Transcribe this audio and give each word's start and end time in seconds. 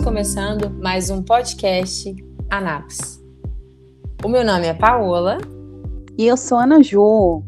Estamos 0.00 0.16
começando 0.16 0.70
mais 0.70 1.10
um 1.10 1.22
podcast 1.22 2.16
Anaps. 2.48 3.22
O 4.24 4.28
meu 4.30 4.42
nome 4.42 4.66
é 4.66 4.72
Paola. 4.72 5.36
E 6.16 6.26
eu 6.26 6.38
sou 6.38 6.56
Ana 6.56 6.82
Ju. 6.82 7.42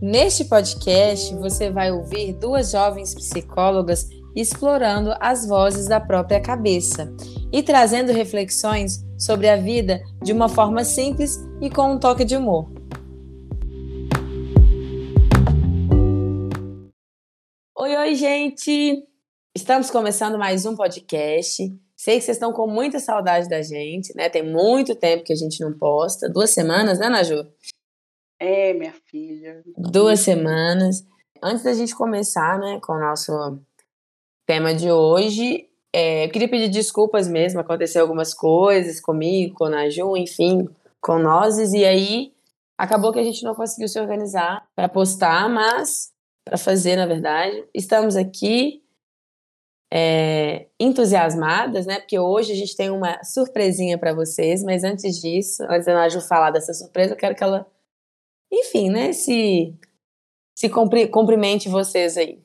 Neste 0.00 0.46
podcast, 0.46 1.34
você 1.34 1.70
vai 1.70 1.92
ouvir 1.92 2.32
duas 2.32 2.70
jovens 2.70 3.14
psicólogas 3.14 4.08
explorando 4.34 5.14
as 5.20 5.46
vozes 5.46 5.86
da 5.86 6.00
própria 6.00 6.40
cabeça 6.40 7.14
e 7.52 7.62
trazendo 7.62 8.10
reflexões 8.10 9.04
sobre 9.18 9.50
a 9.50 9.56
vida 9.58 10.00
de 10.22 10.32
uma 10.32 10.48
forma 10.48 10.84
simples 10.84 11.38
e 11.60 11.68
com 11.68 11.92
um 11.92 12.00
toque 12.00 12.24
de 12.24 12.36
humor. 12.36 12.72
Oi, 17.76 17.96
oi, 17.96 18.14
gente! 18.14 19.12
Estamos 19.54 19.90
começando 19.90 20.38
mais 20.38 20.64
um 20.64 20.74
podcast. 20.74 21.62
Sei 22.02 22.18
que 22.18 22.24
vocês 22.24 22.36
estão 22.36 22.52
com 22.52 22.66
muita 22.66 22.98
saudade 22.98 23.48
da 23.48 23.62
gente, 23.62 24.12
né? 24.16 24.28
Tem 24.28 24.42
muito 24.42 24.92
tempo 24.92 25.22
que 25.22 25.32
a 25.32 25.36
gente 25.36 25.60
não 25.60 25.72
posta. 25.72 26.28
Duas 26.28 26.50
semanas, 26.50 26.98
né, 26.98 27.08
Naju? 27.08 27.46
É, 28.40 28.74
minha 28.74 28.92
filha. 29.06 29.62
Duas 29.78 30.18
semanas. 30.18 31.06
Antes 31.40 31.62
da 31.62 31.72
gente 31.72 31.94
começar, 31.94 32.58
né, 32.58 32.80
com 32.82 32.94
o 32.94 32.98
nosso 32.98 33.32
tema 34.44 34.74
de 34.74 34.90
hoje, 34.90 35.68
é, 35.94 36.26
eu 36.26 36.30
queria 36.32 36.48
pedir 36.48 36.70
desculpas 36.70 37.28
mesmo. 37.28 37.60
Aconteceu 37.60 38.02
algumas 38.02 38.34
coisas 38.34 39.00
comigo, 39.00 39.54
com 39.54 39.66
a 39.66 39.70
Naju, 39.70 40.16
enfim, 40.16 40.68
com 41.00 41.20
nós. 41.20 41.56
E 41.72 41.84
aí, 41.84 42.32
acabou 42.76 43.12
que 43.12 43.20
a 43.20 43.24
gente 43.24 43.44
não 43.44 43.54
conseguiu 43.54 43.86
se 43.86 44.00
organizar 44.00 44.66
para 44.74 44.88
postar, 44.88 45.48
mas 45.48 46.10
para 46.44 46.58
fazer, 46.58 46.96
na 46.96 47.06
verdade. 47.06 47.64
Estamos 47.72 48.16
aqui 48.16 48.81
é, 49.94 50.68
entusiasmadas, 50.80 51.84
né? 51.84 52.00
Porque 52.00 52.18
hoje 52.18 52.52
a 52.52 52.56
gente 52.56 52.74
tem 52.74 52.90
uma 52.90 53.22
surpresinha 53.22 53.98
para 53.98 54.14
vocês, 54.14 54.64
mas 54.64 54.84
antes 54.84 55.20
disso, 55.20 55.62
antes 55.68 55.84
da 55.84 55.92
Naju 55.92 56.18
falar 56.22 56.50
dessa 56.50 56.72
surpresa, 56.72 57.12
eu 57.12 57.16
quero 57.16 57.34
que 57.34 57.44
ela, 57.44 57.66
enfim, 58.50 58.88
né? 58.88 59.12
Se, 59.12 59.78
se 60.56 60.70
cumprimente 60.70 61.68
vocês 61.68 62.16
aí. 62.16 62.42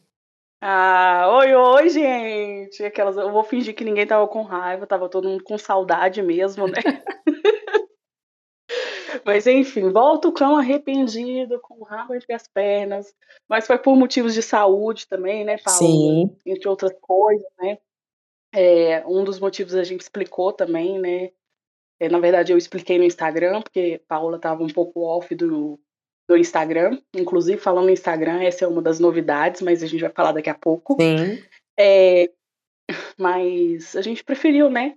Ah, 0.61 1.37
oi, 1.37 1.55
oi, 1.55 1.89
gente! 1.89 2.83
Aquelas, 2.83 3.15
eu 3.15 3.31
vou 3.31 3.43
fingir 3.45 3.73
que 3.73 3.85
ninguém 3.85 4.05
tava 4.05 4.27
com 4.27 4.41
raiva, 4.41 4.85
tava 4.85 5.07
todo 5.07 5.29
mundo 5.29 5.43
com 5.43 5.57
saudade 5.57 6.21
mesmo, 6.21 6.67
né? 6.67 6.81
Mas 9.25 9.47
enfim, 9.47 9.89
volta 9.89 10.27
o 10.27 10.33
cão 10.33 10.57
arrependido, 10.57 11.59
com 11.61 11.75
o 11.79 11.83
rabo 11.83 12.15
entre 12.15 12.33
as 12.33 12.47
pernas. 12.47 13.13
Mas 13.47 13.67
foi 13.67 13.77
por 13.77 13.95
motivos 13.95 14.33
de 14.33 14.41
saúde 14.41 15.07
também, 15.07 15.43
né, 15.43 15.57
Paula? 15.57 15.79
Sim. 15.79 16.35
Entre 16.45 16.67
outras 16.67 16.93
coisas, 17.01 17.47
né? 17.59 17.77
É, 18.53 19.05
um 19.05 19.23
dos 19.23 19.39
motivos 19.39 19.75
a 19.75 19.83
gente 19.83 20.01
explicou 20.01 20.51
também, 20.53 20.99
né? 20.99 21.31
É, 21.99 22.09
na 22.09 22.19
verdade, 22.19 22.51
eu 22.51 22.57
expliquei 22.57 22.97
no 22.97 23.03
Instagram, 23.03 23.61
porque 23.61 24.01
Paula 24.07 24.37
estava 24.37 24.63
um 24.63 24.69
pouco 24.69 25.01
off 25.01 25.33
do, 25.33 25.79
do 26.27 26.37
Instagram. 26.37 26.99
Inclusive, 27.15 27.59
falando 27.59 27.85
no 27.85 27.91
Instagram, 27.91 28.43
essa 28.43 28.65
é 28.65 28.67
uma 28.67 28.81
das 28.81 28.99
novidades, 28.99 29.61
mas 29.61 29.81
a 29.81 29.87
gente 29.87 30.01
vai 30.01 30.11
falar 30.11 30.31
daqui 30.31 30.49
a 30.49 30.55
pouco. 30.55 30.95
Sim. 30.99 31.43
É, 31.79 32.29
mas 33.17 33.95
a 33.95 34.01
gente 34.01 34.23
preferiu, 34.23 34.69
né? 34.69 34.95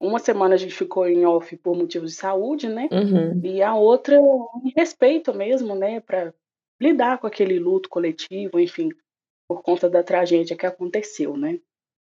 Uma 0.00 0.18
semana 0.18 0.54
a 0.54 0.58
gente 0.58 0.74
ficou 0.74 1.08
em 1.08 1.24
off 1.24 1.56
por 1.56 1.76
motivos 1.76 2.10
de 2.12 2.16
saúde, 2.16 2.68
né? 2.68 2.88
Uhum. 2.92 3.40
E 3.42 3.62
a 3.62 3.74
outra 3.74 4.16
em 4.16 4.72
respeito 4.76 5.32
mesmo, 5.32 5.74
né? 5.74 6.00
Para 6.00 6.34
lidar 6.80 7.18
com 7.18 7.26
aquele 7.26 7.58
luto 7.58 7.88
coletivo, 7.88 8.60
enfim, 8.60 8.90
por 9.48 9.62
conta 9.62 9.88
da 9.88 10.02
tragédia 10.02 10.56
que 10.56 10.66
aconteceu, 10.66 11.36
né? 11.36 11.58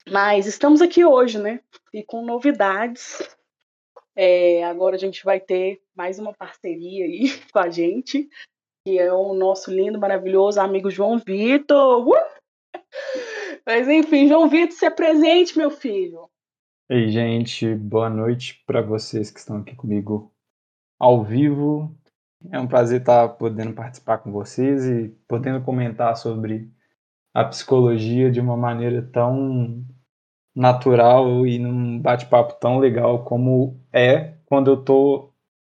Mas 0.09 0.47
estamos 0.47 0.81
aqui 0.81 1.05
hoje, 1.05 1.39
né? 1.39 1.61
E 1.93 2.03
com 2.03 2.25
novidades. 2.25 3.37
É, 4.15 4.65
agora 4.65 4.97
a 4.97 4.98
gente 4.98 5.23
vai 5.23 5.39
ter 5.39 5.83
mais 5.95 6.19
uma 6.19 6.33
parceria 6.33 7.05
aí 7.05 7.29
com 7.53 7.59
a 7.59 7.69
gente, 7.69 8.29
que 8.86 8.98
é 8.98 9.13
o 9.13 9.35
nosso 9.35 9.70
lindo, 9.70 9.98
maravilhoso 9.98 10.61
amigo 10.61 10.91
João 10.91 11.19
Vitor. 11.19 12.09
Uh! 12.09 12.15
Mas 13.67 13.89
enfim, 13.89 14.29
João 14.29 14.48
Vitor, 14.48 14.77
se 14.77 14.89
presente, 14.91 15.59
meu 15.59 15.70
filho. 15.70 16.31
Ei, 16.89 17.11
gente, 17.11 17.74
boa 17.74 18.08
noite 18.08 18.63
para 18.64 18.80
vocês 18.80 19.29
que 19.29 19.41
estão 19.41 19.57
aqui 19.57 19.74
comigo 19.74 20.33
ao 21.01 21.24
vivo. 21.24 21.92
É 22.48 22.61
um 22.61 22.69
prazer 22.69 23.01
estar 23.01 23.29
podendo 23.30 23.73
participar 23.73 24.19
com 24.19 24.30
vocês 24.30 24.85
e 24.86 25.08
podendo 25.27 25.61
comentar 25.64 26.17
sobre 26.17 26.70
a 27.35 27.45
psicologia 27.45 28.30
de 28.30 28.41
uma 28.41 28.57
maneira 28.57 29.02
tão 29.02 29.85
natural 30.55 31.45
e 31.45 31.58
num 31.58 32.01
bate-papo 32.01 32.55
tão 32.61 32.79
legal 32.79 33.24
como 33.24 33.80
é 33.92 34.36
quando 34.47 34.70
eu 34.70 34.85
tô 34.85 35.33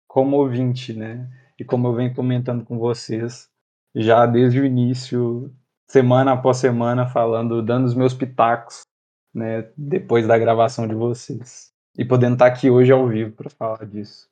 como 0.08 0.38
ouvinte, 0.38 0.94
né? 0.94 1.28
E 1.59 1.66
como 1.66 1.88
eu 1.88 1.96
venho 1.96 2.14
comentando 2.14 2.64
com 2.64 2.78
vocês 2.78 3.50
já 3.96 4.28
desde 4.28 4.59
o 4.59 4.66
início, 4.66 5.52
semana 5.88 6.34
após 6.34 6.58
semana, 6.58 7.08
falando, 7.08 7.64
dando 7.64 7.86
os 7.86 7.96
meus 7.96 8.14
pitacos 8.14 8.84
né, 9.34 9.72
depois 9.78 10.28
da 10.28 10.38
gravação 10.38 10.88
de 10.88 10.95
vocês. 10.95 11.72
E 11.97 12.06
podendo 12.06 12.34
estar 12.34 12.47
aqui 12.47 12.69
hoje 12.69 12.91
ao 12.91 13.07
vivo 13.07 13.35
para 13.35 13.50
falar 13.50 13.85
disso. 13.85 14.29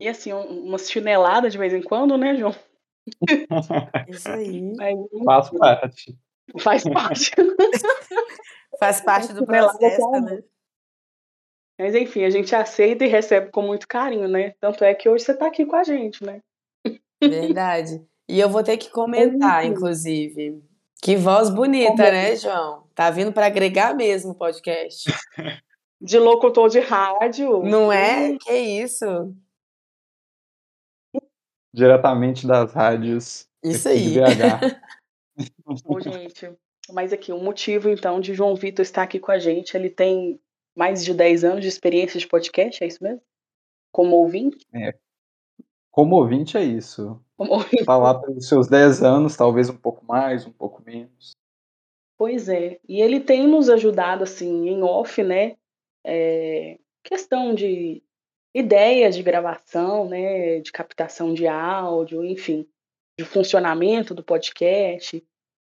E 0.00 0.08
assim, 0.08 0.32
umas 0.32 0.90
chineladas 0.90 1.52
de 1.52 1.58
vez 1.58 1.72
em 1.72 1.82
quando, 1.82 2.16
né, 2.16 2.36
João? 2.36 2.54
Isso 4.08 4.28
aí. 4.28 4.72
Faz 5.24 5.50
parte. 5.50 6.18
Faz 6.58 6.84
parte. 6.84 7.30
Faz 8.78 9.00
parte 9.00 9.32
do 9.32 9.46
processo, 9.46 10.10
né? 10.10 10.42
Mas 11.78 11.94
enfim, 11.94 12.24
a 12.24 12.30
gente 12.30 12.54
aceita 12.54 13.04
e 13.04 13.08
recebe 13.08 13.50
com 13.50 13.62
muito 13.62 13.88
carinho, 13.88 14.28
né? 14.28 14.54
Tanto 14.60 14.84
é 14.84 14.94
que 14.94 15.08
hoje 15.08 15.24
você 15.24 15.32
está 15.32 15.46
aqui 15.46 15.64
com 15.64 15.76
a 15.76 15.84
gente, 15.84 16.24
né? 16.24 16.40
Verdade. 17.20 18.04
E 18.28 18.40
eu 18.40 18.48
vou 18.48 18.62
ter 18.62 18.76
que 18.76 18.90
comentar, 18.90 19.64
inclusive. 19.64 20.62
Que 21.02 21.16
voz 21.16 21.50
bonita, 21.50 22.10
né, 22.10 22.36
João? 22.36 22.81
Tá 23.02 23.10
vindo 23.10 23.32
para 23.32 23.46
agregar 23.46 23.96
mesmo 23.96 24.30
o 24.30 24.34
podcast. 24.36 25.10
De 26.00 26.20
locutor 26.20 26.68
de 26.68 26.78
rádio. 26.78 27.60
Não 27.64 27.92
é? 27.92 28.38
Que 28.38 28.52
isso? 28.52 29.34
Diretamente 31.74 32.46
das 32.46 32.72
rádios. 32.72 33.48
Isso 33.60 33.88
aí. 33.88 34.14
Ô, 35.84 35.98
gente, 35.98 36.56
mas 36.92 37.12
aqui, 37.12 37.32
o 37.32 37.36
um 37.36 37.42
motivo, 37.42 37.88
então, 37.88 38.20
de 38.20 38.34
João 38.34 38.54
Vitor 38.54 38.84
estar 38.84 39.02
aqui 39.02 39.18
com 39.18 39.32
a 39.32 39.38
gente, 39.40 39.76
ele 39.76 39.90
tem 39.90 40.40
mais 40.76 41.04
de 41.04 41.12
10 41.12 41.42
anos 41.42 41.60
de 41.62 41.68
experiência 41.68 42.20
de 42.20 42.28
podcast, 42.28 42.84
é 42.84 42.86
isso 42.86 43.02
mesmo? 43.02 43.22
Como 43.90 44.14
ouvinte? 44.14 44.64
É. 44.72 44.94
Como 45.90 46.14
ouvinte 46.14 46.56
é 46.56 46.62
isso. 46.62 47.20
Como 47.36 47.54
ouvinte. 47.54 47.84
Lá 47.84 48.14
pelos 48.20 48.46
seus 48.46 48.68
10 48.68 49.02
anos, 49.02 49.36
talvez 49.36 49.68
um 49.68 49.76
pouco 49.76 50.04
mais, 50.04 50.46
um 50.46 50.52
pouco 50.52 50.80
menos. 50.84 51.32
Pois 52.22 52.48
é. 52.48 52.78
E 52.88 53.00
ele 53.00 53.18
tem 53.18 53.48
nos 53.48 53.68
ajudado, 53.68 54.22
assim, 54.22 54.68
em 54.68 54.80
off, 54.84 55.20
né? 55.24 55.56
É, 56.06 56.78
questão 57.02 57.52
de 57.52 58.00
ideias 58.54 59.16
de 59.16 59.24
gravação, 59.24 60.08
né? 60.08 60.60
De 60.60 60.70
captação 60.70 61.34
de 61.34 61.48
áudio, 61.48 62.24
enfim, 62.24 62.64
de 63.18 63.24
funcionamento 63.24 64.14
do 64.14 64.22
podcast. 64.22 65.20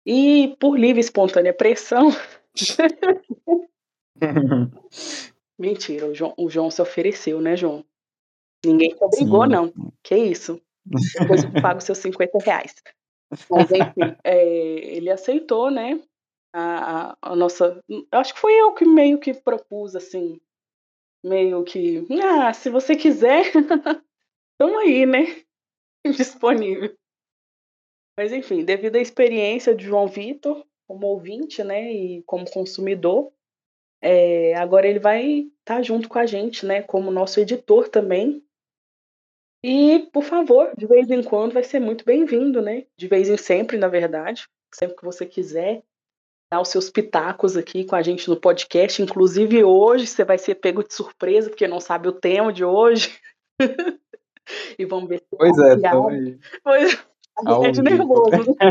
E 0.05 0.55
por 0.59 0.77
livre 0.77 0.99
e 0.99 1.03
espontânea 1.03 1.55
pressão. 1.55 2.09
Mentira, 5.57 6.05
o 6.05 6.13
João, 6.13 6.35
o 6.37 6.51
João 6.51 6.69
se 6.69 6.83
ofereceu, 6.83 7.41
né, 7.41 7.57
João? 7.57 7.83
Ninguém 8.63 8.89
te 8.89 9.03
obrigou, 9.03 9.45
Sim. 9.45 9.49
não. 9.49 9.73
Que 10.03 10.15
isso? 10.15 10.61
Depois 11.19 11.45
eu 11.45 11.51
pago 11.59 11.81
seus 11.81 11.97
50 11.97 12.37
reais. 12.45 12.75
Mas, 13.49 13.71
enfim, 13.71 14.15
é, 14.23 14.45
ele 14.95 15.09
aceitou, 15.09 15.71
né? 15.71 15.99
A, 16.53 17.17
a, 17.21 17.35
nossa. 17.35 17.83
Acho 18.11 18.33
que 18.33 18.39
foi 18.39 18.53
eu 18.53 18.73
que 18.73 18.85
meio 18.85 19.19
que 19.19 19.33
propus, 19.33 19.95
assim. 19.95 20.39
Meio 21.23 21.63
que. 21.63 22.05
Ah, 22.21 22.53
se 22.53 22.69
você 22.69 22.95
quiser, 22.95 23.45
estamos 24.53 24.79
aí, 24.81 25.05
né? 25.05 25.43
Disponível. 26.05 26.95
Mas, 28.17 28.31
enfim, 28.31 28.63
devido 28.63 28.95
à 28.97 28.99
experiência 28.99 29.73
de 29.73 29.85
João 29.85 30.07
Vitor, 30.07 30.65
como 30.87 31.07
ouvinte, 31.07 31.63
né? 31.63 31.91
E 31.91 32.23
como 32.23 32.49
consumidor, 32.49 33.33
é, 34.01 34.53
agora 34.55 34.87
ele 34.87 34.99
vai 34.99 35.49
estar 35.59 35.77
tá 35.77 35.81
junto 35.81 36.07
com 36.07 36.19
a 36.19 36.25
gente, 36.25 36.65
né? 36.65 36.83
Como 36.83 37.09
nosso 37.09 37.39
editor 37.39 37.89
também 37.89 38.43
e, 39.63 40.09
por 40.11 40.23
favor, 40.23 40.73
de 40.77 40.85
vez 40.85 41.09
em 41.09 41.23
quando 41.23 41.53
vai 41.53 41.63
ser 41.63 41.79
muito 41.79 42.03
bem-vindo, 42.03 42.61
né? 42.61 42.85
De 42.97 43.07
vez 43.07 43.29
em 43.29 43.37
sempre, 43.37 43.77
na 43.77 43.87
verdade. 43.87 44.45
Sempre 44.73 44.97
que 44.97 45.05
você 45.05 45.25
quiser 45.25 45.83
dar 46.53 46.61
os 46.61 46.69
seus 46.69 46.87
pitacos 46.87 47.57
aqui 47.57 47.83
com 47.83 47.95
a 47.95 48.03
gente 48.03 48.29
no 48.29 48.39
podcast. 48.39 49.01
Inclusive 49.01 49.63
hoje 49.63 50.05
você 50.05 50.23
vai 50.23 50.37
ser 50.37 50.53
pego 50.55 50.83
de 50.83 50.93
surpresa, 50.93 51.49
porque 51.49 51.67
não 51.67 51.79
sabe 51.79 52.07
o 52.07 52.13
tema 52.13 52.53
de 52.53 52.63
hoje. 52.63 53.17
e 54.77 54.85
vamos 54.85 55.09
ver 55.09 55.17
se 55.17 55.25
Pois 55.35 55.57
é, 55.57 55.71
aí. 55.71 55.79
Pois 56.63 56.93
é, 56.93 57.81
nervoso. 57.81 58.55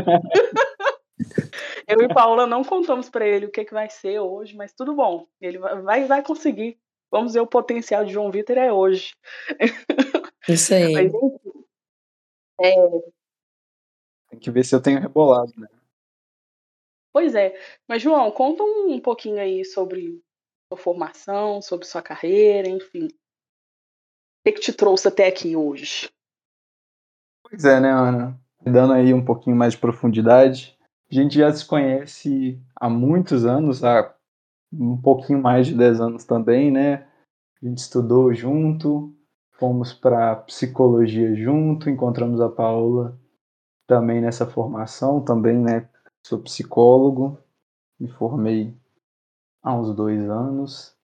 Eu 1.89 2.01
e 2.01 2.07
Paula 2.09 2.47
não 2.47 2.63
contamos 2.63 3.11
para 3.11 3.27
ele 3.27 3.47
o 3.47 3.51
que, 3.51 3.65
que 3.65 3.75
vai 3.75 3.91
ser 3.91 4.21
hoje, 4.21 4.55
mas 4.57 4.73
tudo 4.73 4.95
bom. 4.95 5.27
Ele 5.41 5.59
vai, 5.59 6.05
vai 6.05 6.23
conseguir. 6.23 6.79
Vamos 7.11 7.35
ver 7.35 7.41
o 7.41 7.47
potencial 7.47 8.05
de 8.05 8.13
João 8.13 8.31
Vitor 8.31 8.57
é 8.57 8.73
hoje. 8.73 9.13
Isso 10.49 10.73
aí. 10.75 10.93
Mas, 10.93 11.13
é... 12.61 12.75
Tem 14.31 14.39
que 14.39 14.53
ver 14.53 14.65
se 14.65 14.73
eu 14.75 14.81
tenho 14.81 15.01
rebolado, 15.01 15.53
né? 15.57 15.67
Pois 17.13 17.35
é. 17.35 17.55
Mas, 17.87 18.03
João, 18.03 18.31
conta 18.31 18.63
um 18.63 18.99
pouquinho 19.01 19.39
aí 19.39 19.65
sobre 19.65 20.23
sua 20.73 20.79
formação, 20.79 21.61
sobre 21.61 21.87
sua 21.87 22.03
carreira, 22.03 22.69
enfim. 22.69 23.07
O 23.07 24.45
que, 24.45 24.53
que 24.53 24.61
te 24.61 24.73
trouxe 24.73 25.09
até 25.09 25.29
aqui 25.29 25.55
hoje? 25.55 26.11
Pois 27.43 27.65
é, 27.65 27.79
né, 27.79 27.91
Ana? 27.91 28.41
Dando 28.65 28.93
aí 28.95 29.13
um 29.13 29.25
pouquinho 29.25 29.55
mais 29.57 29.75
de 29.75 29.81
profundidade, 29.81 30.79
a 31.11 31.15
gente 31.15 31.37
já 31.37 31.53
se 31.53 31.67
conhece 31.67 32.59
há 32.75 32.89
muitos 32.89 33.45
anos, 33.45 33.85
há 33.85 34.15
um 34.73 34.97
pouquinho 34.97 35.43
mais 35.43 35.67
de 35.67 35.75
10 35.75 36.01
anos 36.01 36.25
também, 36.25 36.71
né? 36.71 37.07
A 37.63 37.67
gente 37.67 37.79
estudou 37.79 38.33
junto, 38.33 39.15
fomos 39.53 39.93
para 39.93 40.37
psicologia 40.37 41.35
junto, 41.35 41.91
encontramos 41.91 42.41
a 42.41 42.49
Paula 42.49 43.21
também 43.87 44.23
nessa 44.23 44.47
formação, 44.47 45.23
também, 45.23 45.59
né? 45.59 45.89
Sou 46.25 46.39
psicólogo, 46.41 47.37
me 47.99 48.09
formei 48.09 48.73
há 49.61 49.75
uns 49.75 49.95
dois 49.95 50.21
anos. 50.31 50.97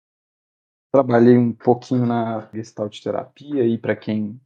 Trabalhei 0.93 1.37
um 1.37 1.53
pouquinho 1.53 2.06
na 2.06 2.49
gestalt 2.53 3.03
terapia 3.03 3.67
e 3.67 3.76
para 3.76 3.97
quem 3.97 4.41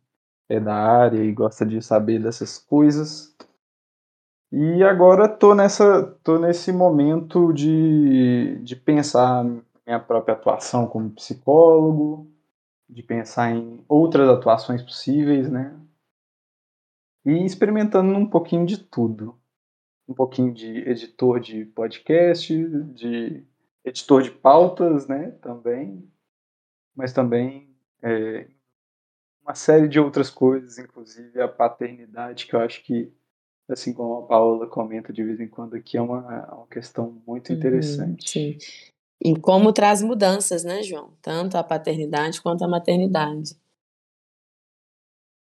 é 0.49 0.59
da 0.59 0.75
área 0.75 1.23
e 1.23 1.33
gosta 1.33 1.67
de 1.67 1.81
saber 1.83 2.23
dessas 2.23 2.59
coisas. 2.59 3.37
E 4.51 4.83
agora 4.83 5.29
tô 5.29 5.55
nessa 5.55 6.03
tô 6.23 6.39
nesse 6.39 6.73
momento 6.73 7.53
de, 7.53 8.59
de 8.63 8.75
pensar 8.75 9.45
minha 9.87 10.01
própria 10.01 10.35
atuação 10.35 10.87
como 10.87 11.11
psicólogo, 11.11 12.31
de 12.89 13.03
pensar 13.03 13.51
em 13.51 13.85
outras 13.89 14.29
atuações 14.29 14.83
possíveis, 14.83 15.51
né? 15.51 15.79
E 17.25 17.45
experimentando 17.45 18.13
um 18.15 18.27
pouquinho 18.27 18.67
de 18.67 18.79
tudo. 18.79 19.42
Um 20.09 20.15
pouquinho 20.15 20.53
de 20.53 20.79
editor 20.89 21.41
de 21.41 21.65
podcast, 21.67 22.53
de 22.95 23.45
editor 23.85 24.23
de 24.23 24.31
pautas, 24.31 25.07
né, 25.07 25.31
também, 25.43 26.09
mas 26.95 27.13
também 27.13 27.75
é, 28.03 28.49
uma 29.43 29.55
série 29.55 29.89
de 29.89 29.99
outras 29.99 30.31
coisas, 30.31 30.79
inclusive 30.79 31.41
a 31.41 31.49
paternidade, 31.49 32.47
que 32.47 32.55
eu 32.55 32.61
acho 32.61 32.83
que, 32.85 33.13
assim 33.69 33.93
como 33.93 34.25
a 34.25 34.27
Paula 34.27 34.67
comenta 34.67 35.13
de 35.13 35.23
vez 35.23 35.41
em 35.41 35.49
quando 35.49 35.75
aqui, 35.75 35.97
é 35.97 36.03
uma, 36.03 36.47
é 36.51 36.55
uma 36.55 36.67
questão 36.67 37.23
muito 37.27 37.51
uhum, 37.51 37.59
interessante. 37.59 38.39
Uhum, 38.39 38.59
sim. 38.61 38.93
E 39.25 39.39
como 39.39 39.73
traz 39.73 40.03
mudanças, 40.03 40.65
né, 40.65 40.83
João? 40.83 41.13
Tanto 41.23 41.57
a 41.57 41.63
paternidade 41.63 42.43
quanto 42.43 42.65
a 42.65 42.69
maternidade. 42.69 43.57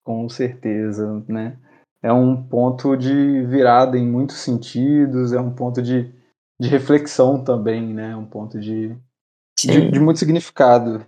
Com 0.04 0.30
certeza, 0.30 1.22
né? 1.28 1.60
É 2.04 2.14
um 2.14 2.42
ponto 2.48 2.96
de 2.96 3.42
virada 3.46 3.98
em 3.98 4.08
muitos 4.08 4.38
sentidos, 4.38 5.34
é 5.34 5.40
um 5.40 5.54
ponto 5.54 5.82
de 5.82 6.16
de 6.60 6.68
reflexão 6.68 7.44
também, 7.44 7.94
né? 7.94 8.16
Um 8.16 8.26
ponto 8.26 8.60
de, 8.60 8.96
de, 9.60 9.92
de, 9.92 10.00
muito 10.00 10.20
significado. 10.20 11.06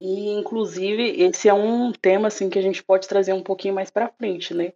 E, 0.00 0.30
inclusive, 0.30 1.02
esse 1.22 1.48
é 1.48 1.54
um 1.54 1.92
tema 1.92 2.28
assim 2.28 2.48
que 2.48 2.58
a 2.58 2.62
gente 2.62 2.82
pode 2.82 3.06
trazer 3.06 3.32
um 3.32 3.42
pouquinho 3.42 3.74
mais 3.74 3.90
para 3.90 4.08
frente, 4.08 4.54
né? 4.54 4.72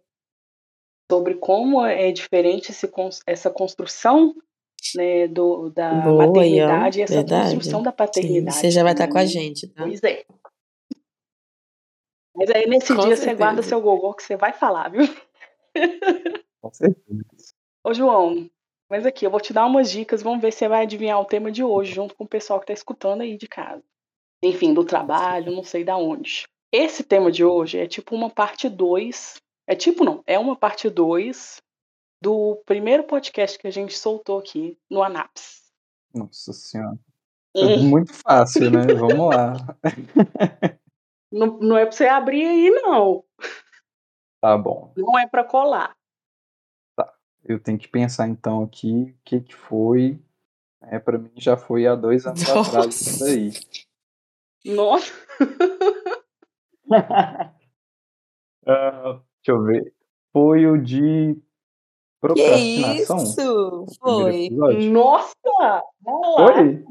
Sobre 1.11 1.35
como 1.35 1.83
é 1.83 2.11
diferente 2.11 2.71
esse, 2.71 2.89
essa 3.25 3.49
construção 3.49 4.35
né, 4.95 5.27
do, 5.27 5.69
da 5.69 5.91
Boa, 6.01 6.27
maternidade 6.27 6.99
e 6.99 7.01
essa 7.01 7.15
verdade. 7.15 7.55
construção 7.55 7.81
da 7.81 7.91
paternidade. 7.91 8.55
Sim, 8.55 8.61
você 8.61 8.71
já 8.71 8.83
vai 8.83 8.93
estar 8.93 9.07
tá 9.07 9.11
com 9.11 9.17
a 9.17 9.25
gente, 9.25 9.67
tá? 9.67 9.83
Pois 9.83 10.03
é. 10.03 10.23
Mas 12.39 12.49
aí 12.51 12.65
nesse 12.67 12.95
com 12.95 13.01
dia 13.01 13.17
certeza. 13.17 13.23
você 13.23 13.35
guarda 13.35 13.61
seu 13.61 13.81
gogó 13.81 14.13
que 14.13 14.23
você 14.23 14.37
vai 14.37 14.53
falar, 14.53 14.89
viu? 14.89 15.05
Com 16.61 16.71
certeza. 16.71 17.53
Ô, 17.83 17.93
João, 17.93 18.49
mas 18.89 19.05
aqui, 19.05 19.25
eu 19.25 19.29
vou 19.29 19.41
te 19.41 19.51
dar 19.51 19.65
umas 19.65 19.91
dicas, 19.91 20.23
vamos 20.23 20.41
ver 20.41 20.53
se 20.53 20.59
você 20.59 20.67
vai 20.69 20.83
adivinhar 20.83 21.19
o 21.19 21.25
tema 21.25 21.51
de 21.51 21.63
hoje, 21.63 21.93
junto 21.93 22.15
com 22.15 22.23
o 22.23 22.27
pessoal 22.27 22.59
que 22.59 22.63
está 22.63 22.73
escutando 22.73 23.21
aí 23.21 23.37
de 23.37 23.47
casa. 23.47 23.83
Enfim, 24.41 24.73
do 24.73 24.85
trabalho, 24.85 25.51
não 25.51 25.63
sei 25.63 25.83
da 25.83 25.97
onde. 25.97 26.47
Esse 26.71 27.03
tema 27.03 27.29
de 27.29 27.43
hoje 27.43 27.77
é 27.77 27.87
tipo 27.87 28.15
uma 28.15 28.29
parte 28.29 28.69
2. 28.69 29.35
É 29.67 29.75
tipo 29.75 30.05
não, 30.05 30.23
é 30.25 30.39
uma 30.39 30.55
parte 30.55 30.89
2 30.89 31.61
do 32.21 32.55
primeiro 32.65 33.03
podcast 33.03 33.59
que 33.59 33.67
a 33.67 33.71
gente 33.71 33.97
soltou 33.97 34.39
aqui 34.39 34.77
no 34.89 35.03
Anaps. 35.03 35.61
Nossa 36.13 36.53
senhora. 36.53 36.97
É 37.55 37.77
muito 37.77 38.13
fácil, 38.13 38.71
né? 38.71 38.85
Vamos 38.93 39.35
lá. 39.35 39.53
Não, 41.31 41.57
não 41.59 41.77
é 41.77 41.85
para 41.85 41.91
você 41.91 42.07
abrir 42.07 42.45
aí, 42.45 42.69
não. 42.69 43.23
Tá 44.41 44.57
bom. 44.57 44.93
Não 44.95 45.19
é 45.19 45.27
para 45.27 45.43
colar. 45.43 45.95
Eu 47.43 47.59
tenho 47.59 47.77
que 47.77 47.87
pensar 47.87 48.27
então 48.27 48.63
aqui 48.63 49.15
o 49.17 49.23
que, 49.23 49.41
que 49.41 49.55
foi. 49.55 50.21
É, 50.81 50.99
para 50.99 51.17
mim 51.17 51.31
já 51.35 51.57
foi 51.57 51.87
há 51.87 51.95
dois 51.95 52.25
anos 52.25 52.47
Nossa. 52.47 52.69
atrás 52.69 53.01
isso 53.01 53.23
daí. 53.23 53.51
Nossa! 54.65 55.13
uh, 58.65 59.21
deixa 59.41 59.47
eu 59.47 59.63
ver. 59.63 59.93
Foi 60.31 60.67
o 60.67 60.77
de 60.77 61.37
procrastinação. 62.21 63.17
Que 63.17 63.23
isso? 63.23 63.85
Foi. 63.99 64.49
Nossa! 64.89 65.83
Foi? 66.03 66.83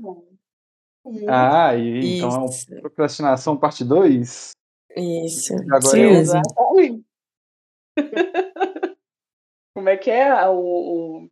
Ah, 1.29 1.75
e, 1.75 2.17
então 2.17 2.47
é 2.71 2.81
procrastinação 2.81 3.57
parte 3.57 3.85
2? 3.85 4.51
Isso. 4.97 5.55
Agora. 5.71 5.99
Exatamente. 5.99 7.05
Como 9.75 9.89
é 9.89 9.97
que 9.97 10.11
é 10.11 10.49
o, 10.49 10.59
o, 10.59 11.29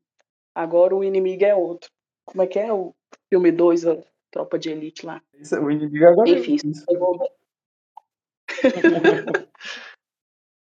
Agora 0.57 0.97
o 0.97 1.05
inimigo 1.05 1.45
é 1.45 1.55
outro. 1.55 1.91
Como 2.25 2.43
é 2.43 2.47
que 2.47 2.59
é 2.59 2.73
o 2.73 2.95
filme 3.29 3.53
2, 3.53 3.87
a 3.87 4.03
Tropa 4.31 4.59
de 4.59 4.71
Elite 4.71 5.05
lá? 5.05 5.23
Isso, 5.35 5.55
o 5.61 5.71
inimigo 5.71 6.07
agora 6.07 6.31
é 6.31 6.33
enfim, 6.33 6.57
é 6.57 6.97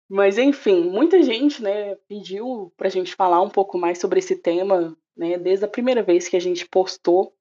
Mas 0.06 0.36
enfim, 0.36 0.90
muita 0.90 1.22
gente, 1.22 1.62
né, 1.62 1.94
pediu 2.08 2.70
pra 2.76 2.90
gente 2.90 3.14
falar 3.14 3.40
um 3.40 3.48
pouco 3.48 3.78
mais 3.78 3.98
sobre 3.98 4.18
esse 4.18 4.36
tema, 4.36 4.94
né, 5.16 5.38
desde 5.38 5.64
a 5.64 5.68
primeira 5.68 6.02
vez 6.02 6.28
que 6.28 6.36
a 6.36 6.40
gente 6.40 6.68
postou. 6.68 7.32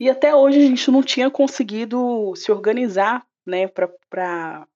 E 0.00 0.10
até 0.10 0.34
hoje 0.34 0.58
a 0.58 0.66
gente 0.66 0.90
não 0.90 1.02
tinha 1.02 1.30
conseguido 1.30 2.34
se 2.34 2.50
organizar, 2.50 3.26
né, 3.46 3.66
para 3.66 4.66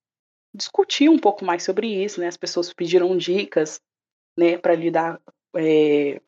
discutir 0.55 1.09
um 1.09 1.19
pouco 1.19 1.45
mais 1.45 1.63
sobre 1.63 1.87
isso, 1.87 2.21
né? 2.21 2.29
As 2.29 2.37
pessoas 2.37 2.73
pediram 2.73 3.17
dicas 3.17 3.81
né, 4.37 4.57
para 4.57 4.75
lidar 4.75 5.21
é, 5.55 6.21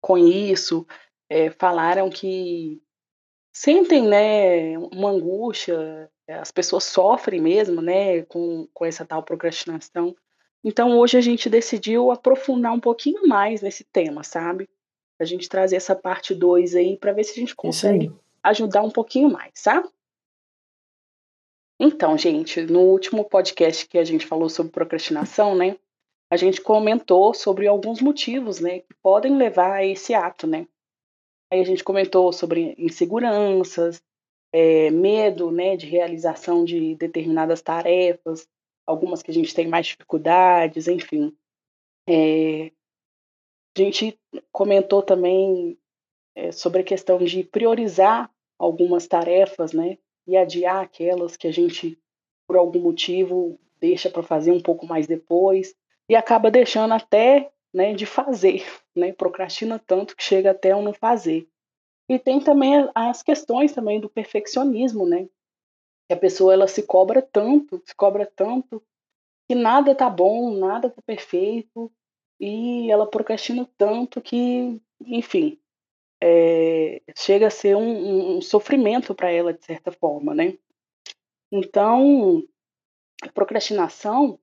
com 0.00 0.18
isso, 0.18 0.86
é, 1.28 1.50
falaram 1.50 2.10
que 2.10 2.82
sentem, 3.52 4.06
né, 4.06 4.76
uma 4.78 5.10
angústia, 5.10 6.10
as 6.28 6.50
pessoas 6.50 6.84
sofrem 6.84 7.40
mesmo, 7.40 7.80
né, 7.80 8.22
com, 8.22 8.68
com 8.72 8.84
essa 8.84 9.04
tal 9.04 9.22
procrastinação. 9.22 10.14
Então 10.62 10.98
hoje 10.98 11.16
a 11.16 11.20
gente 11.20 11.48
decidiu 11.48 12.10
aprofundar 12.10 12.72
um 12.72 12.80
pouquinho 12.80 13.26
mais 13.26 13.62
nesse 13.62 13.84
tema, 13.84 14.24
sabe? 14.24 14.68
A 15.20 15.24
gente 15.24 15.48
trazer 15.48 15.76
essa 15.76 15.94
parte 15.94 16.34
2 16.34 16.74
aí 16.74 16.96
para 16.96 17.12
ver 17.12 17.24
se 17.24 17.32
a 17.32 17.40
gente 17.40 17.54
consegue 17.54 18.10
ajudar 18.44 18.82
um 18.82 18.90
pouquinho 18.90 19.30
mais, 19.30 19.52
sabe? 19.54 19.88
Então, 21.80 22.16
gente, 22.16 22.62
no 22.62 22.80
último 22.80 23.24
podcast 23.24 23.88
que 23.88 23.98
a 23.98 24.04
gente 24.04 24.26
falou 24.26 24.48
sobre 24.48 24.70
procrastinação, 24.70 25.56
né? 25.56 25.76
a 26.34 26.36
gente 26.36 26.60
comentou 26.60 27.32
sobre 27.32 27.66
alguns 27.66 28.00
motivos, 28.00 28.58
né, 28.58 28.80
que 28.80 28.94
podem 29.02 29.36
levar 29.36 29.74
a 29.74 29.86
esse 29.86 30.14
ato, 30.14 30.46
né. 30.46 30.66
Aí 31.50 31.60
a 31.60 31.64
gente 31.64 31.84
comentou 31.84 32.32
sobre 32.32 32.74
inseguranças, 32.76 34.02
é, 34.52 34.90
medo, 34.90 35.52
né, 35.52 35.76
de 35.76 35.86
realização 35.86 36.64
de 36.64 36.96
determinadas 36.96 37.62
tarefas, 37.62 38.48
algumas 38.86 39.22
que 39.22 39.30
a 39.30 39.34
gente 39.34 39.54
tem 39.54 39.68
mais 39.68 39.86
dificuldades, 39.86 40.88
enfim. 40.88 41.36
É, 42.08 42.72
a 43.76 43.80
gente 43.80 44.18
comentou 44.50 45.02
também 45.02 45.78
é, 46.34 46.50
sobre 46.50 46.80
a 46.80 46.84
questão 46.84 47.18
de 47.18 47.44
priorizar 47.44 48.28
algumas 48.58 49.06
tarefas, 49.06 49.72
né, 49.72 49.98
e 50.26 50.36
adiar 50.36 50.82
aquelas 50.82 51.36
que 51.36 51.46
a 51.46 51.52
gente, 51.52 51.98
por 52.46 52.56
algum 52.56 52.80
motivo, 52.80 53.58
deixa 53.80 54.08
para 54.08 54.22
fazer 54.22 54.52
um 54.52 54.60
pouco 54.60 54.86
mais 54.86 55.06
depois 55.06 55.74
e 56.08 56.16
acaba 56.16 56.50
deixando 56.50 56.94
até 56.94 57.50
né, 57.72 57.92
de 57.92 58.06
fazer, 58.06 58.64
né, 58.94 59.12
procrastina 59.12 59.78
tanto 59.78 60.16
que 60.16 60.22
chega 60.22 60.52
até 60.52 60.70
a 60.70 60.80
não 60.80 60.94
fazer. 60.94 61.48
E 62.08 62.18
tem 62.18 62.38
também 62.38 62.88
as 62.94 63.22
questões 63.22 63.72
também 63.72 63.98
do 63.98 64.10
perfeccionismo, 64.10 65.06
né? 65.06 65.26
Que 66.06 66.12
a 66.12 66.16
pessoa 66.16 66.52
ela 66.52 66.68
se 66.68 66.82
cobra 66.82 67.22
tanto, 67.22 67.82
se 67.84 67.94
cobra 67.94 68.30
tanto 68.36 68.82
que 69.48 69.54
nada 69.54 69.94
tá 69.94 70.08
bom, 70.08 70.56
nada 70.56 70.90
tá 70.90 71.02
perfeito 71.02 71.92
e 72.40 72.90
ela 72.90 73.08
procrastina 73.08 73.68
tanto 73.76 74.20
que, 74.20 74.80
enfim, 75.00 75.58
é, 76.26 77.02
chega 77.14 77.48
a 77.48 77.50
ser 77.50 77.76
um, 77.76 78.36
um 78.36 78.40
sofrimento 78.40 79.14
para 79.14 79.30
ela, 79.30 79.52
de 79.52 79.62
certa 79.62 79.92
forma, 79.92 80.34
né? 80.34 80.56
Então, 81.52 82.42
a 83.22 83.28
procrastinação, 83.28 84.38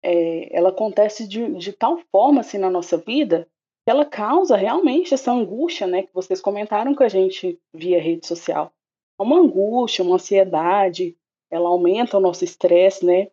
é, 0.00 0.56
ela 0.56 0.68
acontece 0.68 1.26
de, 1.26 1.54
de 1.54 1.72
tal 1.72 1.98
forma, 2.12 2.40
assim, 2.40 2.56
na 2.56 2.70
nossa 2.70 2.96
vida, 2.96 3.48
que 3.84 3.90
ela 3.90 4.04
causa 4.04 4.54
realmente 4.54 5.12
essa 5.12 5.32
angústia, 5.32 5.88
né, 5.88 6.04
que 6.04 6.14
vocês 6.14 6.40
comentaram 6.40 6.94
com 6.94 7.02
a 7.02 7.08
gente 7.08 7.60
via 7.74 8.00
rede 8.00 8.24
social. 8.26 8.72
Uma 9.18 9.40
angústia, 9.40 10.04
uma 10.04 10.14
ansiedade, 10.14 11.16
ela 11.50 11.68
aumenta 11.68 12.16
o 12.16 12.20
nosso 12.20 12.44
estresse, 12.44 13.04
né? 13.04 13.28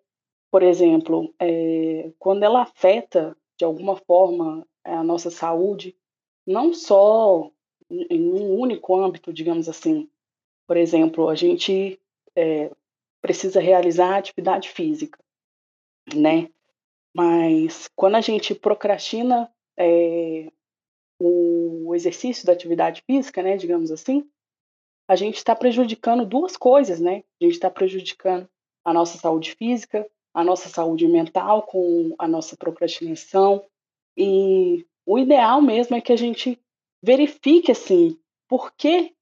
Por 0.51 0.63
exemplo, 0.63 1.31
é, 1.39 2.11
quando 2.17 2.43
ela 2.43 2.63
afeta 2.63 3.37
de 3.59 3.63
alguma 3.63 3.95
forma 3.95 4.67
a 4.83 5.03
nossa 5.03 5.29
saúde, 5.29 5.95
não 6.45 6.73
só 6.73 7.51
em 8.09 8.31
um 8.31 8.59
único 8.59 8.95
âmbito, 8.95 9.33
digamos 9.33 9.67
assim. 9.67 10.09
Por 10.67 10.77
exemplo, 10.77 11.29
a 11.29 11.35
gente 11.35 11.99
é, 12.35 12.71
precisa 13.21 13.59
realizar 13.59 14.17
atividade 14.17 14.69
física, 14.69 15.19
né? 16.13 16.49
Mas 17.13 17.89
quando 17.95 18.15
a 18.15 18.21
gente 18.21 18.55
procrastina 18.55 19.51
é, 19.77 20.49
o 21.19 21.93
exercício 21.93 22.45
da 22.45 22.53
atividade 22.53 23.03
física, 23.05 23.43
né, 23.43 23.57
digamos 23.57 23.91
assim, 23.91 24.27
a 25.07 25.15
gente 25.15 25.35
está 25.35 25.53
prejudicando 25.53 26.25
duas 26.25 26.55
coisas, 26.55 26.99
né? 26.99 27.23
A 27.39 27.43
gente 27.43 27.53
está 27.53 27.69
prejudicando 27.69 28.47
a 28.83 28.93
nossa 28.93 29.17
saúde 29.17 29.53
física, 29.55 30.09
a 30.33 30.43
nossa 30.43 30.69
saúde 30.69 31.07
mental 31.07 31.63
com 31.63 32.15
a 32.17 32.27
nossa 32.27 32.55
procrastinação. 32.55 33.65
E 34.15 34.85
o 35.05 35.19
ideal 35.19 35.61
mesmo 35.61 35.95
é 35.95 36.01
que 36.01 36.13
a 36.13 36.15
gente 36.15 36.57
verifique 37.01 37.71
assim 37.71 38.17
por 38.47 38.73
que 38.73 39.13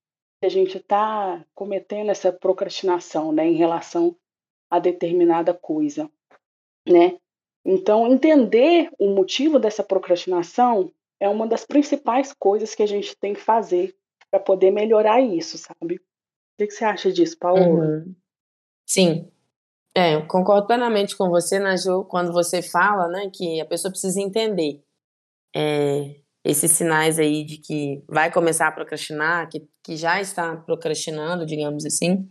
a 0.44 0.50
gente 0.50 0.78
está 0.78 1.46
cometendo 1.54 2.10
essa 2.10 2.32
procrastinação, 2.32 3.32
né, 3.32 3.46
em 3.46 3.56
relação 3.56 4.16
a 4.70 4.80
determinada 4.80 5.54
coisa, 5.54 6.10
né? 6.88 7.18
Então, 7.66 8.08
entender 8.08 8.90
o 8.98 9.14
motivo 9.14 9.60
dessa 9.60 9.84
procrastinação 9.84 10.92
é 11.20 11.28
uma 11.28 11.46
das 11.46 11.66
principais 11.66 12.34
coisas 12.34 12.74
que 12.74 12.82
a 12.82 12.88
gente 12.88 13.16
tem 13.18 13.34
que 13.34 13.42
fazer 13.42 13.96
para 14.32 14.40
poder 14.40 14.72
melhorar 14.72 15.22
isso, 15.22 15.58
sabe? 15.58 15.96
O 15.96 16.02
que, 16.58 16.68
que 16.68 16.72
você 16.72 16.86
acha 16.86 17.12
disso, 17.12 17.38
Paola? 17.38 17.60
Uhum. 17.60 18.16
Sim, 18.86 19.30
é, 19.94 20.16
eu 20.16 20.26
concordo 20.28 20.68
plenamente 20.68 21.18
com 21.18 21.30
você, 21.30 21.60
Naju, 21.60 22.06
quando 22.06 22.32
você 22.32 22.62
fala, 22.62 23.08
né, 23.08 23.30
que 23.34 23.60
a 23.60 23.66
pessoa 23.66 23.92
precisa 23.92 24.22
entender 24.22 24.84
é, 25.56 26.16
esses 26.44 26.72
sinais 26.72 27.20
aí 27.20 27.44
de 27.44 27.58
que 27.58 28.04
vai 28.08 28.32
começar 28.32 28.68
a 28.68 28.72
procrastinar, 28.72 29.50
que, 29.50 29.68
que 29.84 29.96
já 29.96 30.22
está 30.22 30.56
procrastinando, 30.56 31.46
digamos 31.46 31.86
assim. 31.86 32.30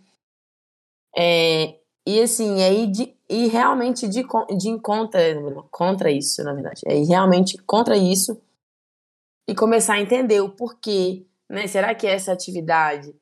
É, 1.17 1.79
e 2.07 2.21
assim, 2.21 2.63
aí 2.63 2.87
de, 2.87 3.15
e 3.29 3.49
realmente 3.49 4.09
de, 4.09 4.23
de 4.23 4.81
contra, 4.81 5.21
contra 5.71 6.11
isso, 6.11 6.43
na 6.43 6.55
verdade. 6.55 6.81
É 6.87 6.95
realmente 7.05 7.59
contra 7.59 7.97
isso 7.97 8.41
e 9.47 9.55
começar 9.55 9.95
a 9.95 10.01
entender 10.01 10.41
o 10.41 10.51
porquê, 10.51 11.27
né? 11.49 11.67
Será 11.67 11.95
que 11.95 12.07
essa 12.07 12.33
atividade 12.33 13.15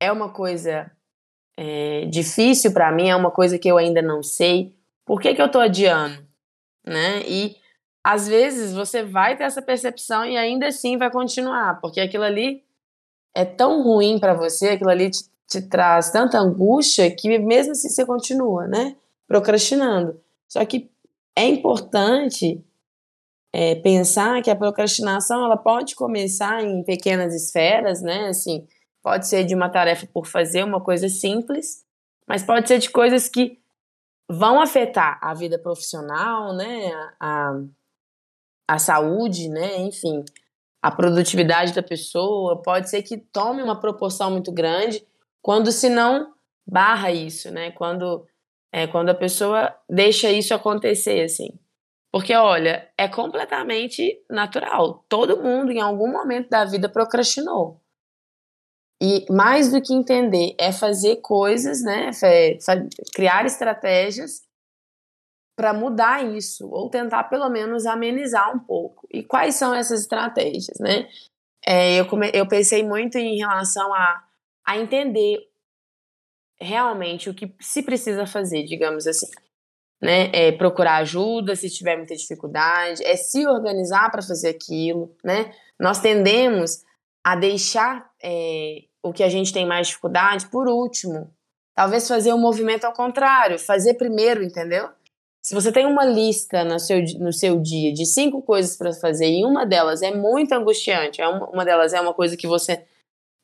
é 0.00 0.10
uma 0.10 0.32
coisa 0.32 0.90
é, 1.56 2.06
difícil 2.06 2.72
para 2.72 2.90
mim, 2.90 3.08
é 3.08 3.16
uma 3.16 3.30
coisa 3.30 3.58
que 3.58 3.68
eu 3.68 3.76
ainda 3.76 4.00
não 4.00 4.22
sei? 4.22 4.74
Por 5.04 5.20
que, 5.20 5.34
que 5.34 5.42
eu 5.42 5.46
estou 5.46 5.60
adiando? 5.60 6.26
Né? 6.86 7.20
E 7.26 7.56
às 8.02 8.26
vezes 8.26 8.72
você 8.72 9.02
vai 9.02 9.36
ter 9.36 9.44
essa 9.44 9.60
percepção 9.60 10.24
e 10.24 10.36
ainda 10.36 10.68
assim 10.68 10.96
vai 10.96 11.10
continuar, 11.10 11.80
porque 11.80 12.00
aquilo 12.00 12.24
ali 12.24 12.62
é 13.34 13.44
tão 13.44 13.82
ruim 13.82 14.18
para 14.18 14.34
você, 14.34 14.70
aquilo 14.70 14.90
ali 14.90 15.10
te, 15.10 15.24
te, 15.46 15.62
traz 15.62 16.10
tanta 16.10 16.38
angústia 16.38 17.14
que 17.14 17.38
mesmo 17.38 17.72
assim 17.72 17.88
você 17.88 18.04
continua, 18.04 18.66
né? 18.66 18.96
Procrastinando. 19.26 20.20
Só 20.48 20.64
que 20.64 20.90
é 21.36 21.46
importante 21.46 22.64
é, 23.52 23.74
pensar 23.76 24.42
que 24.42 24.50
a 24.50 24.56
procrastinação 24.56 25.44
ela 25.44 25.56
pode 25.56 25.94
começar 25.94 26.62
em 26.62 26.82
pequenas 26.82 27.34
esferas, 27.34 28.02
né? 28.02 28.28
Assim, 28.28 28.66
pode 29.02 29.28
ser 29.28 29.44
de 29.44 29.54
uma 29.54 29.68
tarefa 29.68 30.06
por 30.12 30.26
fazer, 30.26 30.64
uma 30.64 30.80
coisa 30.80 31.08
simples, 31.08 31.84
mas 32.26 32.42
pode 32.42 32.66
ser 32.66 32.78
de 32.78 32.90
coisas 32.90 33.28
que 33.28 33.58
vão 34.28 34.60
afetar 34.60 35.18
a 35.20 35.34
vida 35.34 35.58
profissional, 35.58 36.54
né? 36.54 36.92
A, 37.18 37.50
a 37.50 37.60
saúde, 38.78 39.48
né? 39.48 39.78
Enfim, 39.80 40.24
a 40.82 40.90
produtividade 40.90 41.72
da 41.72 41.82
pessoa, 41.82 42.60
pode 42.62 42.88
ser 42.88 43.02
que 43.02 43.18
tome 43.18 43.62
uma 43.62 43.78
proporção 43.78 44.30
muito 44.30 44.50
grande 44.52 45.06
quando 45.42 45.70
se 45.72 45.88
não 45.88 46.32
barra 46.66 47.10
isso, 47.10 47.50
né? 47.50 47.70
Quando 47.72 48.26
é 48.72 48.86
quando 48.86 49.08
a 49.08 49.14
pessoa 49.14 49.74
deixa 49.88 50.30
isso 50.30 50.54
acontecer 50.54 51.24
assim. 51.24 51.50
Porque 52.12 52.34
olha, 52.34 52.88
é 52.96 53.08
completamente 53.08 54.20
natural. 54.28 55.04
Todo 55.08 55.42
mundo 55.42 55.70
em 55.70 55.80
algum 55.80 56.10
momento 56.10 56.48
da 56.48 56.64
vida 56.64 56.88
procrastinou. 56.88 57.80
E 59.02 59.24
mais 59.30 59.70
do 59.72 59.80
que 59.80 59.94
entender, 59.94 60.54
é 60.58 60.72
fazer 60.72 61.16
coisas, 61.16 61.82
né? 61.82 62.10
É 62.22 62.58
criar 63.14 63.46
estratégias 63.46 64.42
para 65.60 65.74
mudar 65.74 66.24
isso, 66.24 66.70
ou 66.70 66.88
tentar 66.88 67.24
pelo 67.24 67.50
menos 67.50 67.84
amenizar 67.84 68.50
um 68.56 68.58
pouco. 68.58 69.06
E 69.12 69.22
quais 69.22 69.56
são 69.56 69.74
essas 69.74 70.00
estratégias, 70.00 70.78
né? 70.80 71.06
É, 71.62 72.00
eu, 72.00 72.06
come, 72.06 72.30
eu 72.32 72.48
pensei 72.48 72.82
muito 72.82 73.18
em 73.18 73.36
relação 73.36 73.92
a, 73.92 74.24
a 74.66 74.78
entender 74.78 75.38
realmente 76.58 77.28
o 77.28 77.34
que 77.34 77.54
se 77.60 77.82
precisa 77.82 78.24
fazer, 78.24 78.64
digamos 78.64 79.06
assim. 79.06 79.26
Né? 80.00 80.30
É 80.32 80.50
procurar 80.50 80.96
ajuda 80.96 81.54
se 81.54 81.68
tiver 81.68 81.98
muita 81.98 82.16
dificuldade, 82.16 83.04
é 83.04 83.14
se 83.14 83.46
organizar 83.46 84.10
para 84.10 84.22
fazer 84.22 84.48
aquilo, 84.48 85.14
né? 85.22 85.52
Nós 85.78 86.00
tendemos 86.00 86.82
a 87.22 87.36
deixar 87.36 88.10
é, 88.24 88.84
o 89.02 89.12
que 89.12 89.22
a 89.22 89.28
gente 89.28 89.52
tem 89.52 89.66
mais 89.66 89.88
dificuldade 89.88 90.46
por 90.46 90.66
último. 90.68 91.30
Talvez 91.74 92.08
fazer 92.08 92.32
o 92.32 92.36
um 92.36 92.40
movimento 92.40 92.84
ao 92.86 92.94
contrário, 92.94 93.58
fazer 93.58 93.92
primeiro, 93.92 94.42
entendeu? 94.42 94.88
Se 95.42 95.54
você 95.54 95.72
tem 95.72 95.86
uma 95.86 96.04
lista 96.04 96.64
no 96.64 96.78
seu, 96.78 97.02
no 97.18 97.32
seu 97.32 97.60
dia 97.60 97.92
de 97.92 98.04
cinco 98.04 98.42
coisas 98.42 98.76
para 98.76 98.92
fazer 98.92 99.30
e 99.30 99.44
uma 99.44 99.64
delas 99.64 100.02
é 100.02 100.14
muito 100.14 100.52
angustiante, 100.52 101.20
é 101.20 101.26
uma, 101.26 101.48
uma 101.48 101.64
delas 101.64 101.92
é 101.94 102.00
uma 102.00 102.12
coisa 102.12 102.36
que 102.36 102.46
você 102.46 102.84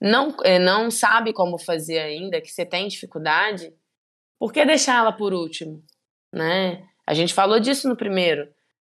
não, 0.00 0.36
é, 0.44 0.58
não 0.58 0.90
sabe 0.90 1.32
como 1.32 1.58
fazer 1.58 1.98
ainda, 1.98 2.40
que 2.40 2.50
você 2.50 2.66
tem 2.66 2.86
dificuldade, 2.86 3.72
por 4.38 4.52
que 4.52 4.64
deixar 4.64 4.98
ela 4.98 5.12
por 5.12 5.32
último? 5.32 5.82
Né? 6.32 6.86
A 7.06 7.14
gente 7.14 7.32
falou 7.32 7.58
disso 7.58 7.88
no 7.88 7.96
primeiro, 7.96 8.46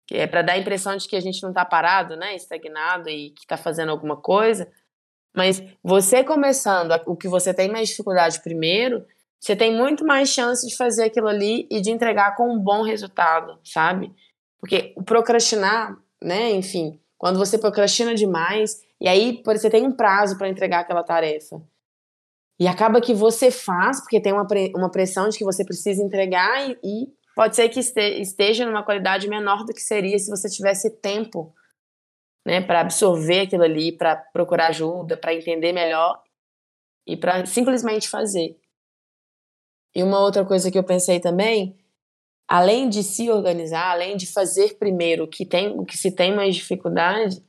que 0.06 0.16
é 0.16 0.26
para 0.26 0.42
dar 0.42 0.52
a 0.54 0.58
impressão 0.58 0.96
de 0.96 1.08
que 1.08 1.16
a 1.16 1.20
gente 1.20 1.42
não 1.42 1.50
está 1.50 1.64
parado, 1.64 2.16
né, 2.16 2.34
estagnado 2.34 3.08
e 3.08 3.30
que 3.30 3.42
está 3.42 3.56
fazendo 3.56 3.90
alguma 3.90 4.16
coisa. 4.16 4.70
Mas 5.34 5.62
você 5.82 6.24
começando 6.24 6.92
o 7.06 7.16
que 7.16 7.28
você 7.28 7.54
tem 7.54 7.70
mais 7.70 7.88
dificuldade 7.88 8.42
primeiro, 8.42 9.06
você 9.40 9.56
tem 9.56 9.74
muito 9.74 10.04
mais 10.04 10.28
chance 10.28 10.66
de 10.66 10.76
fazer 10.76 11.04
aquilo 11.04 11.26
ali 11.26 11.66
e 11.70 11.80
de 11.80 11.90
entregar 11.90 12.36
com 12.36 12.52
um 12.52 12.58
bom 12.58 12.82
resultado, 12.82 13.58
sabe? 13.64 14.14
Porque 14.60 14.92
o 14.96 15.02
procrastinar, 15.02 15.96
né, 16.22 16.50
enfim, 16.50 17.00
quando 17.16 17.38
você 17.38 17.56
procrastina 17.56 18.14
demais, 18.14 18.82
e 19.00 19.08
aí 19.08 19.42
você 19.44 19.70
tem 19.70 19.86
um 19.86 19.92
prazo 19.92 20.36
para 20.36 20.48
entregar 20.48 20.80
aquela 20.80 21.02
tarefa. 21.02 21.62
E 22.60 22.68
acaba 22.68 23.00
que 23.00 23.14
você 23.14 23.50
faz, 23.50 24.00
porque 24.00 24.20
tem 24.20 24.34
uma, 24.34 24.46
uma 24.76 24.90
pressão 24.90 25.30
de 25.30 25.38
que 25.38 25.44
você 25.44 25.64
precisa 25.64 26.02
entregar, 26.02 26.68
e, 26.68 26.78
e 26.84 27.06
pode 27.34 27.56
ser 27.56 27.70
que 27.70 27.80
esteja 27.80 28.66
numa 28.66 28.84
qualidade 28.84 29.26
menor 29.26 29.64
do 29.64 29.72
que 29.72 29.80
seria 29.80 30.18
se 30.18 30.28
você 30.28 30.50
tivesse 30.50 30.90
tempo 31.00 31.54
né, 32.46 32.60
para 32.60 32.80
absorver 32.80 33.40
aquilo 33.40 33.62
ali, 33.62 33.92
para 33.92 34.16
procurar 34.16 34.68
ajuda, 34.68 35.16
para 35.16 35.34
entender 35.34 35.72
melhor 35.72 36.22
e 37.06 37.16
para 37.16 37.46
simplesmente 37.46 38.06
fazer. 38.06 38.58
E 39.94 40.02
uma 40.02 40.20
outra 40.20 40.44
coisa 40.44 40.70
que 40.70 40.78
eu 40.78 40.84
pensei 40.84 41.20
também, 41.20 41.76
além 42.48 42.88
de 42.88 43.02
se 43.02 43.30
organizar, 43.30 43.90
além 43.90 44.16
de 44.16 44.26
fazer 44.26 44.78
primeiro 44.78 45.24
o 45.24 45.28
que 45.28 45.44
tem, 45.44 45.78
o 45.78 45.84
que 45.84 45.96
se 45.96 46.10
tem 46.10 46.34
mais 46.34 46.54
dificuldade, 46.54 47.42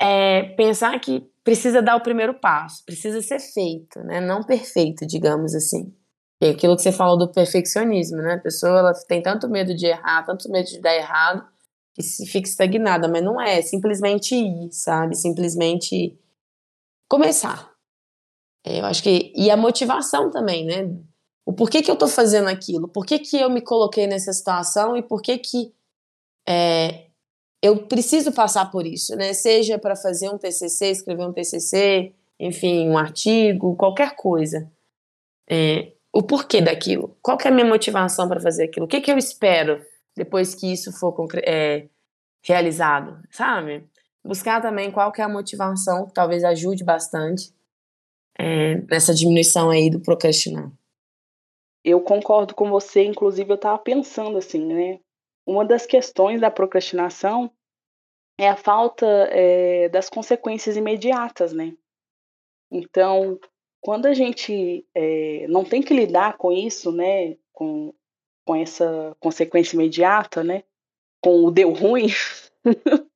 é 0.00 0.42
pensar 0.54 0.98
que 1.00 1.20
precisa 1.42 1.80
dar 1.80 1.96
o 1.96 2.02
primeiro 2.02 2.34
passo, 2.34 2.84
precisa 2.84 3.22
ser 3.22 3.38
feito, 3.38 4.00
né? 4.00 4.20
Não 4.20 4.42
perfeito, 4.42 5.06
digamos 5.06 5.54
assim. 5.54 5.94
E 6.40 6.48
aquilo 6.48 6.76
que 6.76 6.82
você 6.82 6.92
falou 6.92 7.16
do 7.16 7.32
perfeccionismo, 7.32 8.18
né? 8.18 8.34
A 8.34 8.40
pessoa 8.40 8.78
ela 8.78 8.92
tem 9.08 9.22
tanto 9.22 9.48
medo 9.48 9.74
de 9.74 9.86
errar, 9.86 10.24
tanto 10.24 10.50
medo 10.50 10.66
de 10.66 10.80
dar 10.80 10.94
errado, 10.94 11.46
que 11.94 12.02
se 12.02 12.26
fica 12.26 12.46
estagnada, 12.46 13.08
mas 13.08 13.24
não 13.24 13.40
é, 13.40 13.58
é 13.58 13.62
simplesmente 13.62 14.34
ir, 14.34 14.70
sabe? 14.70 15.16
Simplesmente 15.16 16.18
começar. 17.08 17.72
É, 18.66 18.80
eu 18.80 18.84
acho 18.84 19.02
que 19.02 19.32
e 19.34 19.50
a 19.50 19.56
motivação 19.56 20.30
também, 20.30 20.66
né? 20.66 20.94
O 21.46 21.52
porquê 21.52 21.80
que 21.80 21.90
eu 21.90 21.94
estou 21.94 22.08
fazendo 22.08 22.48
aquilo, 22.48 22.88
por 22.88 23.06
que, 23.06 23.20
que 23.20 23.36
eu 23.40 23.48
me 23.48 23.60
coloquei 23.60 24.08
nessa 24.08 24.32
situação 24.32 24.96
e 24.96 25.02
por 25.02 25.22
que 25.22 25.38
que 25.38 25.72
é, 26.46 27.06
eu 27.62 27.86
preciso 27.86 28.32
passar 28.32 28.68
por 28.70 28.84
isso, 28.84 29.14
né? 29.14 29.32
Seja 29.32 29.78
para 29.78 29.94
fazer 29.94 30.28
um 30.28 30.36
TCC, 30.36 30.90
escrever 30.90 31.24
um 31.24 31.32
TCC, 31.32 32.12
enfim, 32.38 32.88
um 32.88 32.98
artigo, 32.98 33.76
qualquer 33.76 34.16
coisa. 34.16 34.68
É, 35.48 35.92
o 36.12 36.22
porquê 36.22 36.60
daquilo? 36.60 37.16
Qual 37.22 37.38
é 37.44 37.48
a 37.48 37.52
minha 37.52 37.66
motivação 37.66 38.28
para 38.28 38.40
fazer 38.40 38.64
aquilo? 38.64 38.86
O 38.86 38.88
que, 38.88 39.00
que 39.00 39.10
eu 39.10 39.16
espero 39.16 39.80
depois 40.16 40.54
que 40.54 40.72
isso 40.72 40.92
for 40.92 41.14
é, 41.44 41.86
realizado, 42.42 43.20
sabe? 43.30 43.84
Buscar 44.24 44.60
também 44.60 44.90
qual 44.90 45.12
que 45.12 45.20
é 45.20 45.24
a 45.24 45.28
motivação, 45.28 46.06
que 46.06 46.14
talvez 46.14 46.42
ajude 46.42 46.82
bastante 46.82 47.54
é, 48.36 48.76
nessa 48.90 49.14
diminuição 49.14 49.70
aí 49.70 49.88
do 49.88 50.00
procrastinar. 50.00 50.72
Eu 51.88 52.00
concordo 52.00 52.52
com 52.52 52.68
você, 52.68 53.04
inclusive 53.04 53.48
eu 53.48 53.54
estava 53.54 53.78
pensando 53.78 54.36
assim, 54.38 54.58
né? 54.58 54.98
Uma 55.46 55.64
das 55.64 55.86
questões 55.86 56.40
da 56.40 56.50
procrastinação 56.50 57.48
é 58.36 58.48
a 58.48 58.56
falta 58.56 59.06
é, 59.30 59.88
das 59.88 60.10
consequências 60.10 60.76
imediatas, 60.76 61.52
né? 61.52 61.76
Então, 62.72 63.38
quando 63.80 64.06
a 64.06 64.14
gente 64.14 64.84
é, 64.96 65.46
não 65.46 65.64
tem 65.64 65.80
que 65.80 65.94
lidar 65.94 66.36
com 66.36 66.50
isso, 66.50 66.90
né? 66.90 67.36
Com, 67.52 67.94
com 68.44 68.56
essa 68.56 69.16
consequência 69.20 69.76
imediata, 69.76 70.42
né? 70.42 70.64
Com 71.22 71.44
o 71.44 71.52
deu 71.52 71.72
ruim, 71.72 72.08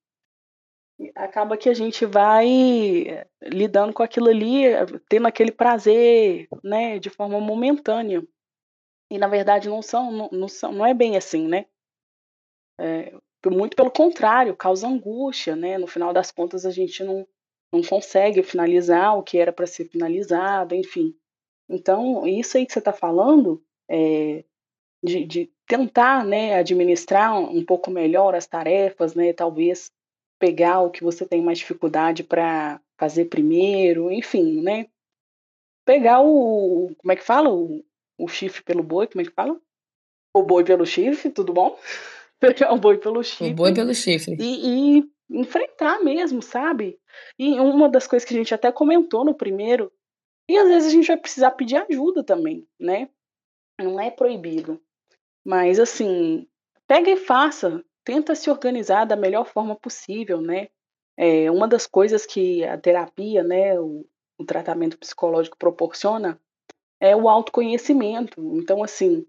acaba 1.17 1.57
que 1.57 1.69
a 1.69 1.75
gente 1.75 2.07
vai 2.07 3.27
lidando 3.43 3.93
com 3.93 4.05
aquilo 4.05 4.29
ali, 4.29 4.63
tendo 5.09 5.27
aquele 5.27 5.51
prazer, 5.51 6.47
né? 6.63 7.01
De 7.01 7.11
forma 7.11 7.41
momentânea. 7.41 8.23
E 9.11 9.19
na 9.19 9.27
verdade 9.27 9.69
não 9.69 9.83
são, 9.83 10.13
não, 10.13 10.29
não 10.31 10.49
são, 10.49 10.73
não 10.73 10.87
é 10.87 10.95
bem 10.95 11.17
assim, 11.17 11.49
né? 11.49 11.67
É, 12.79 13.13
muito 13.49 13.77
pelo 13.77 13.91
contrário, 13.91 14.57
causa 14.57 14.87
angústia, 14.87 15.57
né? 15.57 15.79
No 15.79 15.87
final 15.87 16.13
das 16.13 16.31
contas, 16.31 16.65
a 16.65 16.71
gente 16.71 17.03
não, 17.03 17.27
não 17.73 17.83
consegue 17.83 18.43
finalizar 18.43 19.17
o 19.19 19.23
que 19.23 19.39
era 19.39 19.53
para 19.53 19.67
ser 19.67 19.89
finalizado, 19.89 20.75
enfim. 20.75 21.15
Então, 21.69 22.27
isso 22.27 22.57
aí 22.57 22.67
que 22.67 22.73
você 22.73 22.79
está 22.81 22.93
falando, 22.93 23.63
é, 23.89 24.45
de, 25.03 25.25
de, 25.25 25.53
tentar 25.67 26.25
né, 26.25 26.55
administrar 26.55 27.39
um 27.39 27.65
pouco 27.65 27.91
melhor 27.91 28.35
as 28.35 28.47
tarefas, 28.47 29.15
né? 29.15 29.33
Talvez 29.33 29.91
pegar 30.39 30.81
o 30.81 30.91
que 30.91 31.05
você 31.05 31.25
tem 31.27 31.43
mais 31.43 31.59
dificuldade 31.59 32.25
para 32.25 32.81
fazer 32.99 33.27
primeiro, 33.27 34.11
enfim, 34.11 34.61
né? 34.63 34.87
Pegar 35.85 36.21
o. 36.23 36.95
Como 36.99 37.13
é 37.13 37.17
que 37.17 37.23
fala? 37.23 37.51
O, 37.51 37.85
o 38.21 38.29
chifre 38.29 38.63
pelo 38.63 38.83
boi, 38.83 39.07
como 39.07 39.23
é 39.23 39.25
que 39.25 39.33
fala? 39.33 39.59
O 40.35 40.43
boi 40.43 40.63
pelo 40.63 40.85
chifre, 40.85 41.31
tudo 41.31 41.53
bom? 41.53 41.79
Pegar 42.39 42.73
o 42.73 42.79
boi 42.79 42.99
pelo 42.99 43.23
chifre. 43.23 43.53
O 43.53 43.55
boi 43.55 43.75
pelo 43.75 43.95
chifre. 43.95 44.37
E, 44.39 44.99
e 44.99 45.11
enfrentar 45.31 46.03
mesmo, 46.03 46.43
sabe? 46.43 46.99
E 47.39 47.59
uma 47.59 47.89
das 47.89 48.07
coisas 48.07 48.27
que 48.27 48.35
a 48.35 48.37
gente 48.37 48.55
até 48.55 48.71
comentou 48.71 49.25
no 49.25 49.35
primeiro, 49.35 49.93
e 50.49 50.57
às 50.57 50.69
vezes 50.69 50.89
a 50.89 50.93
gente 50.93 51.07
vai 51.07 51.17
precisar 51.17 51.51
pedir 51.53 51.77
ajuda 51.77 52.25
também, 52.25 52.67
né? 52.79 53.09
Não 53.81 53.99
é 53.99 54.11
proibido. 54.11 54.81
Mas 55.45 55.79
assim, 55.79 56.47
pega 56.87 57.11
e 57.11 57.17
faça. 57.17 57.83
Tenta 58.05 58.35
se 58.35 58.51
organizar 58.51 59.05
da 59.05 59.17
melhor 59.17 59.47
forma 59.47 59.77
possível, 59.77 60.41
né? 60.41 60.69
É, 61.17 61.51
uma 61.51 61.69
das 61.69 61.87
coisas 61.87 62.25
que 62.25 62.65
a 62.65 62.79
terapia, 62.79 63.43
né, 63.43 63.79
o, 63.79 64.07
o 64.39 64.45
tratamento 64.45 64.99
psicológico 64.99 65.59
proporciona 65.59 66.41
é 67.01 67.17
o 67.17 67.29
autoconhecimento. 67.29 68.41
Então, 68.57 68.85
assim, 68.85 69.27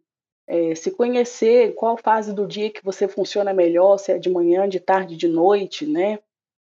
é, 0.47 0.75
se 0.75 0.91
conhecer 0.91 1.73
qual 1.75 1.95
fase 1.97 2.33
do 2.33 2.45
dia 2.45 2.69
que 2.69 2.83
você 2.83 3.07
funciona 3.07 3.53
melhor, 3.53 3.97
se 3.97 4.11
é 4.11 4.19
de 4.19 4.29
manhã, 4.29 4.67
de 4.67 4.81
tarde, 4.81 5.15
de 5.15 5.27
noite, 5.27 5.85
né? 5.85 6.19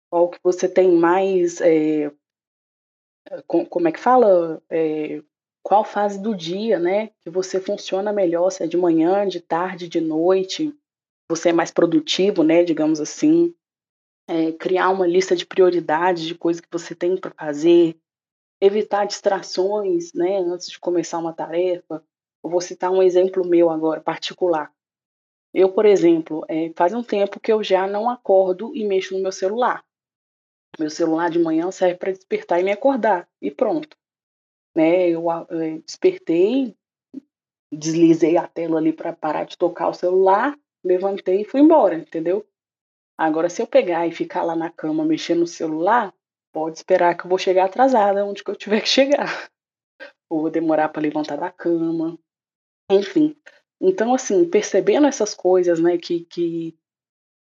Qual 0.09 0.29
que 0.29 0.39
você 0.41 0.69
tem 0.69 0.91
mais. 0.93 1.59
É, 1.59 2.09
com, 3.45 3.65
como 3.65 3.87
é 3.87 3.91
que 3.91 3.99
fala? 3.99 4.61
É, 4.69 5.21
qual 5.61 5.83
fase 5.83 6.21
do 6.21 6.33
dia, 6.33 6.79
né? 6.79 7.09
Que 7.21 7.29
você 7.29 7.59
funciona 7.59 8.13
melhor, 8.13 8.49
se 8.49 8.63
é 8.63 8.67
de 8.67 8.77
manhã, 8.77 9.27
de 9.27 9.41
tarde, 9.41 9.89
de 9.89 9.99
noite. 9.99 10.73
Você 11.29 11.49
é 11.49 11.53
mais 11.53 11.71
produtivo, 11.71 12.43
né? 12.43 12.63
Digamos 12.63 13.01
assim. 13.01 13.53
É, 14.25 14.53
criar 14.53 14.89
uma 14.89 15.05
lista 15.05 15.35
de 15.35 15.45
prioridades 15.45 16.23
de 16.23 16.35
coisas 16.35 16.61
que 16.61 16.71
você 16.71 16.95
tem 16.95 17.17
para 17.17 17.31
fazer, 17.31 17.97
evitar 18.63 19.05
distrações, 19.05 20.13
né, 20.13 20.37
antes 20.37 20.69
de 20.69 20.79
começar 20.79 21.17
uma 21.17 21.33
tarefa. 21.33 22.01
Eu 22.41 22.49
vou 22.49 22.61
citar 22.61 22.89
um 22.89 23.03
exemplo 23.03 23.45
meu 23.45 23.69
agora, 23.69 23.99
particular. 23.99 24.71
Eu, 25.53 25.73
por 25.73 25.85
exemplo, 25.85 26.45
é, 26.47 26.71
faz 26.73 26.93
um 26.93 27.03
tempo 27.03 27.41
que 27.41 27.51
eu 27.51 27.61
já 27.61 27.85
não 27.85 28.09
acordo 28.09 28.73
e 28.73 28.85
mexo 28.85 29.15
no 29.15 29.21
meu 29.21 29.33
celular. 29.33 29.83
Meu 30.79 30.89
celular 30.89 31.29
de 31.29 31.39
manhã 31.39 31.69
serve 31.71 31.95
para 31.95 32.13
despertar 32.13 32.61
e 32.61 32.63
me 32.63 32.71
acordar, 32.71 33.27
e 33.41 33.51
pronto. 33.51 33.97
Né, 34.73 35.09
eu 35.09 35.29
é, 35.29 35.79
despertei, 35.79 36.73
deslizei 37.69 38.37
a 38.37 38.47
tela 38.47 38.77
ali 38.77 38.93
para 38.93 39.11
parar 39.11 39.43
de 39.43 39.57
tocar 39.57 39.89
o 39.89 39.93
celular, 39.93 40.57
levantei 40.81 41.41
e 41.41 41.45
fui 41.45 41.59
embora, 41.59 41.95
entendeu? 41.95 42.47
Agora, 43.17 43.49
se 43.49 43.61
eu 43.61 43.67
pegar 43.67 44.07
e 44.07 44.11
ficar 44.11 44.43
lá 44.43 44.55
na 44.55 44.69
cama 44.69 45.03
mexendo 45.03 45.41
no 45.41 45.47
celular, 45.47 46.13
pode 46.53 46.77
esperar 46.77 47.17
que 47.17 47.25
eu 47.25 47.29
vou 47.29 47.37
chegar 47.37 47.65
atrasada 47.65 48.25
onde 48.25 48.43
que 48.43 48.51
eu 48.51 48.55
tiver 48.55 48.81
que 48.81 48.87
chegar. 48.87 49.49
Ou 50.29 50.41
vou 50.41 50.49
demorar 50.49 50.89
para 50.89 51.01
levantar 51.01 51.35
da 51.35 51.51
cama. 51.51 52.17
Enfim. 52.89 53.35
Então, 53.81 54.13
assim, 54.13 54.49
percebendo 54.49 55.07
essas 55.07 55.33
coisas, 55.33 55.79
né, 55.79 55.97
que, 55.97 56.23
que 56.25 56.77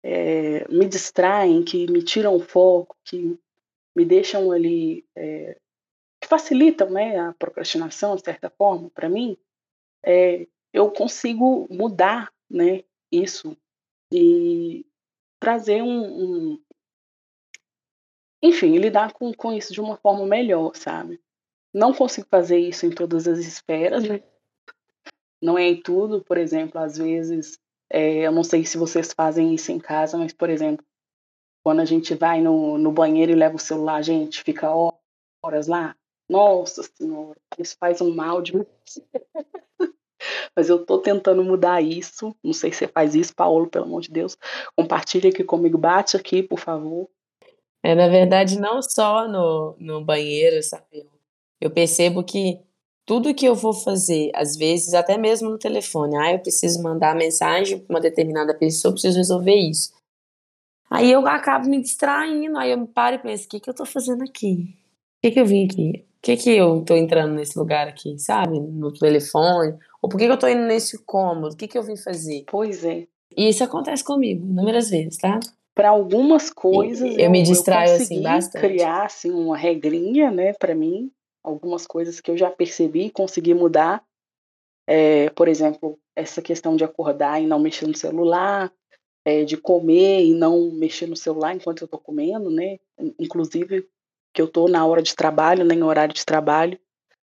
é, 0.04 0.67
me 0.69 0.88
distraem, 0.88 1.63
que 1.63 1.91
me 1.91 2.04
tiram 2.04 2.36
o 2.36 2.39
foco, 2.39 2.95
que 3.06 3.38
me 3.95 4.06
deixam 4.06 4.52
ali, 4.52 5.06
é, 5.15 5.58
que 6.19 6.28
facilitam, 6.28 6.89
né, 6.89 7.19
a 7.19 7.34
procrastinação, 7.34 8.15
de 8.15 8.24
certa 8.24 8.50
forma, 8.50 8.89
para 8.89 9.10
mim, 9.10 9.38
é, 10.04 10.47
eu 10.74 10.89
consigo 10.89 11.67
mudar, 11.69 12.34
né, 12.50 12.84
isso 13.12 13.56
e 14.12 14.86
trazer 15.39 15.82
um, 15.82 16.54
um, 16.54 16.63
enfim, 18.42 18.78
lidar 18.78 19.14
com, 19.14 19.34
com 19.34 19.54
isso 19.54 19.74
de 19.74 19.80
uma 19.80 19.98
forma 19.98 20.26
melhor, 20.26 20.76
sabe? 20.76 21.22
Não 21.74 21.94
consigo 21.94 22.28
fazer 22.30 22.58
isso 22.58 22.86
em 22.86 22.90
todas 22.90 23.28
as 23.28 23.40
esferas, 23.40 24.04
né? 24.04 24.22
Não 25.42 25.58
é 25.58 25.68
em 25.68 25.82
tudo, 25.82 26.24
por 26.24 26.38
exemplo, 26.38 26.80
às 26.80 26.98
vezes, 26.98 27.58
é, 27.90 28.28
eu 28.28 28.32
não 28.32 28.44
sei 28.44 28.66
se 28.66 28.78
vocês 28.78 29.14
fazem 29.14 29.54
isso 29.54 29.72
em 29.72 29.80
casa, 29.80 30.18
mas, 30.18 30.34
por 30.34 30.50
exemplo, 30.50 30.86
quando 31.64 31.80
a 31.80 31.86
gente 31.86 32.14
vai 32.16 32.42
no, 32.42 32.78
no 32.78 32.92
banheiro 32.92 33.32
e 33.32 33.36
leva 33.36 33.56
o 33.56 33.60
celular, 33.60 33.96
a 33.96 34.02
gente 34.02 34.44
fica 34.44 34.70
horas 35.44 35.68
lá. 35.68 35.96
Nossa 36.30 36.84
Senhora, 36.84 37.40
isso 37.58 37.76
faz 37.80 38.02
um 38.02 38.14
mal 38.14 38.42
de. 38.42 38.54
Mas 40.56 40.70
eu 40.70 40.86
tô 40.86 41.00
tentando 41.00 41.44
mudar 41.44 41.82
isso. 41.82 42.36
Não 42.44 42.54
sei 42.54 42.72
se 42.72 42.80
você 42.80 42.88
faz 42.88 43.16
isso, 43.16 43.36
Paulo, 43.36 43.68
pelo 43.68 43.86
amor 43.86 44.02
de 44.02 44.12
Deus. 44.12 44.38
Compartilha 44.76 45.30
aqui 45.30 45.44
comigo, 45.44 45.78
bate 45.78 46.16
aqui, 46.16 46.44
por 46.44 46.60
favor. 46.60 47.10
É, 47.84 47.96
na 47.96 48.08
verdade, 48.08 48.60
não 48.60 48.82
só 48.82 49.28
no, 49.28 49.76
no 49.80 50.06
banheiro, 50.06 50.62
sabe? 50.62 51.06
Eu 51.60 51.72
percebo 51.72 52.24
que 52.24 52.60
tudo 53.06 53.34
que 53.34 53.46
eu 53.46 53.56
vou 53.56 53.74
fazer, 53.74 54.32
às 54.36 54.56
vezes, 54.56 54.94
até 54.94 55.17
mesmo 55.17 55.50
no 55.50 55.58
telefone, 55.58 56.15
ah, 56.15 56.32
eu 56.34 56.39
preciso 56.39 56.82
mandar 56.82 57.15
mensagem 57.15 57.80
para 57.80 57.94
uma 57.94 58.00
determinada 58.00 58.54
pessoa, 58.54 58.94
preciso 58.94 59.17
resolver 59.17 59.56
isso. 59.56 59.91
Aí 60.89 61.12
eu 61.12 61.26
acabo 61.28 61.70
me 61.70 61.82
distraindo, 61.82 62.58
aí 62.58 62.72
eu 62.72 62.78
me 62.78 62.88
paro 62.88 63.15
e 63.15 63.20
penso, 63.20 63.46
o 63.46 63.50
que, 63.50 63.60
que 63.60 63.70
eu 63.70 63.74
tô 63.74 63.86
fazendo 63.86 64.24
aqui? 64.24 64.76
O 65.17 65.22
que, 65.24 65.32
que 65.32 65.39
eu 65.39 65.46
vim 65.46 65.65
aqui? 65.65 66.06
Por 66.22 66.22
que, 66.22 66.38
que 66.38 66.50
eu 66.52 66.84
tô 66.84 66.96
entrando 66.96 67.34
nesse 67.34 67.58
lugar 67.58 67.88
aqui, 67.88 68.20
sabe? 68.20 68.60
No 68.60 68.94
telefone? 68.94 69.78
Ou 70.02 70.10
por 70.10 70.17
que, 70.17 70.26
que 70.26 70.32
eu 70.32 70.38
tô 70.38 70.48
indo 70.48 70.63
nesse 70.63 71.04
cômodo? 71.04 71.54
O 71.54 71.58
que, 71.58 71.67
que 71.67 71.78
eu 71.78 71.84
vim 71.84 71.96
fazer? 71.96 72.44
Pois 72.48 72.84
é. 72.84 73.08
E 73.36 73.50
isso 73.50 73.63
acontece 73.63 74.04
comigo, 74.04 74.46
inúmeras 74.46 74.89
vezes, 74.89 75.17
tá? 75.17 75.39
Para 75.74 75.90
algumas 75.90 76.50
coisas 76.50 77.14
eu, 77.14 77.20
eu 77.20 77.30
me 77.30 77.44
distraio 77.44 77.92
eu 77.92 77.96
assim 77.96 78.22
bastante. 78.22 78.62
criar 78.62 79.06
assim 79.06 79.32
uma 79.32 79.58
regrinha, 79.58 80.30
né, 80.30 80.54
para 80.54 80.76
mim, 80.76 81.12
algumas 81.44 81.88
coisas 81.88 82.20
que 82.20 82.30
eu 82.30 82.38
já 82.38 82.50
percebi 82.50 83.06
e 83.06 83.12
consegui 83.12 83.54
mudar. 83.54 84.04
É, 84.88 85.30
por 85.30 85.48
exemplo, 85.48 85.98
essa 86.16 86.42
questão 86.42 86.76
de 86.76 86.84
acordar 86.84 87.42
e 87.42 87.48
não 87.48 87.60
mexer 87.60 87.88
no 87.88 87.96
celular, 87.96 88.72
é, 89.24 89.44
de 89.44 89.56
comer 89.56 90.26
e 90.26 90.34
não 90.34 90.72
mexer 90.72 91.08
no 91.08 91.16
celular 91.16 91.56
enquanto 91.56 91.82
eu 91.82 91.86
estou 91.86 92.00
comendo, 92.00 92.50
né? 92.50 92.78
Inclusive 93.20 93.88
que 94.34 94.42
eu 94.42 94.46
estou 94.46 94.68
na 94.68 94.86
hora 94.86 95.02
de 95.02 95.16
trabalho, 95.16 95.64
nem 95.64 95.78
né, 95.78 95.86
horário 95.86 96.14
de 96.14 96.26
trabalho, 96.26 96.80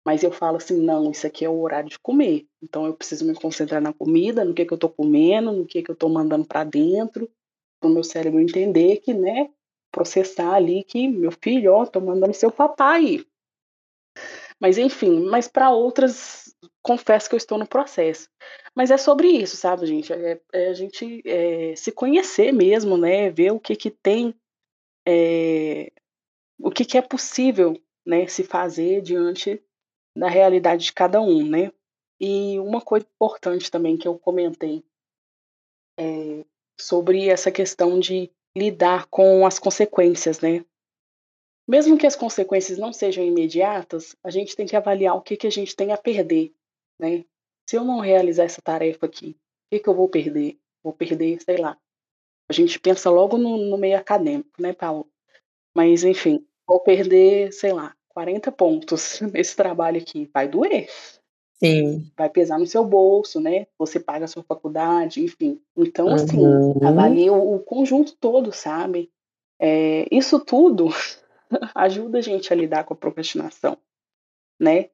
mas 0.05 0.23
eu 0.23 0.31
falo 0.31 0.57
assim, 0.57 0.81
não, 0.81 1.11
isso 1.11 1.27
aqui 1.27 1.45
é 1.45 1.49
o 1.49 1.59
horário 1.59 1.89
de 1.89 1.99
comer. 1.99 2.45
Então 2.61 2.85
eu 2.85 2.93
preciso 2.93 3.25
me 3.25 3.33
concentrar 3.33 3.81
na 3.81 3.93
comida, 3.93 4.43
no 4.43 4.53
que 4.53 4.65
que 4.65 4.73
eu 4.73 4.75
estou 4.75 4.89
comendo, 4.89 5.51
no 5.51 5.65
que 5.65 5.81
que 5.81 5.91
eu 5.91 5.93
estou 5.93 6.09
mandando 6.09 6.45
para 6.45 6.63
dentro 6.63 7.29
para 7.79 7.89
o 7.89 7.93
meu 7.93 8.03
cérebro 8.03 8.39
entender 8.39 8.97
que, 8.97 9.13
né, 9.13 9.49
processar 9.91 10.53
ali 10.53 10.83
que 10.83 11.07
meu 11.07 11.31
filho, 11.31 11.73
ó, 11.73 11.85
tô 11.85 11.99
mandando 11.99 12.33
seu 12.33 12.51
papai. 12.51 13.25
Mas 14.59 14.77
enfim, 14.77 15.19
mas 15.29 15.47
para 15.47 15.69
outras 15.71 16.55
confesso 16.81 17.29
que 17.29 17.35
eu 17.35 17.37
estou 17.37 17.57
no 17.57 17.67
processo. 17.67 18.29
Mas 18.75 18.91
é 18.91 18.97
sobre 18.97 19.27
isso, 19.27 19.57
sabe, 19.57 19.85
gente? 19.85 20.13
É, 20.13 20.39
é 20.53 20.69
a 20.69 20.73
gente 20.73 21.21
é, 21.25 21.75
se 21.75 21.91
conhecer 21.91 22.51
mesmo, 22.51 22.97
né? 22.97 23.29
Ver 23.29 23.51
o 23.51 23.59
que 23.59 23.75
que 23.75 23.91
tem, 23.91 24.33
é, 25.05 25.91
o 26.59 26.71
que 26.71 26.85
que 26.85 26.97
é 26.97 27.01
possível, 27.01 27.73
né? 28.05 28.25
Se 28.27 28.43
fazer 28.43 29.01
diante 29.01 29.61
da 30.15 30.29
realidade 30.29 30.85
de 30.85 30.93
cada 30.93 31.21
um, 31.21 31.45
né? 31.45 31.71
E 32.19 32.59
uma 32.59 32.81
coisa 32.81 33.05
importante 33.05 33.69
também 33.69 33.97
que 33.97 34.07
eu 34.07 34.17
comentei 34.17 34.83
é 35.99 36.45
sobre 36.79 37.27
essa 37.27 37.51
questão 37.51 37.99
de 37.99 38.31
lidar 38.55 39.07
com 39.07 39.45
as 39.45 39.59
consequências, 39.59 40.39
né? 40.39 40.65
Mesmo 41.67 41.97
que 41.97 42.07
as 42.07 42.15
consequências 42.15 42.77
não 42.77 42.93
sejam 42.93 43.23
imediatas, 43.23 44.15
a 44.23 44.29
gente 44.29 44.55
tem 44.55 44.65
que 44.65 44.75
avaliar 44.75 45.15
o 45.15 45.21
que, 45.21 45.35
que 45.35 45.47
a 45.47 45.51
gente 45.51 45.75
tem 45.75 45.91
a 45.91 45.97
perder, 45.97 46.53
né? 46.99 47.25
Se 47.69 47.75
eu 47.75 47.83
não 47.83 47.99
realizar 47.99 48.45
essa 48.45 48.61
tarefa 48.61 49.05
aqui, 49.05 49.31
o 49.31 49.75
que, 49.75 49.79
que 49.79 49.89
eu 49.89 49.93
vou 49.93 50.07
perder? 50.07 50.57
Vou 50.81 50.93
perder, 50.93 51.41
sei 51.41 51.57
lá. 51.57 51.77
A 52.49 52.53
gente 52.53 52.79
pensa 52.79 53.09
logo 53.09 53.37
no, 53.37 53.57
no 53.57 53.77
meio 53.77 53.97
acadêmico, 53.97 54.61
né, 54.61 54.71
Paulo? 54.71 55.11
Mas, 55.75 56.05
enfim, 56.05 56.47
vou 56.65 56.79
perder, 56.79 57.51
sei 57.51 57.73
lá, 57.73 57.93
40 58.09 58.51
pontos 58.53 59.19
nesse 59.33 59.55
trabalho 59.55 59.99
aqui. 59.99 60.29
Vai 60.33 60.47
doer. 60.47 60.89
Sim. 61.63 62.11
Vai 62.15 62.29
pesar 62.29 62.59
no 62.59 62.67
seu 62.67 62.85
bolso, 62.85 63.39
né? 63.39 63.67
Você 63.79 63.99
paga 63.99 64.25
a 64.25 64.27
sua 64.27 64.43
faculdade, 64.43 65.23
enfim. 65.23 65.59
Então, 65.75 66.13
assim, 66.13 66.37
Uhum. 66.39 66.87
avalie 66.87 67.29
o, 67.29 67.55
o 67.55 67.59
conjunto 67.59 68.15
todo, 68.19 68.51
sabe? 68.51 69.11
É, 69.59 70.07
isso 70.11 70.39
tudo 70.39 70.87
ajuda 71.75 72.19
a 72.19 72.21
gente 72.21 72.53
a 72.53 72.55
lidar 72.55 72.83
com 72.83 72.93
a 72.93 72.97
procrastinação, 72.97 73.77
né? 74.59 74.89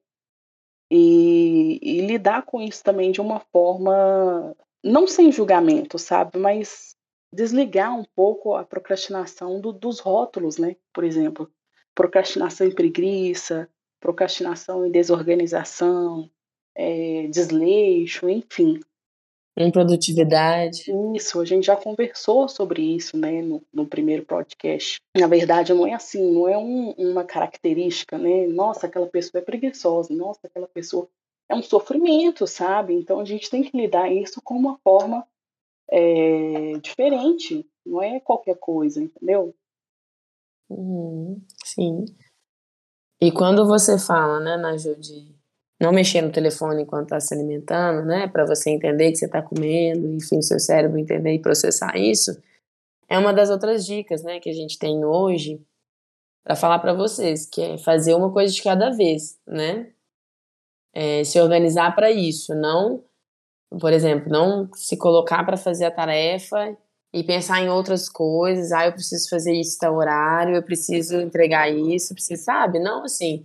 E, 0.90 1.78
e 1.82 2.06
lidar 2.06 2.44
com 2.44 2.60
isso 2.60 2.82
também 2.84 3.10
de 3.10 3.20
uma 3.20 3.40
forma, 3.40 4.54
não 4.82 5.06
sem 5.06 5.32
julgamento, 5.32 5.98
sabe? 5.98 6.38
Mas 6.38 6.94
desligar 7.32 7.98
um 7.98 8.04
pouco 8.14 8.54
a 8.54 8.64
procrastinação 8.64 9.60
do- 9.60 9.72
dos 9.72 9.98
rótulos, 10.00 10.58
né? 10.58 10.76
Por 10.92 11.04
exemplo, 11.04 11.50
procrastinação 11.94 12.66
e 12.66 12.74
preguiça, 12.74 13.68
procrastinação 14.00 14.86
e 14.86 14.90
desorganização, 14.90 16.30
é, 16.76 17.26
desleixo, 17.28 18.28
enfim. 18.28 18.80
Improdutividade. 19.56 20.90
Isso, 21.14 21.40
a 21.40 21.44
gente 21.44 21.66
já 21.66 21.76
conversou 21.76 22.48
sobre 22.48 22.82
isso, 22.82 23.16
né, 23.16 23.40
no, 23.40 23.62
no 23.72 23.86
primeiro 23.86 24.24
podcast. 24.24 24.98
Na 25.16 25.28
verdade, 25.28 25.72
não 25.72 25.86
é 25.86 25.94
assim, 25.94 26.32
não 26.32 26.48
é 26.48 26.58
um- 26.58 26.90
uma 26.92 27.24
característica, 27.24 28.18
né? 28.18 28.48
Nossa, 28.48 28.86
aquela 28.86 29.06
pessoa 29.06 29.40
é 29.40 29.44
preguiçosa, 29.44 30.12
nossa, 30.12 30.40
aquela 30.44 30.66
pessoa 30.66 31.08
é 31.48 31.54
um 31.54 31.62
sofrimento, 31.62 32.46
sabe? 32.48 32.94
Então 32.94 33.20
a 33.20 33.24
gente 33.24 33.48
tem 33.48 33.62
que 33.62 33.76
lidar 33.76 34.10
isso 34.10 34.40
com 34.42 34.54
uma 34.54 34.76
forma 34.78 35.24
é, 35.90 36.72
diferente, 36.78 37.64
não 37.86 38.02
é 38.02 38.18
qualquer 38.18 38.56
coisa, 38.58 39.00
entendeu? 39.00 39.54
Uhum, 40.68 41.40
sim. 41.64 42.06
E 43.20 43.30
quando 43.30 43.66
você 43.66 43.98
fala, 43.98 44.40
né, 44.40 44.56
Naju, 44.56 44.96
de 44.96 45.33
não 45.84 45.92
mexer 45.92 46.22
no 46.22 46.32
telefone 46.32 46.82
enquanto 46.82 47.04
está 47.04 47.20
se 47.20 47.34
alimentando, 47.34 48.06
né, 48.06 48.26
para 48.26 48.46
você 48.46 48.70
entender 48.70 49.12
que 49.12 49.18
você 49.18 49.26
está 49.26 49.42
comendo, 49.42 50.14
enfim, 50.14 50.40
seu 50.40 50.58
cérebro 50.58 50.98
entender 50.98 51.34
e 51.34 51.38
processar 51.38 51.96
isso, 51.96 52.36
é 53.08 53.18
uma 53.18 53.34
das 53.34 53.50
outras 53.50 53.84
dicas, 53.84 54.22
né, 54.22 54.40
que 54.40 54.48
a 54.48 54.54
gente 54.54 54.78
tem 54.78 55.04
hoje 55.04 55.60
para 56.42 56.56
falar 56.56 56.78
para 56.78 56.94
vocês, 56.94 57.46
que 57.46 57.60
é 57.60 57.78
fazer 57.78 58.14
uma 58.14 58.32
coisa 58.32 58.52
de 58.52 58.62
cada 58.62 58.90
vez, 58.90 59.38
né? 59.46 59.90
É, 60.92 61.24
se 61.24 61.40
organizar 61.40 61.94
para 61.94 62.10
isso, 62.10 62.54
não, 62.54 63.02
por 63.80 63.92
exemplo, 63.92 64.30
não 64.30 64.68
se 64.74 64.96
colocar 64.96 65.44
para 65.44 65.56
fazer 65.56 65.86
a 65.86 65.90
tarefa 65.90 66.76
e 67.12 67.24
pensar 67.24 67.60
em 67.62 67.68
outras 67.68 68.08
coisas, 68.08 68.72
ah, 68.72 68.86
eu 68.86 68.92
preciso 68.92 69.28
fazer 69.28 69.52
isso 69.54 69.78
tal 69.78 69.96
horário, 69.96 70.54
eu 70.54 70.62
preciso 70.62 71.20
entregar 71.20 71.70
isso, 71.70 72.14
preciso, 72.14 72.44
sabe? 72.44 72.78
Não 72.78 73.04
assim, 73.04 73.44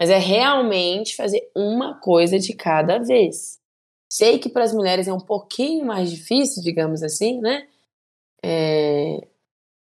mas 0.00 0.08
é 0.08 0.16
realmente 0.16 1.14
fazer 1.14 1.50
uma 1.54 2.00
coisa 2.00 2.38
de 2.38 2.54
cada 2.54 2.98
vez. 2.98 3.60
Sei 4.10 4.38
que 4.38 4.48
para 4.48 4.64
as 4.64 4.72
mulheres 4.72 5.06
é 5.06 5.12
um 5.12 5.20
pouquinho 5.20 5.84
mais 5.84 6.10
difícil, 6.10 6.62
digamos 6.62 7.02
assim, 7.02 7.38
né? 7.38 7.68
É, 8.42 9.18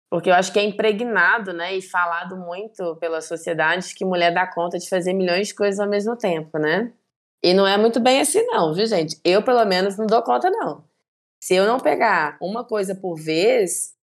porque 0.10 0.32
eu 0.32 0.34
acho 0.34 0.52
que 0.52 0.58
é 0.58 0.64
impregnado, 0.64 1.54
né, 1.54 1.78
e 1.78 1.82
falado 1.84 2.36
muito 2.36 2.96
pela 2.96 3.22
sociedade 3.22 3.94
que 3.94 4.04
mulher 4.04 4.34
dá 4.34 4.48
conta 4.48 4.80
de 4.80 4.90
fazer 4.90 5.14
milhões 5.14 5.50
de 5.50 5.56
coisas 5.56 5.80
ao 5.80 5.88
mesmo 5.88 6.18
tempo, 6.18 6.58
né? 6.58 6.92
E 7.44 7.54
não 7.54 7.68
é 7.68 7.78
muito 7.78 8.00
bem 8.00 8.20
assim 8.20 8.44
não, 8.48 8.74
viu, 8.74 8.88
gente? 8.88 9.20
Eu, 9.24 9.44
pelo 9.44 9.64
menos, 9.66 9.96
não 9.96 10.08
dou 10.08 10.24
conta, 10.24 10.50
não. 10.50 10.84
Se 11.40 11.54
eu 11.54 11.68
não 11.68 11.80
pegar 11.80 12.36
uma 12.42 12.66
coisa 12.66 12.96
por 12.96 13.16
vez, 13.16 13.94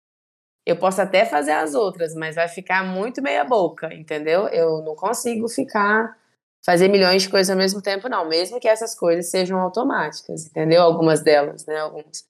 eu 0.66 0.76
posso 0.76 1.00
até 1.00 1.24
fazer 1.24 1.52
as 1.52 1.74
outras, 1.74 2.12
mas 2.14 2.34
vai 2.34 2.48
ficar 2.48 2.84
muito 2.84 3.22
meia 3.22 3.44
boca, 3.44 3.94
entendeu? 3.94 4.48
Eu 4.48 4.82
não 4.82 4.96
consigo 4.96 5.48
ficar 5.48 6.18
fazer 6.64 6.88
milhões 6.88 7.22
de 7.22 7.28
coisas 7.28 7.48
ao 7.48 7.56
mesmo 7.56 7.80
tempo, 7.80 8.08
não. 8.08 8.28
Mesmo 8.28 8.58
que 8.58 8.66
essas 8.66 8.92
coisas 8.98 9.30
sejam 9.30 9.60
automáticas, 9.60 10.46
entendeu? 10.46 10.82
Algumas 10.82 11.22
delas, 11.22 11.64
né? 11.66 11.78
Algumas. 11.78 12.26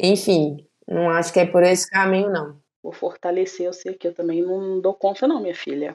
Enfim, 0.00 0.66
não 0.88 1.10
acho 1.10 1.30
que 1.30 1.40
é 1.40 1.44
por 1.46 1.62
esse 1.62 1.88
caminho, 1.90 2.30
não. 2.32 2.58
Vou 2.82 2.92
fortalecer, 2.92 3.66
eu 3.66 3.74
sei 3.74 3.92
que 3.92 4.08
eu 4.08 4.14
também 4.14 4.40
não 4.42 4.80
dou 4.80 4.94
conta 4.94 5.28
não, 5.28 5.42
minha 5.42 5.54
filha. 5.54 5.94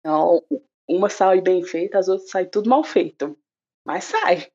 Então, 0.00 0.42
uma 0.88 1.08
sai 1.08 1.40
bem 1.40 1.62
feita, 1.62 1.98
as 1.98 2.08
outras 2.08 2.30
saem 2.30 2.48
tudo 2.50 2.68
mal 2.68 2.82
feito. 2.82 3.38
Mas 3.86 4.04
sai. 4.04 4.48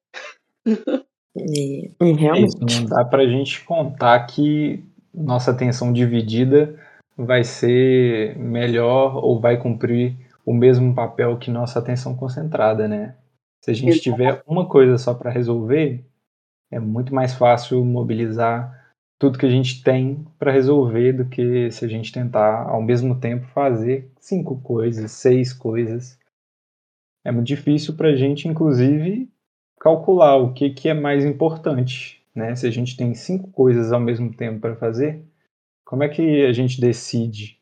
E, 1.33 1.85
É 2.01 2.05
isso, 2.05 2.19
realmente. 2.19 2.59
não 2.59 2.85
dá 2.87 3.05
pra 3.05 3.25
gente 3.25 3.63
contar 3.63 4.27
que 4.27 4.83
nossa 5.13 5.51
atenção 5.51 5.91
dividida 5.91 6.75
vai 7.17 7.43
ser 7.43 8.37
melhor 8.37 9.17
ou 9.17 9.39
vai 9.39 9.57
cumprir 9.57 10.15
o 10.45 10.53
mesmo 10.53 10.93
papel 10.95 11.37
que 11.37 11.51
nossa 11.51 11.79
atenção 11.79 12.15
concentrada, 12.15 12.87
né? 12.87 13.15
Se 13.61 13.71
a 13.71 13.73
gente 13.73 13.89
Exato. 13.89 14.03
tiver 14.03 14.43
uma 14.47 14.67
coisa 14.67 14.97
só 14.97 15.13
para 15.13 15.29
resolver, 15.29 16.03
é 16.71 16.79
muito 16.79 17.13
mais 17.13 17.33
fácil 17.33 17.83
mobilizar 17.85 18.79
tudo 19.19 19.37
que 19.37 19.45
a 19.45 19.49
gente 19.49 19.83
tem 19.83 20.25
para 20.39 20.51
resolver 20.51 21.13
do 21.13 21.25
que 21.25 21.69
se 21.69 21.85
a 21.85 21.87
gente 21.87 22.11
tentar 22.11 22.67
ao 22.67 22.81
mesmo 22.81 23.19
tempo 23.19 23.45
fazer 23.47 24.11
cinco 24.19 24.59
coisas, 24.61 25.11
seis 25.11 25.53
coisas. 25.53 26.17
É 27.23 27.31
muito 27.31 27.45
difícil 27.45 27.95
para 27.95 28.09
a 28.09 28.15
gente, 28.15 28.47
inclusive, 28.47 29.29
calcular 29.79 30.37
o 30.37 30.53
que, 30.53 30.71
que 30.71 30.89
é 30.89 30.93
mais 30.95 31.23
importante. 31.23 32.20
Né? 32.33 32.55
Se 32.55 32.67
a 32.67 32.71
gente 32.71 32.95
tem 32.95 33.13
cinco 33.13 33.51
coisas 33.51 33.91
ao 33.91 33.99
mesmo 33.99 34.33
tempo 34.33 34.59
para 34.59 34.75
fazer, 34.75 35.23
como 35.85 36.03
é 36.03 36.09
que 36.09 36.45
a 36.45 36.53
gente 36.53 36.79
decide 36.79 37.59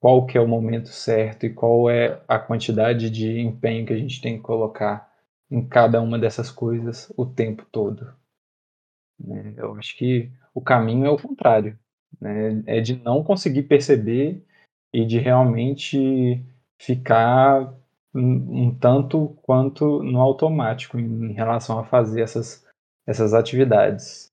qual 0.00 0.26
que 0.26 0.38
é 0.38 0.40
o 0.40 0.48
momento 0.48 0.88
certo 0.88 1.44
e 1.44 1.50
qual 1.52 1.90
é 1.90 2.22
a 2.26 2.38
quantidade 2.38 3.10
de 3.10 3.40
empenho 3.40 3.86
que 3.86 3.92
a 3.92 3.98
gente 3.98 4.20
tem 4.20 4.36
que 4.36 4.42
colocar 4.42 5.10
em 5.50 5.66
cada 5.66 6.00
uma 6.00 6.18
dessas 6.18 6.50
coisas 6.50 7.12
o 7.16 7.26
tempo 7.26 7.66
todo? 7.70 8.12
Né? 9.18 9.54
Eu 9.56 9.74
acho 9.76 9.96
que 9.96 10.30
o 10.54 10.60
caminho 10.60 11.06
é 11.06 11.10
o 11.10 11.18
contrário, 11.18 11.78
né? 12.20 12.62
é 12.66 12.80
de 12.80 12.96
não 12.96 13.22
conseguir 13.22 13.64
perceber 13.64 14.42
e 14.92 15.04
de 15.04 15.18
realmente 15.18 16.42
ficar 16.78 17.74
um, 18.14 18.74
tanto 18.74 19.36
quanto 19.42 20.02
no 20.02 20.20
automático 20.20 20.98
em 20.98 21.32
relação 21.32 21.78
a 21.78 21.84
fazer 21.84 22.22
essas, 22.22 22.66
essas 23.10 23.34
atividades. 23.34 24.30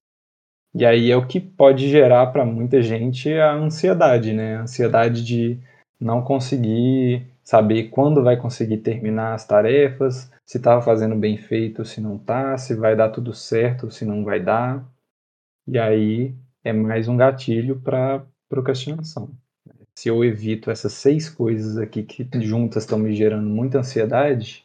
E 0.75 0.85
aí 0.85 1.09
é 1.09 1.17
o 1.17 1.25
que 1.25 1.39
pode 1.39 1.89
gerar 1.89 2.27
para 2.27 2.45
muita 2.45 2.79
gente 2.79 3.33
a 3.33 3.53
ansiedade, 3.53 4.33
né? 4.33 4.57
A 4.57 4.61
ansiedade 4.61 5.25
de 5.25 5.59
não 5.99 6.21
conseguir 6.21 7.25
saber 7.43 7.89
quando 7.89 8.23
vai 8.23 8.37
conseguir 8.37 8.77
terminar 8.77 9.33
as 9.33 9.47
tarefas, 9.47 10.31
se 10.45 10.57
estava 10.57 10.79
fazendo 10.81 11.15
bem 11.15 11.37
feito, 11.37 11.83
se 11.83 11.99
não 11.99 12.17
está, 12.17 12.55
se 12.57 12.75
vai 12.75 12.95
dar 12.95 13.09
tudo 13.09 13.33
certo, 13.33 13.89
se 13.89 14.05
não 14.05 14.23
vai 14.23 14.39
dar. 14.39 14.85
E 15.67 15.79
aí 15.79 16.35
é 16.63 16.71
mais 16.71 17.07
um 17.07 17.17
gatilho 17.17 17.79
para 17.81 18.23
procrastinação. 18.47 19.31
Se 19.97 20.09
eu 20.09 20.23
evito 20.23 20.69
essas 20.69 20.93
seis 20.93 21.27
coisas 21.27 21.79
aqui 21.79 22.03
que 22.03 22.29
juntas 22.41 22.83
estão 22.83 22.99
me 22.99 23.15
gerando 23.15 23.49
muita 23.49 23.79
ansiedade 23.79 24.63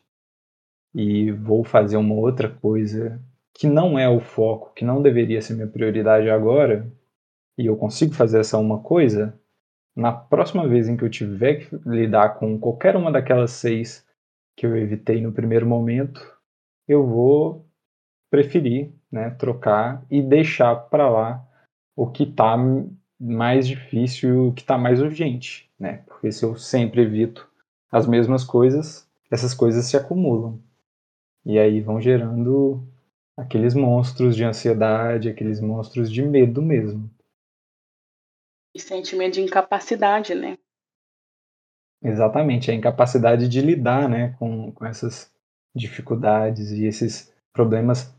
e 0.94 1.30
vou 1.30 1.64
fazer 1.64 1.96
uma 1.96 2.14
outra 2.14 2.50
coisa 2.50 3.18
que 3.54 3.66
não 3.66 3.98
é 3.98 4.08
o 4.08 4.20
foco, 4.20 4.72
que 4.74 4.84
não 4.84 5.02
deveria 5.02 5.42
ser 5.42 5.54
minha 5.54 5.66
prioridade 5.66 6.28
agora, 6.30 6.90
e 7.58 7.66
eu 7.66 7.76
consigo 7.76 8.14
fazer 8.14 8.40
essa 8.40 8.58
uma 8.58 8.80
coisa, 8.80 9.38
na 9.94 10.12
próxima 10.12 10.66
vez 10.66 10.88
em 10.88 10.96
que 10.96 11.04
eu 11.04 11.10
tiver 11.10 11.56
que 11.56 11.76
lidar 11.86 12.38
com 12.38 12.58
qualquer 12.58 12.96
uma 12.96 13.12
daquelas 13.12 13.52
seis 13.52 14.06
que 14.56 14.66
eu 14.66 14.76
evitei 14.76 15.20
no 15.20 15.32
primeiro 15.32 15.66
momento, 15.66 16.20
eu 16.88 17.06
vou 17.06 17.66
preferir 18.30 18.92
né, 19.10 19.30
trocar 19.30 20.04
e 20.10 20.22
deixar 20.22 20.74
para 20.74 21.08
lá 21.08 21.46
o 21.94 22.06
que 22.10 22.22
está 22.22 22.56
mais 23.20 23.68
difícil, 23.68 24.48
o 24.48 24.52
que 24.52 24.62
está 24.62 24.78
mais 24.78 25.00
urgente, 25.00 25.70
né? 25.78 26.02
Porque 26.06 26.32
se 26.32 26.42
eu 26.44 26.56
sempre 26.56 27.02
evito 27.02 27.48
as 27.90 28.06
mesmas 28.06 28.42
coisas, 28.42 29.08
essas 29.30 29.52
coisas 29.52 29.84
se 29.84 29.96
acumulam. 29.96 30.58
E 31.44 31.58
aí 31.58 31.80
vão 31.80 32.00
gerando 32.00 32.82
aqueles 33.36 33.74
monstros 33.74 34.36
de 34.36 34.44
ansiedade, 34.44 35.28
aqueles 35.28 35.60
monstros 35.60 36.10
de 36.10 36.22
medo 36.22 36.60
mesmo. 36.62 37.10
E 38.74 38.80
sentimento 38.80 39.34
de 39.34 39.42
incapacidade, 39.42 40.34
né? 40.34 40.56
Exatamente, 42.02 42.70
a 42.70 42.74
incapacidade 42.74 43.48
de 43.48 43.60
lidar 43.60 44.08
né, 44.08 44.34
com, 44.38 44.72
com 44.72 44.84
essas 44.84 45.32
dificuldades 45.74 46.72
e 46.72 46.84
esses 46.84 47.32
problemas, 47.52 48.12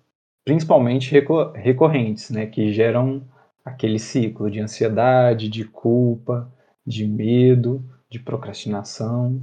principalmente 0.45 1.11
recorrentes, 1.55 2.29
né, 2.29 2.45
que 2.45 2.71
geram 2.71 3.27
aquele 3.63 3.99
ciclo 3.99 4.49
de 4.49 4.59
ansiedade, 4.59 5.49
de 5.49 5.65
culpa, 5.65 6.51
de 6.85 7.05
medo, 7.05 7.83
de 8.09 8.19
procrastinação, 8.19 9.41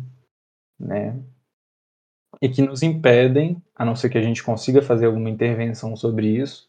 né? 0.78 1.18
E 2.40 2.48
que 2.48 2.62
nos 2.62 2.82
impedem, 2.82 3.62
a 3.74 3.84
não 3.84 3.96
ser 3.96 4.08
que 4.08 4.18
a 4.18 4.22
gente 4.22 4.42
consiga 4.42 4.82
fazer 4.82 5.06
alguma 5.06 5.30
intervenção 5.30 5.96
sobre 5.96 6.28
isso, 6.28 6.68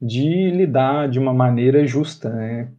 de 0.00 0.50
lidar 0.50 1.08
de 1.08 1.18
uma 1.18 1.32
maneira 1.32 1.86
justa, 1.86 2.28
né? 2.28 2.72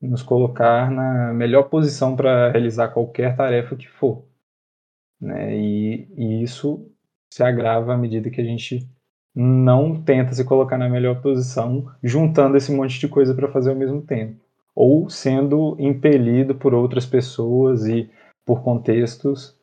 Nos 0.00 0.22
colocar 0.22 0.90
na 0.90 1.32
melhor 1.32 1.64
posição 1.64 2.14
para 2.14 2.50
realizar 2.50 2.88
qualquer 2.88 3.36
tarefa 3.36 3.74
que 3.74 3.88
for. 3.88 4.24
Né? 5.20 5.56
E, 5.56 6.08
e 6.16 6.42
isso 6.42 6.90
se 7.32 7.42
agrava 7.42 7.94
à 7.94 7.96
medida 7.96 8.30
que 8.30 8.40
a 8.40 8.44
gente 8.44 8.88
não 9.34 10.00
tenta 10.02 10.32
se 10.32 10.44
colocar 10.44 10.78
na 10.78 10.88
melhor 10.88 11.20
posição, 11.20 11.90
juntando 12.02 12.56
esse 12.56 12.72
monte 12.72 12.98
de 12.98 13.08
coisa 13.08 13.34
para 13.34 13.50
fazer 13.50 13.70
ao 13.70 13.76
mesmo 13.76 14.02
tempo, 14.02 14.40
ou 14.74 15.08
sendo 15.08 15.76
impelido 15.78 16.54
por 16.54 16.74
outras 16.74 17.06
pessoas 17.06 17.86
e 17.86 18.10
por 18.44 18.62
contextos 18.62 19.57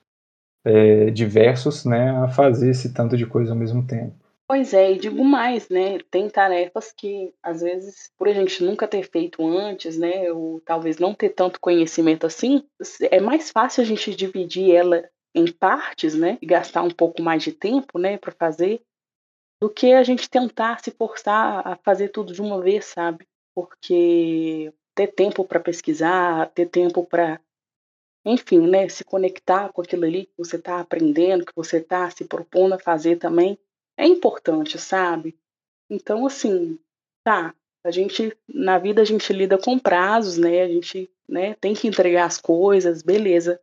é, 0.66 1.12
diversos, 1.12 1.86
né, 1.86 2.10
a 2.18 2.28
fazer 2.28 2.72
esse 2.72 2.94
tanto 2.94 3.16
de 3.16 3.26
coisa 3.26 3.52
ao 3.52 3.58
mesmo 3.58 3.86
tempo. 3.86 4.14
Pois 4.48 4.76
é, 4.76 4.92
e 4.92 5.00
digo 5.00 5.24
mais, 5.26 5.70
né? 5.70 5.98
Tem 6.12 6.30
tarefas 6.30 6.92
que, 6.92 7.34
às 7.42 7.62
vezes, 7.62 8.12
por 8.16 8.28
a 8.28 8.34
gente 8.34 8.64
nunca 8.64 8.88
ter 8.88 9.02
feito 9.04 9.46
antes, 9.46 9.98
né? 9.98 10.32
Ou 10.32 10.62
talvez 10.62 11.00
não 11.00 11.16
ter 11.16 11.30
tanto 11.30 11.60
conhecimento 11.60 12.28
assim, 12.28 12.64
é 13.10 13.20
mais 13.20 13.50
fácil 13.50 13.82
a 13.82 13.86
gente 13.86 14.16
dividir 14.16 14.72
ela 14.72 15.04
em 15.34 15.52
partes, 15.52 16.14
né? 16.14 16.38
E 16.40 16.46
gastar 16.46 16.84
um 16.84 16.92
pouco 16.92 17.24
mais 17.24 17.42
de 17.42 17.52
tempo, 17.52 17.98
né, 17.98 18.18
para 18.18 18.32
fazer, 18.32 18.82
do 19.60 19.70
que 19.70 19.94
a 19.94 20.04
gente 20.04 20.30
tentar 20.30 20.80
se 20.80 20.92
forçar 20.92 21.68
a 21.68 21.76
fazer 21.78 22.10
tudo 22.10 22.32
de 22.32 22.42
uma 22.42 22.62
vez, 22.62 22.86
sabe? 22.86 23.28
Porque 23.56 24.72
ter 24.94 25.08
tempo 25.08 25.44
para 25.44 25.60
pesquisar, 25.60 26.52
ter 26.52 26.68
tempo 26.68 27.04
para 27.04 27.40
enfim, 28.26 28.68
né, 28.68 28.90
se 28.90 29.04
conectar 29.04 29.72
com 29.72 29.82
aquilo 29.82 30.04
ali 30.06 30.26
que 30.26 30.34
você 30.38 30.56
está 30.56 30.80
aprendendo, 30.80 31.46
que 31.46 31.56
você 31.56 31.78
está 31.78 32.10
se 32.10 32.26
propondo 32.26 32.74
a 32.74 32.80
fazer 32.80 33.18
também, 33.18 33.58
é 33.96 34.06
importante, 34.06 34.80
sabe? 34.80 35.38
Então, 35.90 36.26
assim, 36.26 36.80
tá, 37.24 37.54
a 37.84 37.92
gente, 37.92 38.36
na 38.48 38.80
vida 38.80 39.02
a 39.04 39.06
gente 39.06 39.32
lida 39.32 39.58
com 39.60 39.78
prazos, 39.78 40.38
né, 40.38 40.64
a 40.64 40.68
gente, 40.68 41.10
né, 41.30 41.54
tem 41.62 41.76
que 41.76 41.88
entregar 41.88 42.26
as 42.26 42.42
coisas, 42.42 43.04
beleza, 43.04 43.62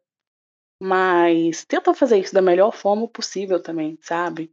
mas 0.80 1.64
tenta 1.64 1.92
fazer 1.92 2.18
isso 2.18 2.32
da 2.32 2.40
melhor 2.40 2.72
forma 2.72 3.08
possível 3.08 3.60
também, 3.60 3.98
sabe? 4.00 4.52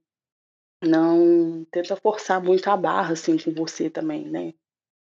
Não 0.83 1.65
tenta 1.71 1.95
forçar 1.95 2.41
muito 2.41 2.67
a 2.67 2.77
barra, 2.77 3.13
assim, 3.13 3.37
com 3.37 3.51
você 3.51 3.89
também, 3.89 4.27
né? 4.29 4.53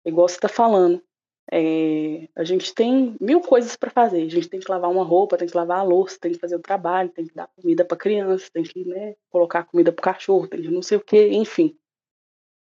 Igual 0.05 0.29
você 0.29 0.39
tá 0.39 0.49
falando, 0.49 1.03
é, 1.53 2.29
a 2.35 2.43
gente 2.45 2.75
tem 2.75 3.17
mil 3.21 3.41
coisas 3.41 3.77
para 3.77 3.91
fazer. 3.91 4.23
A 4.23 4.31
gente 4.31 4.49
tem 4.49 4.61
que 4.61 4.71
lavar 4.71 4.91
uma 4.91 5.05
roupa, 5.05 5.37
tem 5.37 5.49
que 5.49 5.57
lavar 5.57 5.81
a 5.81 5.83
louça, 5.83 6.19
tem 6.19 6.33
que 6.33 6.39
fazer 6.39 6.57
o 6.57 6.61
trabalho, 6.61 7.11
tem 7.11 7.27
que 7.27 7.35
dar 7.35 7.49
comida 7.49 7.85
para 7.85 7.97
criança, 7.97 8.51
tem 8.53 8.63
que 8.63 8.85
né, 8.85 9.15
colocar 9.31 9.65
comida 9.65 9.93
para 9.93 10.13
cachorro, 10.13 10.49
tem 10.49 10.63
que 10.63 10.69
não 10.69 10.83
sei 10.83 10.97
o 10.97 11.05
que, 11.05 11.29
enfim. 11.29 11.77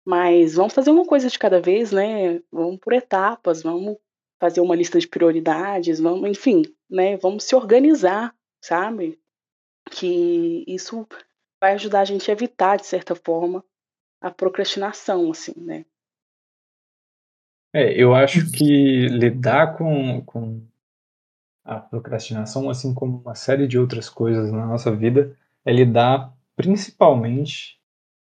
Mas 0.06 0.56
vamos 0.56 0.74
fazer 0.74 0.92
uma 0.92 1.06
coisa 1.06 1.28
de 1.28 1.38
cada 1.38 1.60
vez, 1.60 1.92
né? 1.92 2.42
Vamos 2.52 2.78
por 2.80 2.94
etapas, 2.94 3.64
vamos 3.64 3.98
fazer 4.40 4.62
uma 4.62 4.76
lista 4.76 5.00
de 5.00 5.08
prioridades, 5.08 6.00
vamos, 6.00 6.30
enfim, 6.30 6.64
né? 6.90 7.18
Vamos 7.18 7.44
se 7.44 7.56
organizar, 7.56 8.34
sabe? 8.62 9.20
Que 9.90 10.64
isso 10.68 11.06
vai 11.60 11.74
ajudar 11.74 12.02
a 12.02 12.06
gente 12.06 12.30
a 12.30 12.34
evitar, 12.34 12.78
de 12.78 12.86
certa 12.86 13.16
forma, 13.16 13.66
a 14.22 14.32
procrastinação, 14.32 15.32
assim, 15.32 15.54
né? 15.58 15.86
É, 17.74 17.94
eu 18.02 18.16
acho 18.16 18.50
que 18.52 19.08
lidar 19.08 19.78
com, 19.78 20.22
com 20.22 20.62
a 21.64 21.80
procrastinação, 21.80 22.70
assim 22.70 22.94
como 22.94 23.20
uma 23.20 23.36
série 23.36 23.68
de 23.68 23.78
outras 23.78 24.10
coisas 24.10 24.52
na 24.52 24.66
nossa 24.66 24.96
vida, 24.96 25.38
é 25.66 25.72
lidar 25.72 26.34
principalmente 26.56 27.78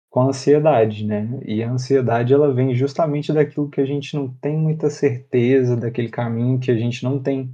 com 0.09 0.20
a 0.20 0.27
ansiedade, 0.27 1.05
né? 1.05 1.40
E 1.44 1.62
a 1.62 1.70
ansiedade 1.73 2.33
ela 2.33 2.55
vem 2.55 2.75
justamente 2.75 3.33
daquilo 3.33 3.68
que 3.68 3.81
a 3.81 3.85
gente 3.85 4.14
não 4.14 4.29
tem 4.35 4.57
muita 4.57 4.88
certeza, 4.88 5.77
daquele 5.77 6.09
caminho 6.09 6.61
que 6.61 6.70
a 6.70 6.77
gente 6.77 7.03
não 7.03 7.20
tem 7.20 7.53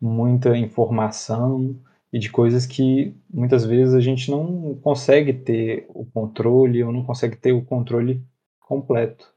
muita 0.00 0.56
informação 0.56 1.74
e 2.12 2.18
de 2.18 2.30
coisas 2.30 2.66
que 2.66 3.16
muitas 3.32 3.64
vezes 3.64 3.94
a 3.94 4.00
gente 4.00 4.30
não 4.30 4.74
consegue 4.82 5.32
ter 5.32 5.86
o 5.88 6.04
controle 6.04 6.84
ou 6.84 6.92
não 6.92 7.04
consegue 7.04 7.36
ter 7.36 7.52
o 7.52 7.64
controle 7.64 8.22
completo, 8.60 9.32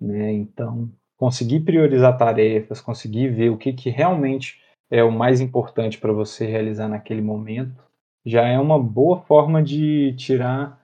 né? 0.00 0.32
Então, 0.32 0.90
conseguir 1.18 1.60
priorizar 1.60 2.16
tarefas, 2.16 2.80
conseguir 2.80 3.28
ver 3.28 3.50
o 3.50 3.58
que, 3.58 3.72
que 3.72 3.90
realmente 3.90 4.62
é 4.90 5.02
o 5.02 5.10
mais 5.10 5.40
importante 5.40 5.98
para 5.98 6.12
você 6.12 6.46
realizar 6.46 6.88
naquele 6.88 7.20
momento, 7.20 7.84
já 8.24 8.46
é 8.46 8.58
uma 8.58 8.78
boa 8.82 9.20
forma 9.22 9.62
de 9.62 10.14
tirar 10.16 10.80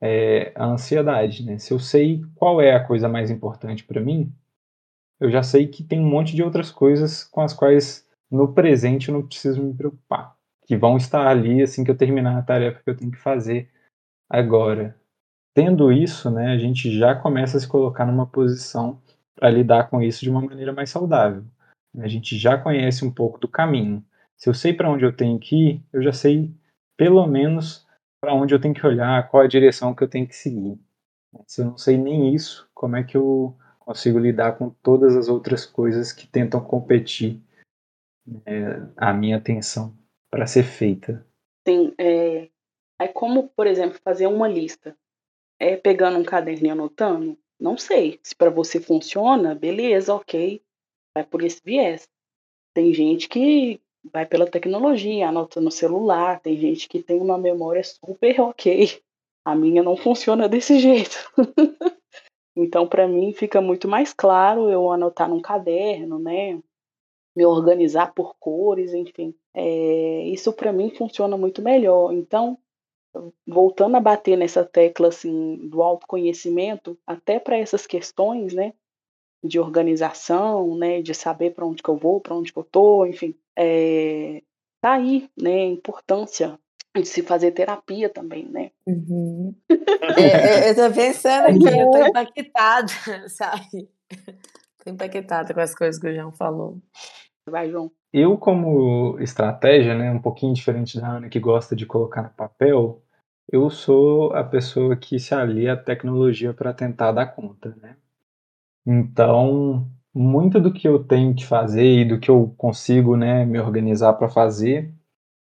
é, 0.00 0.52
a 0.54 0.64
ansiedade. 0.64 1.44
Né? 1.44 1.58
Se 1.58 1.72
eu 1.72 1.78
sei 1.78 2.22
qual 2.36 2.60
é 2.60 2.74
a 2.74 2.84
coisa 2.84 3.08
mais 3.08 3.30
importante 3.30 3.84
para 3.84 4.00
mim, 4.00 4.32
eu 5.20 5.30
já 5.30 5.42
sei 5.42 5.66
que 5.66 5.82
tem 5.82 6.00
um 6.00 6.08
monte 6.08 6.34
de 6.34 6.42
outras 6.42 6.70
coisas 6.70 7.24
com 7.24 7.40
as 7.40 7.52
quais 7.52 8.08
no 8.30 8.52
presente 8.52 9.08
eu 9.08 9.14
não 9.14 9.26
preciso 9.26 9.62
me 9.62 9.74
preocupar, 9.74 10.34
que 10.66 10.76
vão 10.76 10.96
estar 10.96 11.26
ali 11.26 11.60
assim 11.60 11.84
que 11.84 11.90
eu 11.90 11.96
terminar 11.96 12.38
a 12.38 12.42
tarefa 12.42 12.80
que 12.82 12.88
eu 12.88 12.96
tenho 12.96 13.10
que 13.10 13.18
fazer 13.18 13.68
agora. 14.30 14.96
Tendo 15.54 15.92
isso, 15.92 16.30
né, 16.30 16.52
a 16.52 16.58
gente 16.58 16.96
já 16.96 17.14
começa 17.14 17.58
a 17.58 17.60
se 17.60 17.68
colocar 17.68 18.06
numa 18.06 18.26
posição 18.26 19.01
para 19.34 19.50
lidar 19.50 19.88
com 19.88 20.02
isso 20.02 20.20
de 20.20 20.30
uma 20.30 20.40
maneira 20.40 20.72
mais 20.72 20.90
saudável. 20.90 21.44
A 21.98 22.08
gente 22.08 22.36
já 22.36 22.56
conhece 22.56 23.04
um 23.04 23.12
pouco 23.12 23.38
do 23.38 23.48
caminho. 23.48 24.04
Se 24.36 24.48
eu 24.48 24.54
sei 24.54 24.72
para 24.72 24.90
onde 24.90 25.04
eu 25.04 25.14
tenho 25.14 25.38
que 25.38 25.70
ir, 25.70 25.82
eu 25.92 26.02
já 26.02 26.12
sei 26.12 26.50
pelo 26.96 27.26
menos 27.26 27.86
para 28.20 28.34
onde 28.34 28.54
eu 28.54 28.60
tenho 28.60 28.74
que 28.74 28.86
olhar, 28.86 29.28
qual 29.28 29.42
a 29.42 29.48
direção 29.48 29.94
que 29.94 30.02
eu 30.02 30.08
tenho 30.08 30.26
que 30.26 30.36
seguir. 30.36 30.78
Se 31.46 31.60
eu 31.60 31.66
não 31.66 31.78
sei 31.78 31.96
nem 31.98 32.34
isso, 32.34 32.68
como 32.72 32.96
é 32.96 33.02
que 33.02 33.16
eu 33.16 33.56
consigo 33.80 34.18
lidar 34.18 34.56
com 34.56 34.70
todas 34.70 35.16
as 35.16 35.28
outras 35.28 35.66
coisas 35.66 36.12
que 36.12 36.26
tentam 36.26 36.62
competir 36.62 37.42
né, 38.26 38.88
a 38.96 39.12
minha 39.12 39.38
atenção 39.38 39.96
para 40.30 40.46
ser 40.46 40.62
feita? 40.62 41.26
Sim, 41.66 41.92
é, 41.98 42.48
é 43.00 43.08
como, 43.08 43.48
por 43.48 43.66
exemplo, 43.66 43.98
fazer 44.02 44.26
uma 44.26 44.48
lista. 44.48 44.96
É 45.58 45.76
pegando 45.76 46.18
um 46.18 46.24
caderno 46.24 46.66
e 46.66 46.70
anotando, 46.70 47.38
não 47.62 47.78
sei. 47.78 48.18
Se 48.22 48.34
para 48.34 48.50
você 48.50 48.80
funciona, 48.80 49.54
beleza, 49.54 50.12
ok. 50.12 50.60
Vai 51.14 51.24
por 51.24 51.42
esse 51.42 51.60
viés. 51.64 52.08
Tem 52.74 52.92
gente 52.92 53.28
que 53.28 53.80
vai 54.12 54.26
pela 54.26 54.50
tecnologia, 54.50 55.28
anota 55.28 55.60
no 55.60 55.70
celular. 55.70 56.40
Tem 56.40 56.58
gente 56.58 56.88
que 56.88 57.00
tem 57.00 57.20
uma 57.20 57.38
memória 57.38 57.84
super 57.84 58.40
ok. 58.42 59.00
A 59.44 59.54
minha 59.54 59.82
não 59.82 59.96
funciona 59.96 60.48
desse 60.48 60.78
jeito. 60.80 61.16
então, 62.56 62.86
para 62.86 63.06
mim, 63.06 63.32
fica 63.32 63.60
muito 63.60 63.86
mais 63.86 64.12
claro 64.12 64.68
eu 64.68 64.90
anotar 64.90 65.28
num 65.28 65.40
caderno, 65.40 66.18
né? 66.18 66.60
Me 67.36 67.46
organizar 67.46 68.12
por 68.12 68.34
cores, 68.40 68.92
enfim. 68.92 69.34
É, 69.54 70.24
isso 70.24 70.52
para 70.52 70.72
mim 70.72 70.90
funciona 70.90 71.36
muito 71.36 71.62
melhor. 71.62 72.12
Então, 72.12 72.58
voltando 73.46 73.96
a 73.96 74.00
bater 74.00 74.36
nessa 74.36 74.64
tecla 74.64 75.08
assim 75.08 75.56
do 75.68 75.82
autoconhecimento, 75.82 76.98
até 77.06 77.38
para 77.38 77.58
essas 77.58 77.86
questões, 77.86 78.54
né, 78.54 78.72
de 79.44 79.58
organização, 79.58 80.76
né, 80.76 81.02
de 81.02 81.14
saber 81.14 81.50
para 81.50 81.66
onde 81.66 81.82
que 81.82 81.88
eu 81.88 81.96
vou, 81.96 82.20
para 82.20 82.34
onde 82.34 82.52
que 82.52 82.58
eu 82.58 82.64
tô, 82.64 83.04
enfim, 83.06 83.34
é, 83.56 84.42
tá 84.80 84.92
aí, 84.92 85.28
né, 85.36 85.62
a 85.62 85.66
importância 85.66 86.58
de 86.94 87.06
se 87.06 87.22
fazer 87.22 87.52
terapia 87.52 88.08
também, 88.08 88.46
né? 88.48 88.70
Uhum. 88.86 89.54
é, 89.70 90.70
eu 90.70 90.74
tô 90.74 90.94
pensando 90.94 91.46
aqui, 91.46 91.78
eu 91.78 91.90
tô 91.90 92.06
impactada, 92.06 92.92
sabe? 93.28 93.88
Tô 94.84 94.90
impactada 94.90 95.54
com 95.54 95.60
as 95.60 95.74
coisas 95.74 96.00
que 96.00 96.08
o 96.08 96.14
João 96.14 96.32
falou. 96.32 96.78
Vai, 97.48 97.70
João. 97.70 97.90
Eu, 98.12 98.36
como 98.36 99.18
estratégia, 99.20 99.94
né, 99.94 100.10
um 100.10 100.20
pouquinho 100.20 100.52
diferente 100.52 101.00
da 101.00 101.16
Ana, 101.16 101.28
que 101.28 101.40
gosta 101.40 101.74
de 101.74 101.86
colocar 101.86 102.22
no 102.22 102.30
papel, 102.30 103.01
eu 103.50 103.70
sou 103.70 104.32
a 104.34 104.44
pessoa 104.44 104.96
que 104.96 105.18
se 105.18 105.34
alia 105.34 105.74
à 105.74 105.76
tecnologia 105.76 106.54
para 106.54 106.72
tentar 106.74 107.12
dar 107.12 107.26
conta, 107.26 107.76
né? 107.80 107.96
Então, 108.86 109.88
muito 110.14 110.60
do 110.60 110.72
que 110.72 110.88
eu 110.88 111.02
tenho 111.04 111.34
que 111.34 111.46
fazer 111.46 112.00
e 112.00 112.04
do 112.04 112.18
que 112.20 112.30
eu 112.30 112.54
consigo, 112.58 113.16
né, 113.16 113.44
me 113.44 113.58
organizar 113.58 114.14
para 114.14 114.28
fazer, 114.28 114.92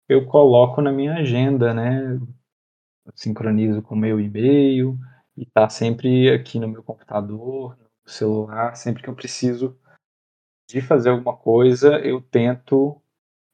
eu 0.08 0.26
coloco 0.26 0.82
na 0.82 0.92
minha 0.92 1.14
agenda, 1.14 1.74
né? 1.74 2.18
sincronizo 3.14 3.82
com 3.82 3.94
o 3.94 3.98
meu 3.98 4.20
e-mail 4.20 4.98
e 5.36 5.46
tá 5.46 5.68
sempre 5.68 6.30
aqui 6.30 6.58
no 6.58 6.68
meu 6.68 6.82
computador, 6.82 7.76
no 7.78 8.10
celular, 8.10 8.74
sempre 8.76 9.02
que 9.02 9.08
eu 9.08 9.14
preciso 9.14 9.78
de 10.68 10.80
fazer 10.80 11.10
alguma 11.10 11.36
coisa, 11.36 11.98
eu 12.00 12.20
tento 12.20 13.00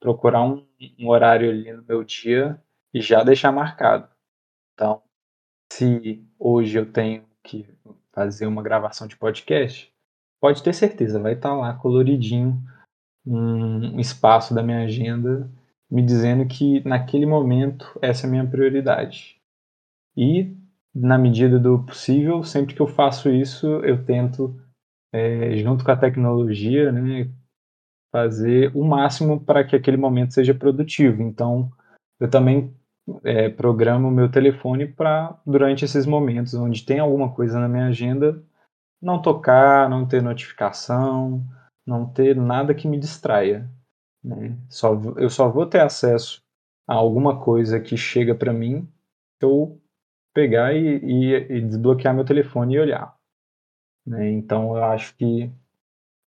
procurar 0.00 0.42
um, 0.42 0.66
um 0.98 1.08
horário 1.08 1.50
ali 1.50 1.72
no 1.72 1.84
meu 1.84 2.02
dia 2.02 2.60
e 2.92 3.00
já 3.00 3.22
deixar 3.22 3.52
marcado. 3.52 4.08
Então, 4.74 5.02
se 5.72 6.24
hoje 6.38 6.78
eu 6.78 6.90
tenho 6.90 7.24
que 7.42 7.66
fazer 8.12 8.46
uma 8.46 8.62
gravação 8.62 9.06
de 9.06 9.16
podcast, 9.16 9.92
pode 10.40 10.62
ter 10.62 10.74
certeza, 10.74 11.20
vai 11.20 11.34
estar 11.34 11.50
tá 11.50 11.54
lá 11.54 11.74
coloridinho 11.74 12.62
um 13.26 13.98
espaço 13.98 14.54
da 14.54 14.62
minha 14.62 14.84
agenda 14.84 15.50
me 15.90 16.02
dizendo 16.02 16.46
que 16.46 16.86
naquele 16.86 17.24
momento 17.24 17.98
essa 18.02 18.26
é 18.26 18.28
a 18.28 18.30
minha 18.30 18.46
prioridade. 18.46 19.40
E, 20.16 20.56
na 20.94 21.16
medida 21.16 21.58
do 21.58 21.84
possível, 21.84 22.42
sempre 22.42 22.74
que 22.74 22.82
eu 22.82 22.86
faço 22.86 23.30
isso, 23.30 23.66
eu 23.84 24.04
tento, 24.04 24.60
é, 25.12 25.56
junto 25.56 25.84
com 25.84 25.90
a 25.90 25.96
tecnologia, 25.96 26.90
né, 26.90 27.30
fazer 28.12 28.70
o 28.74 28.84
máximo 28.84 29.40
para 29.40 29.64
que 29.64 29.76
aquele 29.76 29.96
momento 29.96 30.34
seja 30.34 30.54
produtivo. 30.54 31.22
Então, 31.22 31.70
eu 32.20 32.28
também 32.28 32.74
é, 33.22 33.48
programo 33.48 34.08
o 34.08 34.10
meu 34.10 34.30
telefone 34.30 34.86
para, 34.86 35.38
durante 35.46 35.84
esses 35.84 36.06
momentos 36.06 36.54
onde 36.54 36.84
tem 36.84 36.98
alguma 36.98 37.32
coisa 37.32 37.58
na 37.60 37.68
minha 37.68 37.86
agenda, 37.86 38.42
não 39.00 39.20
tocar, 39.20 39.88
não 39.88 40.06
ter 40.06 40.22
notificação, 40.22 41.44
não 41.86 42.06
ter 42.06 42.34
nada 42.34 42.74
que 42.74 42.88
me 42.88 42.98
distraia. 42.98 43.70
Né? 44.22 44.56
Só, 44.68 44.94
eu 45.16 45.28
só 45.28 45.50
vou 45.50 45.66
ter 45.66 45.80
acesso 45.80 46.42
a 46.86 46.94
alguma 46.94 47.40
coisa 47.40 47.80
que 47.80 47.96
chega 47.96 48.34
para 48.34 48.52
mim 48.52 48.88
eu 49.40 49.78
pegar 50.32 50.74
e, 50.74 50.98
e, 50.98 51.34
e, 51.34 51.60
desbloquear 51.60 52.14
meu 52.14 52.24
telefone 52.24 52.74
e 52.74 52.80
olhar. 52.80 53.14
Né? 54.06 54.30
Então 54.32 54.76
eu 54.76 54.84
acho 54.84 55.14
que 55.16 55.52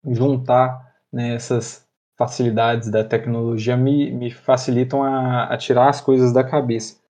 juntar 0.04 0.96
né, 1.12 1.34
essas 1.34 1.87
facilidades 2.18 2.90
da 2.90 3.04
tecnologia 3.04 3.76
me, 3.76 4.10
me 4.10 4.30
facilitam 4.30 5.04
a, 5.04 5.44
a 5.44 5.56
tirar 5.56 5.88
as 5.88 6.00
coisas 6.00 6.32
da 6.32 6.42
cabeça. 6.42 7.00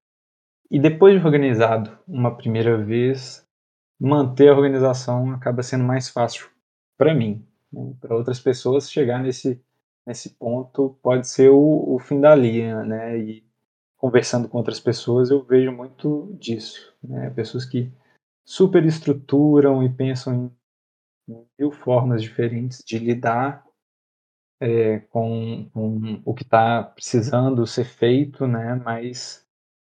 E 0.70 0.78
depois 0.78 1.18
de 1.18 1.26
organizado 1.26 1.98
uma 2.06 2.36
primeira 2.36 2.76
vez, 2.76 3.42
manter 3.98 4.50
a 4.50 4.54
organização 4.54 5.32
acaba 5.32 5.62
sendo 5.62 5.82
mais 5.82 6.10
fácil 6.10 6.50
para 6.98 7.14
mim. 7.14 7.42
Né? 7.72 7.94
Para 7.98 8.14
outras 8.14 8.38
pessoas, 8.38 8.90
chegar 8.90 9.22
nesse, 9.22 9.58
nesse 10.06 10.30
ponto 10.34 10.98
pode 11.02 11.26
ser 11.26 11.48
o, 11.48 11.94
o 11.94 11.98
fim 11.98 12.20
da 12.20 12.34
linha, 12.34 12.84
né? 12.84 13.18
E 13.18 13.48
conversando 13.96 14.46
com 14.46 14.58
outras 14.58 14.78
pessoas, 14.78 15.30
eu 15.30 15.42
vejo 15.42 15.72
muito 15.72 16.36
disso. 16.38 16.94
Né? 17.02 17.30
Pessoas 17.30 17.64
que 17.64 17.90
superestruturam 18.44 19.82
e 19.82 19.88
pensam 19.88 20.52
em 21.26 21.44
mil 21.58 21.70
formas 21.70 22.22
diferentes 22.22 22.82
de 22.84 22.98
lidar 22.98 23.67
é, 24.60 24.98
com, 25.10 25.68
com, 25.72 26.20
o 26.24 26.34
que 26.34 26.42
está 26.42 26.82
precisando 26.82 27.66
ser 27.66 27.84
feito, 27.84 28.46
né? 28.46 28.80
Mas 28.84 29.44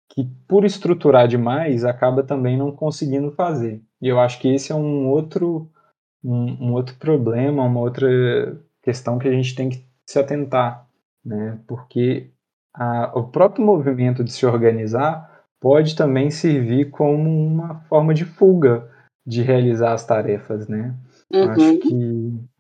que 0.10 0.26
por 0.47 0.65
estruturar 0.65 1.28
demais 1.28 1.86
acaba 1.86 2.21
também 2.21 2.58
não 2.58 2.71
conseguindo 2.71 3.32
fazer. 3.32 3.82
E 4.02 4.08
eu 4.08 4.19
acho 4.19 4.39
que 4.39 4.54
esse 4.54 4.71
é 4.71 4.76
um 4.76 5.08
outro 5.10 5.69
um, 6.24 6.67
um 6.67 6.74
outro 6.74 6.95
problema, 6.95 7.63
uma 7.63 7.80
outra 7.80 8.08
questão 8.84 9.17
que 9.17 9.28
a 9.28 9.32
gente 9.32 9.56
tem 9.56 9.69
que 9.69 9.86
se 10.06 10.19
atentar, 10.19 10.88
né? 11.24 11.60
Porque 11.67 12.30
a, 12.74 13.12
o 13.17 13.30
próprio 13.30 13.65
movimento 13.65 14.24
de 14.24 14.32
se 14.32 14.45
organizar 14.45 15.45
pode 15.60 15.95
também 15.95 16.30
servir 16.30 16.89
como 16.89 17.30
uma 17.30 17.76
forma 17.82 18.13
de 18.13 18.26
fuga 18.26 18.89
de 19.26 19.41
realizar 19.41 19.93
as 19.93 20.06
tarefas, 20.06 20.67
né? 20.67 20.95
Uhum. 21.32 21.50
Acho 21.50 21.78
que 21.80 22.50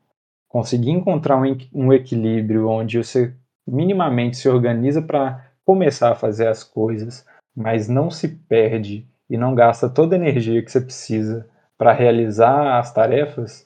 conseguir 0.51 0.91
encontrar 0.91 1.37
um, 1.37 1.57
um 1.73 1.93
equilíbrio 1.93 2.67
onde 2.67 2.97
você 2.97 3.33
minimamente 3.65 4.35
se 4.35 4.49
organiza 4.49 5.01
para 5.01 5.49
começar 5.65 6.11
a 6.11 6.15
fazer 6.15 6.47
as 6.47 6.61
coisas, 6.61 7.25
mas 7.55 7.87
não 7.87 8.11
se 8.11 8.27
perde 8.27 9.07
e 9.29 9.37
não 9.37 9.55
gasta 9.55 9.89
toda 9.89 10.13
a 10.13 10.19
energia 10.19 10.61
que 10.61 10.69
você 10.69 10.81
precisa 10.81 11.49
para 11.77 11.93
realizar 11.93 12.77
as 12.77 12.93
tarefas, 12.93 13.65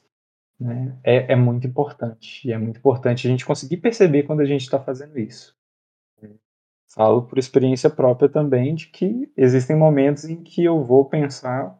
né, 0.60 0.96
é, 1.04 1.34
é, 1.34 1.36
muito 1.36 1.66
importante. 1.66 2.48
E 2.48 2.52
é 2.52 2.58
muito 2.58 2.78
importante 2.78 3.28
a 3.28 3.32
gente 3.32 3.46
conseguir 3.46 3.78
perceber 3.78 4.24
quando 4.24 4.42
a 4.42 4.46
gente 4.46 4.62
está 4.62 4.80
fazendo 4.80 5.18
isso. 5.18 5.56
Falo 6.94 7.24
por 7.24 7.40
experiência 7.40 7.90
própria 7.90 8.30
também 8.30 8.76
de 8.76 8.88
que 8.88 9.30
existem 9.36 9.76
momentos 9.76 10.26
em 10.26 10.42
que 10.44 10.64
eu 10.64 10.84
vou 10.84 11.04
pensar 11.04 11.78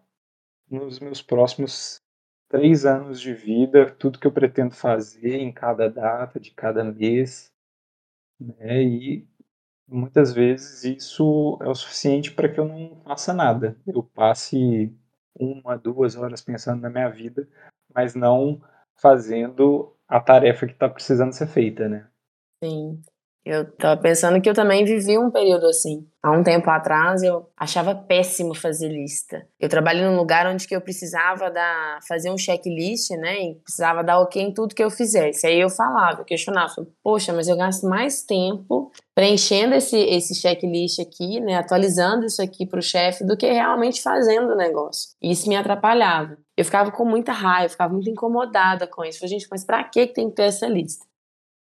nos 0.70 1.00
meus 1.00 1.22
próximos 1.22 2.02
três 2.50 2.86
anos 2.86 3.20
de 3.22 3.34
vida, 3.34 3.90
tudo 3.92 4.20
que 4.20 4.28
eu 4.28 4.32
pretendo 4.32 4.74
fazer 4.76 5.38
em 5.38 5.52
cada 5.52 5.90
data, 5.90 6.40
de 6.40 6.52
cada 6.52 6.84
mês, 6.84 7.52
né, 8.40 8.84
e 8.84 9.28
muitas 9.88 10.34
vezes 10.34 10.84
isso 10.86 11.58
é 11.62 11.68
o 11.70 11.76
suficiente 11.76 12.32
para 12.34 12.50
que 12.50 12.60
eu 12.60 12.66
não 12.68 13.02
faça 13.04 13.34
nada. 13.34 13.78
Eu 13.88 14.04
passe 14.04 14.94
uma, 15.36 15.78
duas 15.78 16.16
horas 16.16 16.42
pensando 16.42 16.82
na 16.82 16.90
minha 16.90 17.10
vida, 17.10 17.48
mas 17.94 18.16
não 18.16 18.62
fazendo 18.96 19.96
a 20.08 20.20
tarefa 20.20 20.66
que 20.68 20.74
está 20.74 20.90
precisando 20.90 21.34
ser 21.34 21.48
feita, 21.48 21.90
né? 21.90 22.08
Sim. 22.64 23.02
Eu 23.46 23.72
tava 23.78 24.02
pensando 24.02 24.42
que 24.42 24.50
eu 24.50 24.56
também 24.56 24.84
vivi 24.84 25.20
um 25.20 25.30
período 25.30 25.68
assim. 25.68 26.08
Há 26.24 26.32
um 26.32 26.42
tempo 26.42 26.68
atrás 26.68 27.22
eu 27.22 27.48
achava 27.56 27.94
péssimo 27.94 28.56
fazer 28.56 28.88
lista. 28.90 29.48
Eu 29.60 29.70
trabalhei 29.70 30.04
num 30.04 30.18
lugar 30.18 30.48
onde 30.48 30.68
que 30.68 30.76
eu 30.76 30.82
precisava 30.82 31.52
dar, 31.52 32.00
fazer 32.08 32.32
um 32.32 32.38
checklist, 32.40 33.12
né? 33.12 33.40
E 33.44 33.56
precisava 33.64 34.04
dar 34.04 34.20
ok 34.20 34.42
em 34.42 34.52
tudo 34.52 34.74
que 34.74 34.84
eu 34.84 34.90
fizesse. 34.90 35.46
Aí 35.46 35.60
eu 35.60 35.70
falava, 35.70 36.22
eu 36.22 36.26
questionava, 36.26 36.74
poxa, 37.04 37.32
mas 37.34 37.48
eu 37.48 37.56
gasto 37.56 37.88
mais 37.88 38.24
tempo 38.24 38.92
preenchendo 39.14 39.76
esse, 39.76 39.96
esse 39.96 40.34
checklist 40.34 41.00
aqui, 41.00 41.40
né? 41.40 41.58
Atualizando 41.58 42.26
isso 42.26 42.42
aqui 42.42 42.66
para 42.66 42.80
o 42.80 42.82
chefe 42.82 43.24
do 43.24 43.38
que 43.38 43.46
realmente 43.46 44.02
fazendo 44.02 44.54
o 44.54 44.58
negócio. 44.58 45.12
E 45.22 45.32
isso 45.32 45.48
me 45.48 45.56
atrapalhava. 45.56 46.36
Eu 46.58 46.66
ficava 46.66 46.92
com 46.92 47.06
muita 47.06 47.32
raiva, 47.32 47.70
ficava 47.70 47.94
muito 47.94 48.10
incomodada 48.10 48.88
com 48.88 49.06
isso. 49.06 49.20
Falei, 49.20 49.38
gente, 49.38 49.48
mas 49.52 49.64
para 49.64 49.84
que 49.84 50.08
tem 50.08 50.30
que 50.30 50.36
ter 50.36 50.46
essa 50.46 50.66
lista? 50.66 51.06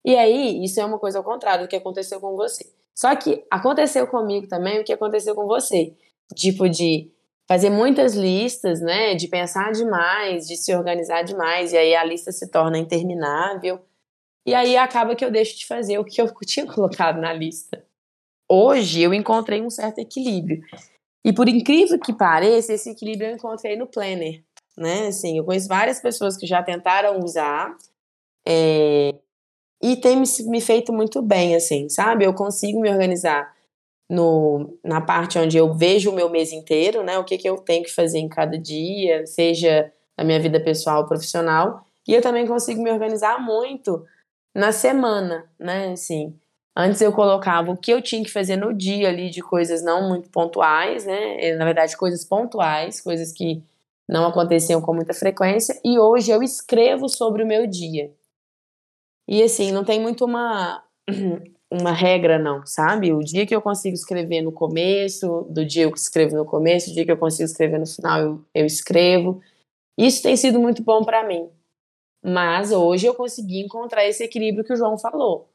E 0.06 0.15
aí, 0.15 0.63
isso 0.63 0.80
é 0.80 0.86
uma 0.86 1.00
coisa 1.00 1.18
ao 1.18 1.24
contrário 1.24 1.65
do 1.65 1.68
que 1.68 1.76
aconteceu 1.76 2.22
com 2.22 2.36
você. 2.36 2.63
Só 2.94 3.13
que 3.15 3.44
aconteceu 3.50 4.06
comigo 4.08 4.48
também 4.48 4.80
o 4.80 4.84
que 4.84 4.94
aconteceu 4.94 5.34
com 5.34 5.48
você. 5.48 5.94
Tipo, 6.36 6.70
de 6.70 7.12
fazer 7.48 7.70
muitas 7.70 8.13
listas, 8.13 8.80
né? 8.82 9.15
De 9.15 9.28
pensar 9.28 9.72
demais, 9.72 10.48
de 10.48 10.58
se 10.58 10.74
organizar 10.76 11.24
demais, 11.24 11.74
e 11.74 11.78
aí 11.78 11.96
a 11.96 12.04
lista 12.04 12.32
se 12.32 12.50
torna 12.50 12.78
interminável. 12.78 13.80
E 14.46 14.54
aí 14.54 14.78
acaba 14.78 15.15
que 15.15 15.26
eu 15.26 15.32
deixo 15.32 15.58
de 15.58 15.65
fazer 15.65 15.98
o 15.98 16.06
que 16.06 16.22
eu 16.22 16.32
tinha 16.46 16.65
colocado 16.65 17.20
na 17.20 17.34
lista. 17.34 17.84
Hoje 18.48 19.02
eu 19.02 19.13
encontrei 19.13 19.62
um 19.62 19.72
certo 19.72 20.00
equilíbrio. 20.00 20.62
E 21.26 21.34
por 21.34 21.50
incrível 21.50 22.00
que 22.00 22.13
pareça, 22.13 22.74
esse 22.74 22.91
equilíbrio 22.91 23.30
eu 23.30 23.36
encontrei 23.36 23.76
no 23.76 23.88
Planner, 23.88 24.44
né? 24.78 25.08
Assim, 25.08 25.39
eu 25.39 25.44
conheço 25.44 25.68
várias 25.68 26.00
pessoas 26.00 26.38
que 26.38 26.46
já 26.46 26.62
tentaram 26.62 27.20
usar, 27.20 27.76
é, 28.48 29.15
e 29.86 29.95
tem 29.95 30.15
me, 30.15 30.26
me 30.48 30.60
feito 30.60 30.91
muito 30.91 31.21
bem, 31.21 31.56
assim, 31.56 31.88
sabe? 31.89 32.26
Eu 32.26 32.34
consigo 32.34 32.82
me 32.82 32.89
organizar 32.89 33.54
no, 34.10 34.76
na 34.84 35.00
parte 35.00 35.38
onde 35.38 35.58
eu 35.58 35.71
vejo 35.76 36.10
o 36.10 36.15
meu 36.15 36.28
mês 36.28 36.52
inteiro, 36.52 37.04
né? 37.04 37.19
O 37.19 37.24
que, 37.24 37.38
que 37.38 37.48
eu 37.48 37.58
tenho 37.58 37.84
que 37.84 37.93
fazer 37.93 38.17
em 38.17 38.28
cada 38.28 38.58
dia, 38.58 39.28
seja 39.28 39.91
na 40.17 40.24
minha 40.24 40.39
vida 40.39 40.60
pessoal 40.60 41.02
ou 41.02 41.08
profissional. 41.08 41.86
E 42.08 42.15
eu 42.15 42.21
também 42.21 42.48
consigo 42.48 42.82
me 42.82 42.91
organizar 42.91 43.39
muito 43.39 44.04
na 44.56 44.71
semana, 44.71 45.45
né? 45.60 45.91
Assim, 45.91 46.36
antes 46.76 47.00
eu 47.00 47.12
colocava 47.12 47.69
o 47.69 47.78
que 47.78 47.91
eu 47.91 48.02
tinha 48.02 48.24
que 48.24 48.32
fazer 48.32 48.56
no 48.56 48.74
dia 48.74 49.10
ali 49.10 49.30
de 49.30 49.43
coisas 49.43 49.84
não 49.84 50.10
muito 50.10 50.32
pontuais, 50.32 51.06
né? 51.06 51.54
Na 51.58 51.65
verdade, 51.65 51.95
coisas 51.95 52.26
pontuais, 52.26 53.00
coisas 53.02 53.32
que 53.32 53.62
não 54.10 54.26
aconteciam 54.26 54.82
com 54.82 54.95
muita 54.95 55.14
frequência. 55.14 55.80
E 55.86 55.99
hoje 55.99 56.32
eu 56.32 56.41
escrevo 56.41 57.07
sobre 57.07 57.43
o 57.43 57.47
meu 57.47 57.68
dia. 57.68 58.12
E 59.28 59.41
assim, 59.41 59.71
não 59.71 59.84
tem 59.84 59.99
muito 59.99 60.26
uma, 60.26 60.84
uma 61.71 61.91
regra, 61.91 62.38
não, 62.38 62.65
sabe? 62.65 63.11
O 63.11 63.19
dia 63.19 63.45
que 63.45 63.55
eu 63.55 63.61
consigo 63.61 63.95
escrever 63.95 64.41
no 64.41 64.51
começo, 64.51 65.45
do 65.49 65.65
dia 65.65 65.86
que 65.88 65.93
eu 65.93 65.95
escrevo 65.95 66.36
no 66.36 66.45
começo, 66.45 66.91
o 66.91 66.93
dia 66.93 67.05
que 67.05 67.11
eu 67.11 67.17
consigo 67.17 67.45
escrever 67.45 67.80
no 67.80 67.88
final, 67.88 68.19
eu, 68.21 68.45
eu 68.53 68.65
escrevo. 68.65 69.41
Isso 69.97 70.21
tem 70.21 70.36
sido 70.38 70.59
muito 70.59 70.84
bom 70.84 71.03
para 71.03 71.26
mim. 71.28 71.49
Mas 72.23 72.71
hoje 72.71 73.05
eu 73.05 73.13
consegui 73.13 73.59
encontrar 73.61 74.05
esse 74.05 74.23
equilíbrio 74.23 74.63
que 74.63 74.73
o 74.73 74.76
João 74.76 74.97
falou. 74.97 75.47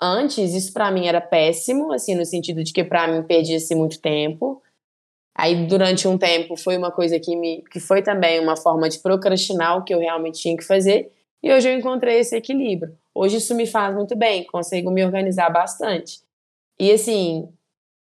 Antes, 0.00 0.54
isso 0.54 0.72
para 0.72 0.90
mim 0.90 1.06
era 1.06 1.20
péssimo, 1.20 1.92
assim, 1.92 2.14
no 2.14 2.24
sentido 2.24 2.62
de 2.62 2.72
que 2.72 2.84
para 2.84 3.08
mim 3.08 3.22
perdia-se 3.22 3.74
muito 3.74 4.00
tempo. 4.00 4.62
Aí, 5.34 5.66
durante 5.66 6.08
um 6.08 6.18
tempo, 6.18 6.56
foi 6.56 6.76
uma 6.76 6.90
coisa 6.90 7.20
que 7.20 7.36
me 7.36 7.62
que 7.70 7.78
foi 7.78 8.02
também 8.02 8.40
uma 8.40 8.56
forma 8.56 8.88
de 8.88 8.98
procrastinar 8.98 9.78
o 9.78 9.84
que 9.84 9.94
eu 9.94 9.98
realmente 9.98 10.40
tinha 10.40 10.56
que 10.56 10.64
fazer. 10.64 11.12
E 11.42 11.52
hoje 11.52 11.68
eu 11.68 11.78
encontrei 11.78 12.18
esse 12.18 12.36
equilíbrio. 12.36 12.96
Hoje 13.16 13.38
isso 13.38 13.54
me 13.54 13.66
faz 13.66 13.94
muito 13.94 14.14
bem, 14.14 14.44
consigo 14.44 14.90
me 14.90 15.02
organizar 15.02 15.48
bastante. 15.48 16.20
E 16.78 16.92
assim, 16.92 17.48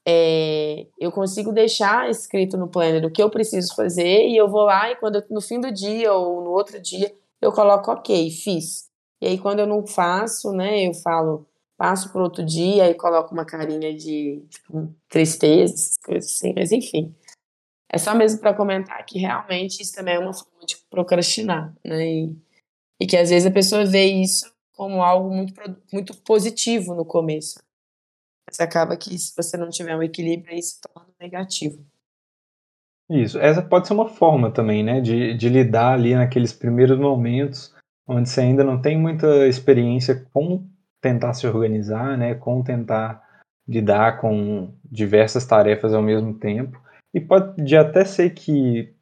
é, 0.08 0.86
eu 0.98 1.12
consigo 1.12 1.52
deixar 1.52 2.08
escrito 2.08 2.56
no 2.56 2.66
planner 2.66 3.04
o 3.04 3.10
que 3.10 3.22
eu 3.22 3.28
preciso 3.28 3.74
fazer 3.74 4.26
e 4.26 4.34
eu 4.34 4.48
vou 4.48 4.62
lá 4.62 4.90
e 4.90 4.96
quando 4.96 5.16
eu, 5.16 5.24
no 5.28 5.42
fim 5.42 5.60
do 5.60 5.70
dia 5.70 6.14
ou 6.14 6.42
no 6.42 6.50
outro 6.52 6.80
dia 6.80 7.14
eu 7.42 7.52
coloco 7.52 7.92
ok, 7.92 8.30
fiz. 8.30 8.88
E 9.20 9.26
aí 9.26 9.38
quando 9.38 9.58
eu 9.58 9.66
não 9.66 9.86
faço, 9.86 10.50
né, 10.50 10.88
eu 10.88 10.94
falo, 10.94 11.46
passo 11.76 12.10
para 12.10 12.22
outro 12.22 12.42
dia 12.42 12.88
e 12.88 12.94
coloco 12.94 13.34
uma 13.34 13.44
carinha 13.44 13.94
de 13.94 14.42
tipo, 14.48 14.94
tristeza, 15.10 15.90
coisas 16.02 16.32
assim, 16.32 16.54
mas 16.56 16.72
enfim. 16.72 17.14
É 17.92 17.98
só 17.98 18.14
mesmo 18.14 18.40
para 18.40 18.54
comentar 18.54 19.04
que 19.04 19.18
realmente 19.18 19.82
isso 19.82 19.94
também 19.94 20.14
é 20.14 20.18
uma 20.18 20.32
forma 20.32 20.64
de 20.66 20.78
procrastinar, 20.88 21.74
né? 21.84 22.02
E, 22.02 22.36
e 22.98 23.06
que 23.06 23.18
às 23.18 23.28
vezes 23.28 23.46
a 23.46 23.52
pessoa 23.52 23.84
vê 23.84 24.06
isso 24.06 24.50
como 24.76 25.02
algo 25.02 25.34
muito, 25.34 25.54
muito 25.92 26.16
positivo 26.22 26.94
no 26.94 27.04
começo. 27.04 27.62
Mas 28.46 28.60
acaba 28.60 28.96
que 28.96 29.18
se 29.18 29.34
você 29.36 29.56
não 29.56 29.70
tiver 29.70 29.96
um 29.96 30.02
equilíbrio, 30.02 30.52
aí 30.52 30.62
se 30.62 30.80
torna 30.80 31.08
negativo. 31.20 31.84
Isso, 33.08 33.38
essa 33.38 33.62
pode 33.62 33.86
ser 33.86 33.94
uma 33.94 34.08
forma 34.08 34.50
também, 34.50 34.82
né, 34.82 35.00
de, 35.00 35.34
de 35.34 35.48
lidar 35.48 35.92
ali 35.92 36.14
naqueles 36.14 36.52
primeiros 36.52 36.98
momentos 36.98 37.74
onde 38.06 38.28
você 38.28 38.40
ainda 38.40 38.64
não 38.64 38.80
tem 38.80 38.98
muita 38.98 39.46
experiência 39.46 40.26
com 40.32 40.66
tentar 41.00 41.34
se 41.34 41.46
organizar, 41.46 42.16
né, 42.16 42.34
com 42.34 42.62
tentar 42.62 43.22
lidar 43.66 44.20
com 44.20 44.74
diversas 44.84 45.46
tarefas 45.46 45.94
ao 45.94 46.02
mesmo 46.02 46.34
tempo. 46.34 46.80
E 47.14 47.20
pode 47.20 47.76
até 47.76 48.04
ser 48.04 48.30
que 48.30 48.94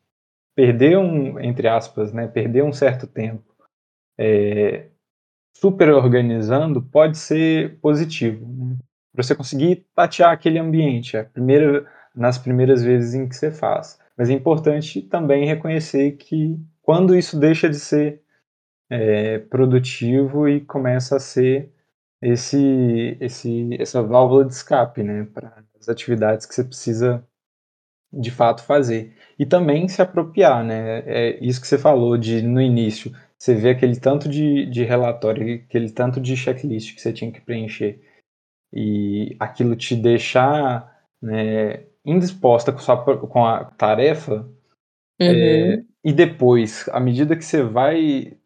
perder 0.54 0.98
um, 0.98 1.38
entre 1.40 1.68
aspas, 1.68 2.12
né, 2.12 2.26
perder 2.26 2.62
um 2.62 2.72
certo 2.72 3.06
tempo 3.06 3.54
é, 4.18 4.88
super 5.54 5.90
organizando 5.90 6.82
pode 6.82 7.18
ser 7.18 7.78
positivo. 7.80 8.46
Né? 8.46 8.76
Para 9.12 9.22
você 9.22 9.34
conseguir 9.34 9.86
tatear 9.94 10.32
aquele 10.32 10.58
ambiente, 10.58 11.22
primeira, 11.32 11.86
nas 12.14 12.38
primeiras 12.38 12.82
vezes 12.82 13.14
em 13.14 13.28
que 13.28 13.34
você 13.34 13.50
faz. 13.50 13.98
Mas 14.16 14.30
é 14.30 14.32
importante 14.32 15.02
também 15.02 15.46
reconhecer 15.46 16.12
que 16.12 16.58
quando 16.82 17.16
isso 17.16 17.38
deixa 17.38 17.68
de 17.68 17.78
ser 17.78 18.22
é, 18.90 19.38
produtivo 19.38 20.48
e 20.48 20.60
começa 20.60 21.16
a 21.16 21.20
ser 21.20 21.72
esse, 22.20 23.16
esse, 23.20 23.76
essa 23.80 24.02
válvula 24.02 24.44
de 24.44 24.52
escape 24.52 25.02
né, 25.02 25.26
para 25.32 25.64
as 25.78 25.88
atividades 25.88 26.44
que 26.44 26.54
você 26.54 26.64
precisa 26.64 27.24
de 28.12 28.30
fato 28.30 28.62
fazer. 28.62 29.14
E 29.38 29.46
também 29.46 29.88
se 29.88 30.02
apropriar, 30.02 30.64
né? 30.64 30.98
É 31.06 31.44
isso 31.44 31.60
que 31.60 31.66
você 31.66 31.78
falou 31.78 32.18
de 32.18 32.42
no 32.42 32.60
início, 32.60 33.12
você 33.40 33.54
vê 33.54 33.70
aquele 33.70 33.98
tanto 33.98 34.28
de, 34.28 34.66
de 34.66 34.84
relatório, 34.84 35.62
aquele 35.64 35.90
tanto 35.90 36.20
de 36.20 36.36
checklist 36.36 36.94
que 36.94 37.00
você 37.00 37.10
tinha 37.10 37.32
que 37.32 37.40
preencher 37.40 37.98
e 38.70 39.34
aquilo 39.40 39.74
te 39.74 39.96
deixar 39.96 41.04
né, 41.22 41.84
indisposta 42.04 42.70
com, 42.70 42.78
sua, 42.78 43.16
com 43.16 43.46
a 43.46 43.64
tarefa, 43.64 44.46
é, 45.18 45.26
uhum. 45.26 45.32
é, 45.32 45.84
e 46.04 46.12
depois, 46.12 46.86
à 46.90 47.00
medida 47.00 47.34
que 47.34 47.44
você 47.44 47.62
vai 47.62 48.36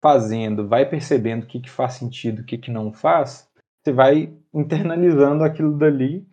fazendo, 0.00 0.68
vai 0.68 0.88
percebendo 0.88 1.42
o 1.42 1.46
que, 1.46 1.60
que 1.60 1.70
faz 1.70 1.94
sentido, 1.94 2.40
o 2.40 2.44
que, 2.44 2.56
que 2.56 2.70
não 2.70 2.92
faz, 2.92 3.50
você 3.82 3.92
vai 3.92 4.32
internalizando 4.52 5.42
aquilo 5.42 5.76
dali 5.76 6.24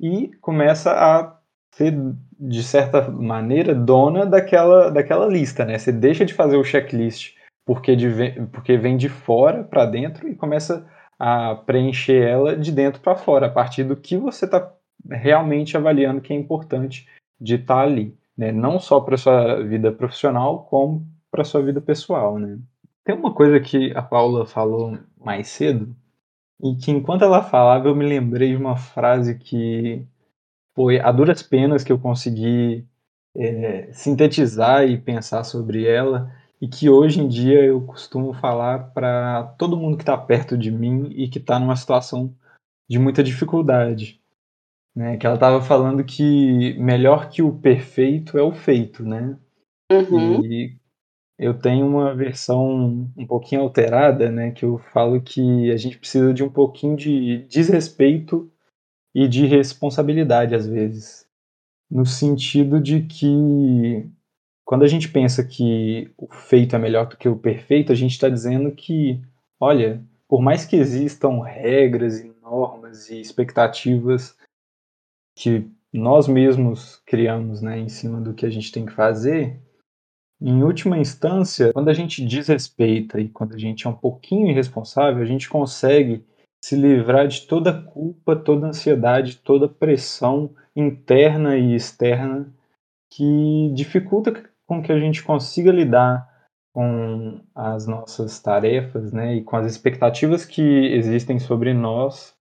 e 0.00 0.28
começa 0.40 0.92
a 0.92 1.36
ser, 1.74 1.94
de 2.38 2.62
certa 2.62 3.10
maneira, 3.10 3.74
dona 3.74 4.24
daquela, 4.24 4.90
daquela 4.90 5.26
lista, 5.26 5.64
né? 5.64 5.78
Você 5.78 5.90
deixa 5.90 6.24
de 6.24 6.32
fazer 6.32 6.56
o 6.56 6.64
checklist 6.64 7.39
porque, 7.70 7.94
de, 7.94 8.08
porque 8.50 8.76
vem 8.76 8.96
de 8.96 9.08
fora 9.08 9.62
para 9.62 9.86
dentro 9.86 10.28
e 10.28 10.34
começa 10.34 10.84
a 11.16 11.54
preencher 11.54 12.20
ela 12.20 12.56
de 12.56 12.72
dentro 12.72 13.00
para 13.00 13.14
fora, 13.14 13.46
a 13.46 13.50
partir 13.50 13.84
do 13.84 13.94
que 13.94 14.16
você 14.16 14.44
está 14.44 14.74
realmente 15.08 15.76
avaliando 15.76 16.20
que 16.20 16.32
é 16.32 16.36
importante 16.36 17.08
de 17.40 17.54
estar 17.54 17.76
tá 17.76 17.80
ali, 17.82 18.18
né? 18.36 18.50
Não 18.50 18.80
só 18.80 18.98
para 18.98 19.16
sua 19.16 19.62
vida 19.62 19.92
profissional, 19.92 20.64
como 20.64 21.06
para 21.30 21.44
sua 21.44 21.62
vida 21.62 21.80
pessoal, 21.80 22.40
né? 22.40 22.58
Tem 23.04 23.14
uma 23.14 23.32
coisa 23.32 23.60
que 23.60 23.96
a 23.96 24.02
Paula 24.02 24.44
falou 24.46 24.98
mais 25.24 25.46
cedo 25.46 25.94
e 26.60 26.74
que 26.74 26.90
enquanto 26.90 27.22
ela 27.22 27.40
falava 27.40 27.86
eu 27.86 27.94
me 27.94 28.04
lembrei 28.04 28.48
de 28.48 28.56
uma 28.56 28.76
frase 28.76 29.38
que 29.38 30.04
foi 30.74 30.98
a 30.98 31.12
duras 31.12 31.40
penas 31.40 31.84
que 31.84 31.92
eu 31.92 32.00
consegui 32.00 32.84
é, 33.36 33.92
sintetizar 33.92 34.82
e 34.88 34.98
pensar 34.98 35.44
sobre 35.44 35.86
ela 35.86 36.39
e 36.60 36.68
que 36.68 36.90
hoje 36.90 37.20
em 37.20 37.28
dia 37.28 37.64
eu 37.64 37.80
costumo 37.80 38.34
falar 38.34 38.90
para 38.92 39.54
todo 39.58 39.76
mundo 39.76 39.96
que 39.96 40.02
está 40.02 40.16
perto 40.16 40.58
de 40.58 40.70
mim 40.70 41.10
e 41.16 41.28
que 41.28 41.38
está 41.38 41.58
numa 41.58 41.74
situação 41.74 42.34
de 42.88 42.98
muita 42.98 43.22
dificuldade. 43.22 44.20
Né? 44.94 45.16
Que 45.16 45.24
ela 45.24 45.36
estava 45.36 45.62
falando 45.62 46.04
que 46.04 46.74
melhor 46.74 47.30
que 47.30 47.42
o 47.42 47.56
perfeito 47.56 48.36
é 48.36 48.42
o 48.42 48.52
feito, 48.52 49.04
né? 49.04 49.38
Uhum. 49.90 50.44
E 50.44 50.76
eu 51.38 51.58
tenho 51.58 51.86
uma 51.86 52.14
versão 52.14 53.08
um 53.16 53.26
pouquinho 53.26 53.62
alterada, 53.62 54.30
né? 54.30 54.50
Que 54.50 54.64
eu 54.64 54.78
falo 54.92 55.22
que 55.22 55.70
a 55.70 55.76
gente 55.76 55.96
precisa 55.96 56.34
de 56.34 56.44
um 56.44 56.50
pouquinho 56.50 56.96
de 56.96 57.46
desrespeito 57.48 58.50
e 59.14 59.26
de 59.26 59.46
responsabilidade 59.46 60.54
às 60.54 60.66
vezes, 60.66 61.26
no 61.90 62.04
sentido 62.04 62.80
de 62.80 63.02
que 63.02 64.06
quando 64.70 64.84
a 64.84 64.86
gente 64.86 65.08
pensa 65.08 65.44
que 65.44 66.12
o 66.16 66.32
feito 66.32 66.76
é 66.76 66.78
melhor 66.78 67.08
do 67.08 67.16
que 67.16 67.28
o 67.28 67.36
perfeito, 67.36 67.90
a 67.90 67.94
gente 67.96 68.12
está 68.12 68.28
dizendo 68.28 68.70
que, 68.70 69.20
olha, 69.58 70.00
por 70.28 70.40
mais 70.40 70.64
que 70.64 70.76
existam 70.76 71.42
regras 71.42 72.20
e 72.20 72.32
normas 72.40 73.10
e 73.10 73.20
expectativas 73.20 74.38
que 75.36 75.68
nós 75.92 76.28
mesmos 76.28 77.02
criamos 77.04 77.60
né, 77.60 77.80
em 77.80 77.88
cima 77.88 78.20
do 78.20 78.32
que 78.32 78.46
a 78.46 78.48
gente 78.48 78.70
tem 78.70 78.86
que 78.86 78.92
fazer, 78.92 79.60
em 80.40 80.62
última 80.62 80.96
instância, 80.96 81.72
quando 81.72 81.88
a 81.88 81.92
gente 81.92 82.24
desrespeita 82.24 83.18
e 83.18 83.28
quando 83.28 83.56
a 83.56 83.58
gente 83.58 83.88
é 83.88 83.90
um 83.90 83.96
pouquinho 83.96 84.48
irresponsável, 84.48 85.20
a 85.20 85.26
gente 85.26 85.48
consegue 85.48 86.24
se 86.64 86.76
livrar 86.76 87.26
de 87.26 87.40
toda 87.48 87.72
culpa, 87.72 88.36
toda 88.36 88.68
ansiedade, 88.68 89.38
toda 89.38 89.68
pressão 89.68 90.54
interna 90.76 91.56
e 91.56 91.74
externa 91.74 92.48
que 93.12 93.72
dificulta 93.74 94.48
com 94.70 94.80
que 94.80 94.92
a 94.92 95.00
gente 95.00 95.24
consiga 95.24 95.72
lidar 95.72 96.30
com 96.72 97.40
as 97.52 97.88
nossas 97.88 98.40
tarefas, 98.40 99.12
né, 99.12 99.34
e 99.34 99.42
com 99.42 99.56
as 99.56 99.66
expectativas 99.66 100.44
que 100.44 100.62
existem 100.62 101.40
sobre 101.40 101.74
nós 101.74 102.36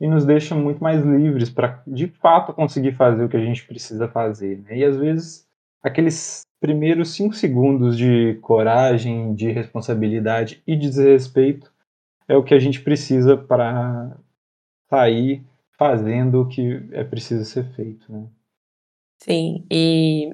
e 0.00 0.06
nos 0.06 0.24
deixa 0.24 0.54
muito 0.54 0.80
mais 0.80 1.04
livres 1.04 1.50
para 1.50 1.82
de 1.84 2.06
fato 2.06 2.54
conseguir 2.54 2.92
fazer 2.92 3.24
o 3.24 3.28
que 3.28 3.36
a 3.36 3.44
gente 3.44 3.66
precisa 3.66 4.06
fazer, 4.06 4.62
né? 4.62 4.78
E 4.78 4.84
às 4.84 4.96
vezes 4.96 5.44
aqueles 5.82 6.42
primeiros 6.60 7.14
cinco 7.14 7.34
segundos 7.34 7.98
de 7.98 8.38
coragem, 8.40 9.34
de 9.34 9.50
responsabilidade 9.50 10.62
e 10.64 10.76
de 10.76 10.88
desrespeito 10.88 11.72
é 12.28 12.36
o 12.36 12.44
que 12.44 12.54
a 12.54 12.60
gente 12.60 12.80
precisa 12.80 13.36
para 13.36 14.16
sair 14.88 15.44
fazendo 15.76 16.42
o 16.42 16.48
que 16.48 16.88
é 16.92 17.02
preciso 17.02 17.44
ser 17.44 17.64
feito, 17.74 18.10
né? 18.12 18.28
Sim, 19.18 19.66
e 19.68 20.32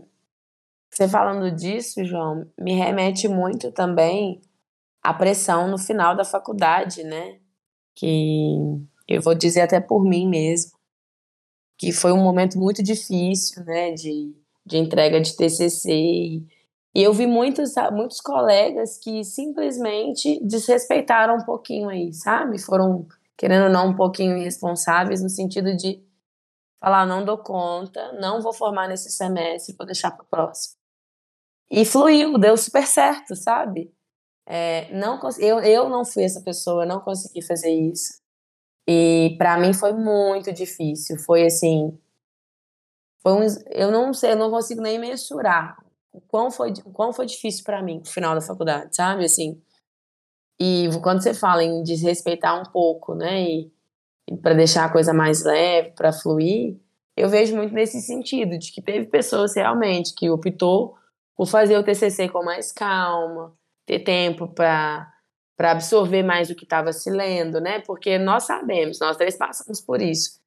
você 0.97 1.09
falando 1.09 1.55
disso, 1.55 2.05
João, 2.05 2.47
me 2.59 2.73
remete 2.75 3.29
muito 3.29 3.71
também 3.71 4.41
à 5.03 5.13
pressão 5.13 5.69
no 5.69 5.77
final 5.77 6.17
da 6.17 6.25
faculdade, 6.25 7.05
né? 7.05 7.39
Que 7.95 8.57
eu 9.07 9.21
vou 9.21 9.35
dizer 9.35 9.61
até 9.61 9.79
por 9.79 10.03
mim 10.03 10.29
mesmo, 10.29 10.73
que 11.79 11.93
foi 11.93 12.13
um 12.13 12.23
momento 12.23 12.59
muito 12.59 12.83
difícil, 12.83 13.63
né? 13.65 13.93
De, 13.93 14.35
de 14.65 14.79
entrega 14.79 15.21
de 15.21 15.37
TCC 15.37 16.43
e 16.97 17.03
eu 17.03 17.13
vi 17.13 17.27
muitos, 17.27 17.75
muitos 17.93 18.23
colegas 18.23 18.97
que 18.97 19.23
simplesmente 19.23 20.41
desrespeitaram 20.43 21.37
um 21.37 21.45
pouquinho 21.45 21.91
aí, 21.91 22.11
sabe? 22.15 22.59
Foram, 22.59 23.07
querendo 23.37 23.65
ou 23.65 23.71
não, 23.71 23.89
um 23.89 23.95
pouquinho 23.95 24.35
irresponsáveis 24.39 25.23
no 25.23 25.29
sentido 25.29 25.77
de 25.77 26.03
falar: 26.81 27.05
não 27.05 27.23
dou 27.23 27.37
conta, 27.37 28.13
não 28.15 28.41
vou 28.41 28.55
formar 28.55 28.89
nesse 28.89 29.11
semestre, 29.11 29.75
vou 29.77 29.87
deixar 29.87 30.11
para 30.11 30.25
o 30.25 30.27
próximo. 30.27 30.76
E 31.71 31.85
fluiu, 31.85 32.39
deu 32.39 32.57
super 32.57 32.87
certo, 32.87 33.35
sabe? 33.35 33.93
É, 34.47 34.93
não, 34.95 35.19
eu, 35.39 35.59
eu 35.61 35.89
não 35.89 36.05
fui 36.05 36.23
essa 36.23 36.41
pessoa, 36.41 36.87
não 36.87 37.01
consegui 37.01 37.43
fazer 37.43 37.71
isso. 37.71 38.21
E 38.89 39.35
para 39.39 39.59
mim 39.59 39.73
foi 39.73 39.93
muito 39.93 40.53
difícil. 40.53 41.19
Foi 41.19 41.45
assim. 41.45 41.99
Foi 43.21 43.33
um, 43.33 43.47
eu 43.73 43.91
não 43.91 44.15
sei, 44.15 44.33
eu 44.33 44.37
não 44.37 44.51
consigo 44.51 44.81
nem 44.81 44.99
mensurar 44.99 45.77
o 46.17 46.21
quão 46.21 46.51
foi, 46.51 46.73
o 46.85 46.91
quão 46.91 47.13
foi 47.13 47.27
difícil 47.27 47.63
para 47.63 47.83
mim 47.83 47.99
no 47.99 48.07
final 48.07 48.35
da 48.35 48.41
faculdade, 48.41 48.97
sabe? 48.97 49.25
Assim, 49.25 49.61
e 50.59 50.89
quando 51.03 51.23
você 51.23 51.35
fala 51.35 51.63
em 51.63 51.83
desrespeitar 51.83 52.59
um 52.59 52.65
pouco, 52.73 53.15
né, 53.15 53.43
e, 53.43 53.73
e 54.31 54.37
para 54.37 54.55
deixar 54.55 54.87
a 54.87 54.93
coisa 54.93 55.13
mais 55.13 55.45
leve, 55.45 55.91
para 55.91 56.13
fluir, 56.13 56.79
eu 57.15 57.29
vejo 57.29 57.55
muito 57.55 57.75
nesse 57.75 58.01
sentido, 58.01 58.59
de 58.59 58.73
que 58.73 58.81
teve 58.81 59.07
pessoas 59.07 59.55
realmente 59.55 60.15
que 60.15 60.31
optou 60.31 60.97
por 61.37 61.47
fazer 61.47 61.77
o 61.77 61.85
TCC 61.85 62.29
com 62.29 62.43
mais 62.43 62.73
calma, 62.73 63.53
ter 63.85 64.01
tempo 64.01 64.49
para 64.49 65.13
para 65.57 65.71
absorver 65.71 66.23
mais 66.23 66.51
o 66.51 66.55
que 66.55 66.65
estava 66.65 66.93
se 66.93 67.09
lendo, 67.09 67.63
né? 67.63 67.81
Porque 67.81 68.19
nós 68.19 68.43
sabemos, 68.43 69.01
nós 69.01 69.17
três 69.17 69.39
passamos 69.39 69.81
por 69.81 70.03
isso, 70.03 70.39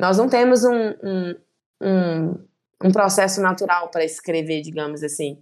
nós 0.00 0.16
não 0.16 0.26
temos 0.26 0.64
um, 0.64 0.88
um, 1.02 1.34
um, 1.82 2.44
um 2.82 2.90
processo 2.90 3.42
natural 3.42 3.90
para 3.90 4.04
escrever, 4.04 4.62
digamos 4.62 5.02
assim. 5.02 5.38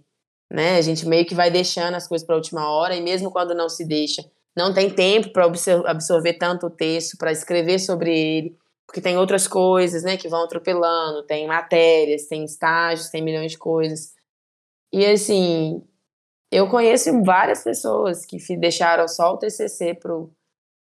Né? 0.51 0.77
A 0.77 0.81
gente 0.81 1.07
meio 1.07 1.25
que 1.25 1.33
vai 1.33 1.49
deixando 1.49 1.95
as 1.95 2.05
coisas 2.05 2.25
para 2.25 2.35
a 2.35 2.37
última 2.37 2.69
hora, 2.69 2.95
e 2.95 3.01
mesmo 3.01 3.31
quando 3.31 3.55
não 3.55 3.69
se 3.69 3.85
deixa, 3.85 4.23
não 4.55 4.73
tem 4.73 4.89
tempo 4.89 5.31
para 5.31 5.45
absorver 5.45 6.33
tanto 6.33 6.67
o 6.67 6.69
texto, 6.69 7.17
para 7.17 7.31
escrever 7.31 7.79
sobre 7.79 8.11
ele, 8.11 8.57
porque 8.85 9.01
tem 9.01 9.17
outras 9.17 9.47
coisas 9.47 10.03
né, 10.03 10.17
que 10.17 10.27
vão 10.27 10.43
atropelando, 10.43 11.23
tem 11.23 11.47
matérias, 11.47 12.27
tem 12.27 12.43
estágios, 12.43 13.09
tem 13.09 13.23
milhões 13.23 13.53
de 13.53 13.57
coisas. 13.57 14.12
E 14.93 15.03
assim, 15.07 15.81
eu 16.51 16.69
conheço 16.69 17.23
várias 17.23 17.63
pessoas 17.63 18.23
que 18.27 18.37
deixaram 18.55 19.07
só 19.07 19.33
o 19.33 19.37
TCC 19.37 19.95
pro, 19.95 20.31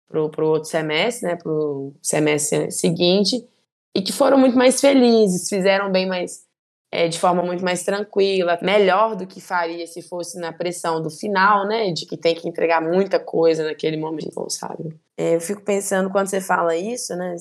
pro, 0.07 0.29
pro 0.31 0.47
outro 0.47 0.67
semestre, 0.67 1.27
né, 1.27 1.35
pro 1.35 1.93
semestre 2.01 2.71
seguinte, 2.71 3.47
e 3.95 4.01
que 4.01 4.11
foram 4.11 4.35
muito 4.35 4.57
mais 4.57 4.81
felizes, 4.81 5.47
fizeram 5.47 5.91
bem 5.91 6.07
mais, 6.07 6.43
é, 6.91 7.07
de 7.07 7.19
forma 7.19 7.43
muito 7.43 7.63
mais 7.63 7.83
tranquila, 7.83 8.57
melhor 8.63 9.15
do 9.15 9.27
que 9.27 9.39
faria 9.39 9.85
se 9.85 10.01
fosse 10.01 10.39
na 10.39 10.51
pressão 10.51 11.03
do 11.03 11.11
final, 11.11 11.67
né, 11.67 11.91
de 11.91 12.07
que 12.07 12.17
tem 12.17 12.33
que 12.33 12.49
entregar 12.49 12.81
muita 12.81 13.19
coisa 13.19 13.63
naquele 13.63 13.97
momento, 13.97 14.49
sabe? 14.49 14.99
É, 15.15 15.35
eu 15.35 15.41
fico 15.41 15.61
pensando, 15.61 16.09
quando 16.09 16.29
você 16.29 16.41
fala 16.41 16.75
isso, 16.75 17.15
né, 17.15 17.35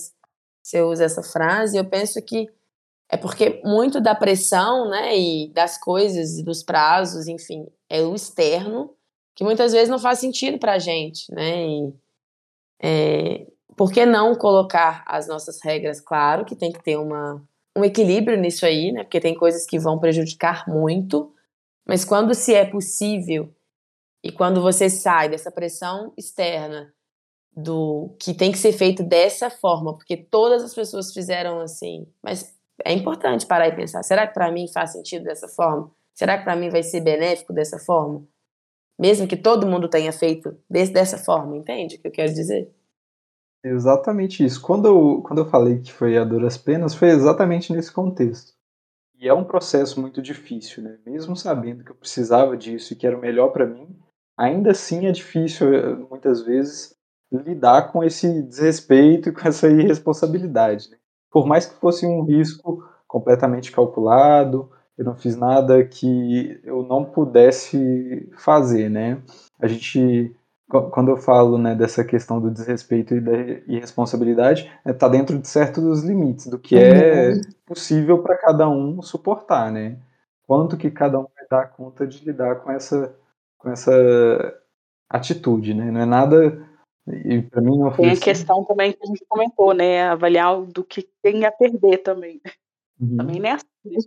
você 0.63 0.83
usa 0.83 1.05
essa 1.05 1.23
frase, 1.23 1.79
eu 1.79 1.85
penso 1.87 2.21
que 2.21 2.47
é 3.09 3.17
porque 3.17 3.61
muito 3.65 4.01
da 4.01 4.15
pressão, 4.15 4.89
né, 4.89 5.19
e 5.19 5.49
das 5.53 5.79
coisas, 5.79 6.39
e 6.39 6.43
dos 6.43 6.63
prazos, 6.63 7.27
enfim, 7.27 7.67
é 7.89 8.03
o 8.03 8.15
externo, 8.15 8.95
que 9.35 9.43
muitas 9.43 9.73
vezes 9.73 9.89
não 9.89 9.99
faz 9.99 10.19
sentido 10.19 10.59
para 10.59 10.75
a 10.75 10.79
gente, 10.79 11.33
né, 11.33 11.67
e 11.67 11.95
é, 12.81 13.47
por 13.77 13.91
que 13.91 14.05
não 14.05 14.35
colocar 14.35 15.05
as 15.07 15.27
nossas 15.27 15.61
regras? 15.63 16.01
Claro 16.01 16.45
que 16.45 16.55
tem 16.55 16.71
que 16.73 16.83
ter 16.83 16.97
uma, 16.97 17.43
um 17.77 17.85
equilíbrio 17.85 18.37
nisso 18.37 18.67
aí, 18.67 18.93
né, 18.93 19.05
porque 19.05 19.21
tem 19.21 19.35
coisas 19.35 19.65
que 19.65 19.79
vão 19.79 19.99
prejudicar 19.99 20.69
muito, 20.69 21.33
mas 21.87 22.05
quando 22.05 22.35
se 22.35 22.55
é 22.55 22.67
possível 22.67 23.55
e 24.23 24.31
quando 24.31 24.61
você 24.61 24.91
sai 24.91 25.31
dessa 25.31 25.51
pressão 25.51 26.13
externa 26.17 26.93
do 27.57 28.15
que 28.21 28.35
tem 28.35 28.53
que 28.53 28.59
ser 28.59 28.73
feito 28.73 29.03
dessa 29.03 29.49
forma, 29.49 29.97
porque 29.97 30.17
todas 30.17 30.63
as 30.63 30.75
pessoas 30.75 31.13
fizeram 31.13 31.61
assim, 31.61 32.07
mas 32.23 32.58
é 32.85 32.93
importante 32.93 33.47
parar 33.47 33.69
e 33.69 33.77
pensar: 33.77 34.03
será 34.03 34.27
que 34.27 34.35
para 34.35 34.51
mim 34.51 34.69
faz 34.73 34.93
sentido 34.93 35.25
dessa 35.25 35.49
forma? 35.49 35.91
Será 36.15 36.39
que 36.39 36.45
para 36.45 36.57
mim 36.57 36.69
vai 36.69 36.83
ser 36.83 37.01
benéfico 37.01 37.53
dessa 37.53 37.79
forma? 37.79 38.27
Mesmo 38.99 39.29
que 39.29 39.37
todo 39.37 39.67
mundo 39.67 39.89
tenha 39.89 40.13
feito 40.13 40.57
desse, 40.69 40.93
dessa 40.93 41.17
forma, 41.17 41.57
entende 41.57 41.97
o 41.97 42.01
que 42.01 42.09
eu 42.09 42.13
quero 42.13 42.33
dizer? 42.33 42.73
Exatamente 43.65 44.45
isso. 44.45 44.61
Quando 44.61 44.87
eu, 44.87 45.23
quando 45.23 45.41
eu 45.41 45.49
falei 45.49 45.81
que 45.81 45.93
foi 45.93 46.17
a 46.19 46.25
duras 46.25 46.57
penas, 46.57 46.95
foi 46.95 47.09
exatamente 47.09 47.73
nesse 47.73 47.93
contexto. 47.93 48.53
E 49.21 49.29
é 49.29 49.35
um 49.35 49.45
processo 49.45 50.01
muito 50.01 50.23
difícil, 50.23 50.83
né? 50.83 50.97
Mesmo 51.05 51.37
sabendo 51.37 51.85
que 51.85 51.91
eu 51.91 51.97
precisava 51.97 52.57
disso 52.57 52.93
e 52.93 52.97
que 52.97 53.07
era 53.07 53.17
o 53.17 53.21
melhor 53.21 53.49
para 53.49 53.67
mim, 53.67 53.97
ainda 54.37 54.71
assim 54.71 55.07
é 55.07 55.13
difícil, 55.13 55.75
eh, 55.75 55.97
muitas 56.09 56.43
vezes, 56.43 56.97
lidar 57.33 57.93
com 57.93 58.03
esse 58.03 58.43
desrespeito 58.43 59.29
e 59.29 59.33
com 59.33 59.47
essa 59.47 59.69
irresponsabilidade. 59.69 60.91
Né? 60.91 60.99
Por 61.31 61.47
mais 61.47 61.67
que 61.67 61.75
fosse 61.81 62.07
um 62.07 62.23
risco 62.23 62.83
completamente 63.07 63.73
calculado, 63.73 64.71
eu 64.99 65.05
não 65.05 65.15
fiz 65.15 65.37
nada 65.37 65.85
que 65.85 66.61
eu 66.65 66.83
não 66.83 67.05
pudesse 67.05 68.29
fazer, 68.37 68.91
né? 68.91 69.23
A 69.61 69.69
gente, 69.69 70.35
quando 70.69 71.11
eu 71.13 71.17
falo 71.17 71.57
né, 71.57 71.75
dessa 71.75 72.05
questão 72.05 72.41
do 72.41 72.51
desrespeito 72.51 73.15
e 73.15 73.21
da 73.21 73.33
irresponsabilidade, 73.69 74.63
está 74.63 74.91
é, 74.91 74.93
tá 74.93 75.09
dentro 75.09 75.39
de 75.39 75.47
certos 75.47 76.03
limites 76.03 76.49
do 76.49 76.59
que 76.59 76.77
é 76.77 77.31
uhum. 77.31 77.41
possível 77.65 78.23
para 78.23 78.37
cada 78.37 78.69
um 78.69 79.01
suportar, 79.01 79.71
né? 79.71 79.99
Quanto 80.47 80.77
que 80.77 80.91
cada 80.91 81.19
um 81.19 81.27
vai 81.35 81.47
dar 81.49 81.69
conta 81.69 82.07
de 82.07 82.25
lidar 82.25 82.57
com 82.57 82.73
essa, 82.73 83.15
com 83.57 83.71
essa 83.71 83.93
atitude, 85.09 85.75
né? 85.75 85.91
Não 85.93 86.01
é 86.01 86.07
nada 86.07 86.68
e 87.25 87.43
para 87.43 87.61
mim 87.61 87.79
não 87.79 87.91
foi 87.91 88.07
Tem 88.07 88.15
a 88.15 88.21
questão 88.21 88.65
também 88.65 88.93
que 88.93 89.03
a 89.03 89.07
gente 89.07 89.25
comentou, 89.29 89.75
né? 89.75 90.09
Avaliar 90.09 90.61
do 90.63 90.85
que 90.85 91.03
tem 91.23 91.45
a 91.45 91.53
perder 91.53 91.99
também. 91.99 92.41
Uhum. 93.01 93.17
Também 93.17 93.41
não 93.41 93.49
é 93.49 93.53
assim. 93.53 93.67
Né? 93.85 93.99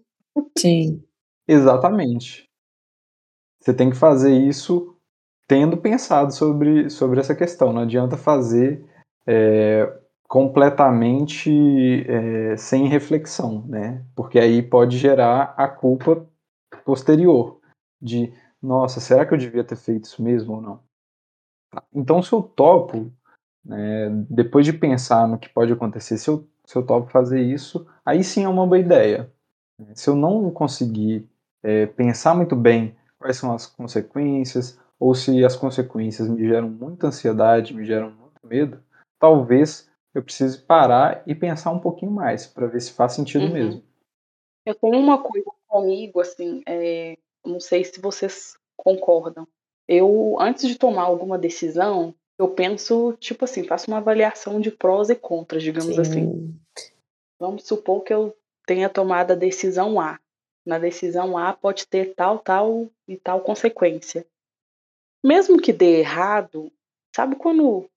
Sim. 0.58 1.04
Exatamente. 1.48 2.50
Você 3.60 3.74
tem 3.74 3.90
que 3.90 3.96
fazer 3.96 4.34
isso 4.34 4.96
tendo 5.48 5.78
pensado 5.78 6.34
sobre, 6.34 6.90
sobre 6.90 7.20
essa 7.20 7.36
questão. 7.36 7.74
Não 7.74 7.82
adianta 7.82 8.18
fazer 8.18 8.86
é, 9.28 9.92
completamente 10.28 11.52
é, 12.08 12.58
sem 12.58 12.88
reflexão, 12.88 13.66
né? 13.68 14.04
Porque 14.16 14.40
aí 14.40 14.62
pode 14.62 14.98
gerar 14.98 15.54
a 15.58 15.68
culpa 15.68 16.26
posterior 16.86 17.60
de, 18.02 18.34
nossa, 18.62 19.00
será 19.00 19.26
que 19.26 19.34
eu 19.34 19.38
devia 19.38 19.64
ter 19.64 19.76
feito 19.76 20.06
isso 20.06 20.24
mesmo 20.24 20.56
ou 20.56 20.62
não? 20.62 20.91
Então, 21.94 22.22
se 22.22 22.34
eu 22.34 22.42
topo, 22.42 23.12
né, 23.64 24.10
depois 24.30 24.66
de 24.66 24.74
pensar 24.74 25.28
no 25.28 25.38
que 25.38 25.50
pode 25.50 25.72
acontecer, 25.72 26.18
se 26.18 26.30
eu, 26.30 26.48
se 26.66 26.76
eu 26.76 26.86
topo 26.86 27.12
fazer 27.12 27.42
isso, 27.42 27.88
aí 28.06 28.24
sim 28.24 28.44
é 28.44 28.50
uma 28.50 28.66
boa 28.66 28.80
ideia. 28.80 29.32
Se 29.96 30.10
eu 30.10 30.16
não 30.16 30.52
conseguir 30.52 31.28
é, 31.64 31.86
pensar 31.86 32.36
muito 32.36 32.56
bem 32.56 32.96
quais 33.18 33.38
são 33.38 33.54
as 33.54 33.66
consequências, 33.66 34.80
ou 35.00 35.16
se 35.16 35.44
as 35.44 35.56
consequências 35.56 36.28
me 36.28 36.48
geram 36.48 36.70
muita 36.70 37.08
ansiedade, 37.08 37.74
me 37.74 37.86
geram 37.86 38.12
muito 38.12 38.40
medo, 38.44 38.80
talvez 39.20 39.90
eu 40.14 40.22
precise 40.22 40.60
parar 40.60 41.24
e 41.26 41.34
pensar 41.34 41.72
um 41.72 41.80
pouquinho 41.80 42.12
mais 42.12 42.46
para 42.46 42.68
ver 42.68 42.82
se 42.82 42.92
faz 42.92 43.14
sentido 43.14 43.46
uhum. 43.46 43.54
mesmo. 43.54 43.84
Eu 44.66 44.76
tenho 44.76 44.98
uma 44.98 45.18
coisa 45.18 45.50
comigo, 45.68 46.20
assim, 46.20 46.62
é, 46.68 47.18
não 47.46 47.60
sei 47.60 47.84
se 47.84 48.00
vocês 48.00 48.56
concordam, 48.78 49.48
eu, 49.92 50.38
antes 50.40 50.70
de 50.70 50.78
tomar 50.78 51.04
alguma 51.04 51.38
decisão, 51.38 52.16
eu 52.40 52.48
penso, 52.48 53.12
tipo 53.20 53.44
assim, 53.44 53.66
faço 53.66 53.92
uma 53.92 53.98
avaliação 53.98 54.62
de 54.62 54.72
prós 54.72 55.10
e 55.10 55.16
contras, 55.16 55.62
digamos 55.62 55.96
Sim. 55.96 56.02
assim. 56.02 56.60
Vamos 57.38 57.68
supor 57.68 58.02
que 58.02 58.14
eu 58.14 58.34
tenha 58.66 58.88
tomado 58.88 59.32
a 59.32 59.36
decisão 59.36 60.00
A. 60.00 60.18
Na 60.66 60.80
decisão 60.80 61.38
A 61.38 61.52
pode 61.52 61.86
ter 61.88 62.14
tal, 62.16 62.40
tal 62.40 62.90
e 63.06 63.18
tal 63.18 63.42
consequência. 63.42 64.26
Mesmo 65.22 65.62
que 65.62 65.74
dê 65.74 66.00
errado, 66.00 66.72
sabe 67.14 67.36
quando 67.36 67.90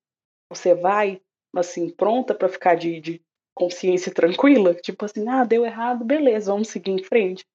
você 0.51 0.75
vai, 0.75 1.23
assim, 1.55 1.89
pronta 1.89 2.35
para 2.35 2.49
ficar 2.49 2.75
de, 2.75 3.01
de 3.01 3.23
consciência 3.55 4.11
tranquila? 4.13 4.75
Tipo 4.75 5.05
assim, 5.05 5.29
ah, 5.29 5.45
deu 5.45 5.65
errado, 5.65 6.05
beleza, 6.05 6.51
vamos 6.51 6.69
seguir 6.69 6.91
em 6.91 7.05
frente. 7.05 7.47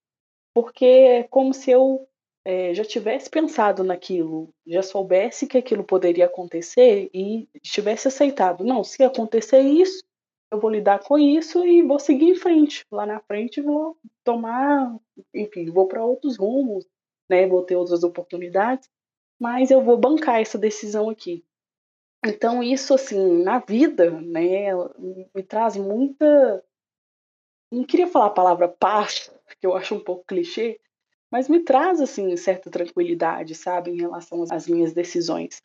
Porque 0.53 0.85
é 0.85 1.23
como 1.23 1.53
se 1.53 1.71
eu 1.71 2.07
é, 2.49 2.73
já 2.73 2.83
tivesse 2.83 3.29
pensado 3.29 3.83
naquilo, 3.83 4.51
já 4.65 4.81
soubesse 4.81 5.45
que 5.45 5.59
aquilo 5.59 5.83
poderia 5.83 6.25
acontecer 6.25 7.07
e 7.13 7.47
tivesse 7.61 8.07
aceitado, 8.07 8.63
não, 8.63 8.83
se 8.83 9.03
acontecer 9.03 9.59
isso, 9.59 10.03
eu 10.51 10.59
vou 10.59 10.71
lidar 10.71 10.97
com 11.03 11.15
isso 11.19 11.63
e 11.63 11.83
vou 11.83 11.99
seguir 11.99 12.29
em 12.29 12.35
frente. 12.35 12.83
Lá 12.91 13.05
na 13.05 13.19
frente 13.19 13.61
vou 13.61 13.95
tomar, 14.23 14.97
enfim, 15.31 15.69
vou 15.69 15.87
para 15.87 16.03
outros 16.03 16.37
rumos, 16.37 16.87
né? 17.29 17.45
Vou 17.45 17.61
ter 17.61 17.75
outras 17.75 18.03
oportunidades, 18.03 18.89
mas 19.39 19.69
eu 19.69 19.83
vou 19.83 19.95
bancar 19.95 20.41
essa 20.41 20.57
decisão 20.57 21.07
aqui. 21.07 21.45
Então 22.25 22.63
isso 22.63 22.95
assim, 22.95 23.43
na 23.43 23.59
vida, 23.59 24.09
né, 24.09 24.71
me 25.35 25.43
traz 25.43 25.77
muita 25.77 26.63
não 27.71 27.83
queria 27.83 28.07
falar 28.07 28.25
a 28.25 28.31
palavra 28.31 28.67
paz, 28.67 29.31
que 29.61 29.67
eu 29.67 29.75
acho 29.75 29.93
um 29.93 30.03
pouco 30.03 30.25
clichê, 30.25 30.79
mas 31.31 31.47
me 31.47 31.59
traz 31.59 32.01
assim 32.01 32.35
certa 32.37 32.69
tranquilidade, 32.69 33.55
sabe, 33.55 33.91
em 33.91 33.97
relação 33.97 34.43
às 34.49 34.67
minhas 34.67 34.93
decisões. 34.93 35.61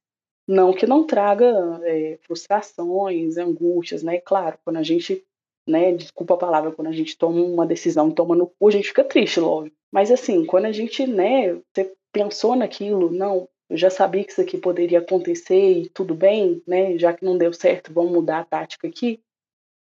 Não 0.46 0.74
que 0.74 0.86
não 0.86 1.06
traga 1.06 1.80
é, 1.84 2.18
frustrações, 2.22 3.36
angústias, 3.38 4.02
né? 4.02 4.20
Claro, 4.20 4.58
quando 4.64 4.76
a 4.76 4.82
gente, 4.82 5.24
né, 5.66 5.92
desculpa 5.92 6.34
a 6.34 6.38
palavra, 6.38 6.72
quando 6.72 6.88
a 6.88 6.92
gente 6.92 7.16
toma 7.16 7.40
uma 7.40 7.66
decisão 7.66 8.10
e 8.10 8.14
toma 8.14 8.36
no 8.36 8.46
cu, 8.46 8.68
a 8.68 8.72
gente 8.72 8.88
fica 8.88 9.04
triste, 9.04 9.40
logo. 9.40 9.70
Mas 9.90 10.10
assim, 10.10 10.44
quando 10.44 10.66
a 10.66 10.72
gente, 10.72 11.06
né, 11.06 11.54
você 11.54 11.90
pensou 12.12 12.54
naquilo, 12.54 13.10
não, 13.10 13.48
eu 13.70 13.76
já 13.76 13.88
sabia 13.88 14.22
que 14.22 14.32
isso 14.32 14.40
aqui 14.40 14.58
poderia 14.58 14.98
acontecer 14.98 15.78
e 15.78 15.88
tudo 15.88 16.14
bem, 16.14 16.62
né? 16.66 16.98
Já 16.98 17.12
que 17.14 17.24
não 17.24 17.38
deu 17.38 17.52
certo, 17.52 17.92
vamos 17.92 18.12
mudar 18.12 18.40
a 18.40 18.44
tática 18.44 18.86
aqui. 18.86 19.20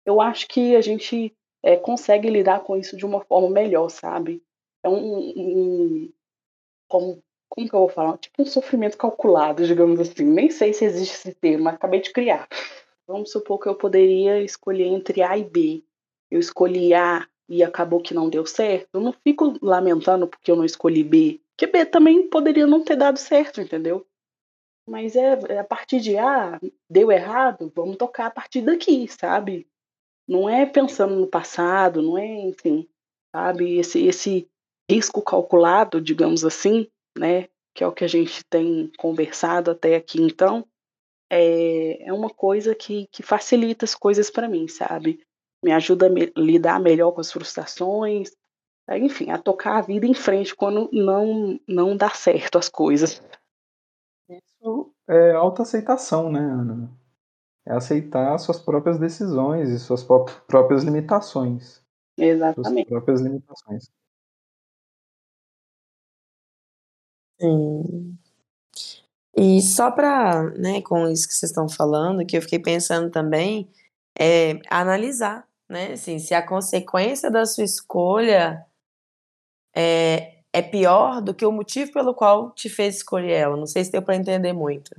Eu 0.06 0.22
acho 0.22 0.48
que 0.48 0.76
a 0.76 0.82
gente 0.82 1.36
é, 1.62 1.76
consegue 1.76 2.30
lidar 2.30 2.62
com 2.62 2.78
isso 2.78 2.96
de 2.96 3.06
uma 3.06 3.22
forma 3.22 3.50
melhor, 3.50 3.90
sabe? 3.90 4.42
É 4.86 4.90
um, 4.90 5.34
um 5.36 6.14
como, 6.88 7.24
como 7.50 7.70
que 7.70 7.76
eu 7.76 7.80
vou 7.80 7.90
falar? 7.90 8.18
Tipo 8.18 8.44
um 8.44 8.46
sofrimento 8.46 8.98
calculado, 8.98 9.66
digamos 9.66 10.00
assim. 10.00 10.24
Nem 10.24 10.50
sei 10.50 10.74
se 10.74 10.86
existe 10.86 11.16
esse 11.16 11.34
termo, 11.34 11.70
acabei 11.70 12.02
de 12.02 12.12
criar. 12.12 12.48
Vamos 13.08 13.32
supor 13.32 13.60
que 13.60 13.68
eu 13.68 13.76
poderia 13.76 14.42
escolher 14.42 14.86
entre 14.86 15.22
A 15.22 15.38
e 15.38 15.44
B. 15.44 15.84
Eu 16.30 16.40
escolhi 16.40 16.94
A 16.94 17.28
e 17.48 17.64
acabou 17.64 18.02
que 18.02 18.14
não 18.14 18.30
deu 18.30 18.46
certo. 18.46 18.88
Eu 18.94 19.02
não 19.02 19.14
fico 19.14 19.58
lamentando 19.62 20.28
porque 20.28 20.52
eu 20.52 20.56
não 20.56 20.66
escolhi 20.66 21.04
B. 21.04 21.40
Porque 21.52 21.68
B 21.68 21.86
também 21.86 22.28
poderia 22.28 22.68
não 22.68 22.84
ter 22.84 22.96
dado 22.96 23.18
certo, 23.18 23.62
entendeu? 23.62 24.06
Mas 24.88 25.16
é, 25.16 25.40
é 25.50 25.60
a 25.60 25.64
partir 25.64 26.00
de 26.00 26.18
A, 26.18 26.60
deu 26.90 27.12
errado, 27.12 27.72
vamos 27.76 27.98
tocar 27.98 28.28
a 28.28 28.32
partir 28.32 28.62
daqui, 28.62 29.08
sabe? 29.08 29.68
não 30.28 30.50
é 30.50 30.66
pensando 30.66 31.16
no 31.16 31.28
passado, 31.28 32.02
não 32.02 32.18
é, 32.18 32.26
enfim, 32.26 32.88
sabe, 33.34 33.78
esse, 33.78 34.06
esse 34.06 34.50
risco 34.90 35.22
calculado, 35.22 36.02
digamos 36.02 36.46
assim, 36.46 36.88
né, 37.18 37.48
que 37.74 37.84
é 37.84 37.88
o 37.88 37.92
que 37.92 38.04
a 38.04 38.08
gente 38.08 38.44
tem 38.50 38.92
conversado 38.98 39.72
até 39.72 39.96
aqui 39.96 40.22
então, 40.22 40.66
é, 41.30 42.08
é 42.08 42.14
uma 42.14 42.30
coisa 42.30 42.76
que, 42.76 43.08
que 43.12 43.24
facilita 43.24 43.86
as 43.86 43.96
coisas 43.96 44.30
para 44.30 44.48
mim, 44.48 44.68
sabe? 44.68 45.20
Me 45.64 45.72
ajuda 45.72 46.08
a 46.08 46.10
me, 46.10 46.32
lidar 46.38 46.80
melhor 46.80 47.12
com 47.12 47.22
as 47.22 47.32
frustrações, 47.32 48.32
enfim, 48.90 49.32
a 49.32 49.38
tocar 49.38 49.78
a 49.78 49.82
vida 49.82 50.06
em 50.06 50.14
frente 50.14 50.56
quando 50.56 50.90
não, 50.94 51.60
não 51.68 51.98
dá 51.98 52.10
certo 52.10 52.58
as 52.58 52.70
coisas. 52.70 53.22
Isso 54.30 54.94
é 55.08 55.32
autoaceitação, 55.32 56.32
né, 56.32 56.40
Ana? 56.40 56.90
É 57.68 57.74
aceitar 57.74 58.38
suas 58.38 58.60
próprias 58.60 59.00
decisões 59.00 59.70
e 59.70 59.80
suas 59.80 60.04
próprias 60.04 60.84
limitações. 60.84 61.84
Exatamente. 62.16 62.88
Suas 62.88 62.88
próprias 62.88 63.22
limitações. 63.22 63.92
Sim. 67.40 68.18
E 69.38 69.62
só 69.62 69.92
para, 69.92 70.44
né, 70.58 70.82
com 70.82 71.08
isso 71.10 71.28
que 71.28 71.34
vocês 71.34 71.52
estão 71.52 71.68
falando, 71.68 72.26
que 72.26 72.38
eu 72.38 72.42
fiquei 72.42 72.60
pensando 72.60 73.10
também, 73.12 73.68
é 74.18 74.60
analisar, 74.70 75.46
né, 75.70 75.94
assim, 75.94 76.20
se 76.20 76.34
a 76.34 76.46
consequência 76.46 77.30
da 77.32 77.46
sua 77.46 77.64
escolha 77.66 78.66
é, 79.76 80.36
é 80.54 80.62
pior 80.62 81.22
do 81.22 81.34
que 81.34 81.46
o 81.46 81.52
motivo 81.52 81.92
pelo 81.92 82.14
qual 82.14 82.52
te 82.52 82.70
fez 82.70 82.98
escolher 82.98 83.32
ela. 83.34 83.58
Não 83.58 83.66
sei 83.66 83.84
se 83.84 83.92
deu 83.92 84.02
para 84.02 84.16
entender 84.16 84.54
muito. 84.54 84.92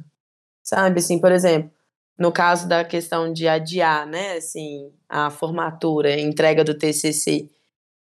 Sabe, 0.64 1.00
assim, 1.00 1.20
por 1.20 1.32
exemplo, 1.32 1.70
no 2.18 2.32
caso 2.32 2.68
da 2.68 2.84
questão 2.84 3.32
de 3.32 3.48
adiar, 3.48 4.06
né, 4.06 4.34
assim, 4.38 4.92
a 5.08 5.30
formatura, 5.30 6.10
a 6.10 6.20
entrega 6.20 6.64
do 6.64 6.76
TCC, 6.78 7.50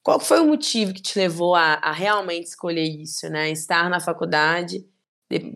qual 0.09 0.19
foi 0.19 0.39
o 0.39 0.47
motivo 0.47 0.91
que 0.91 1.03
te 1.03 1.19
levou 1.19 1.53
a, 1.53 1.73
a 1.75 1.91
realmente 1.91 2.47
escolher 2.47 2.81
isso, 2.81 3.29
né, 3.29 3.51
estar 3.51 3.87
na 3.91 3.99
faculdade 3.99 4.83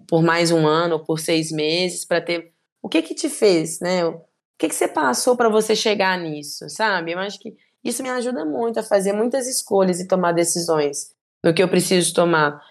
por 0.07 0.21
mais 0.21 0.51
um 0.51 0.67
ano 0.67 0.93
ou 0.93 1.03
por 1.03 1.19
seis 1.19 1.51
meses 1.51 2.05
para 2.05 2.21
ter, 2.21 2.53
o 2.79 2.87
que 2.87 3.01
que 3.01 3.15
te 3.15 3.29
fez, 3.29 3.79
né, 3.79 4.05
o 4.05 4.21
que 4.55 4.69
que 4.69 4.75
você 4.75 4.87
passou 4.87 5.35
para 5.35 5.49
você 5.49 5.75
chegar 5.75 6.19
nisso, 6.19 6.69
sabe? 6.69 7.13
Eu 7.13 7.17
acho 7.17 7.39
que 7.39 7.57
isso 7.83 8.03
me 8.03 8.09
ajuda 8.09 8.45
muito 8.45 8.79
a 8.79 8.83
fazer 8.83 9.11
muitas 9.11 9.47
escolhas 9.47 9.99
e 9.99 10.07
tomar 10.07 10.33
decisões 10.33 11.15
do 11.43 11.51
que 11.51 11.63
eu 11.63 11.67
preciso 11.67 12.13
tomar. 12.13 12.61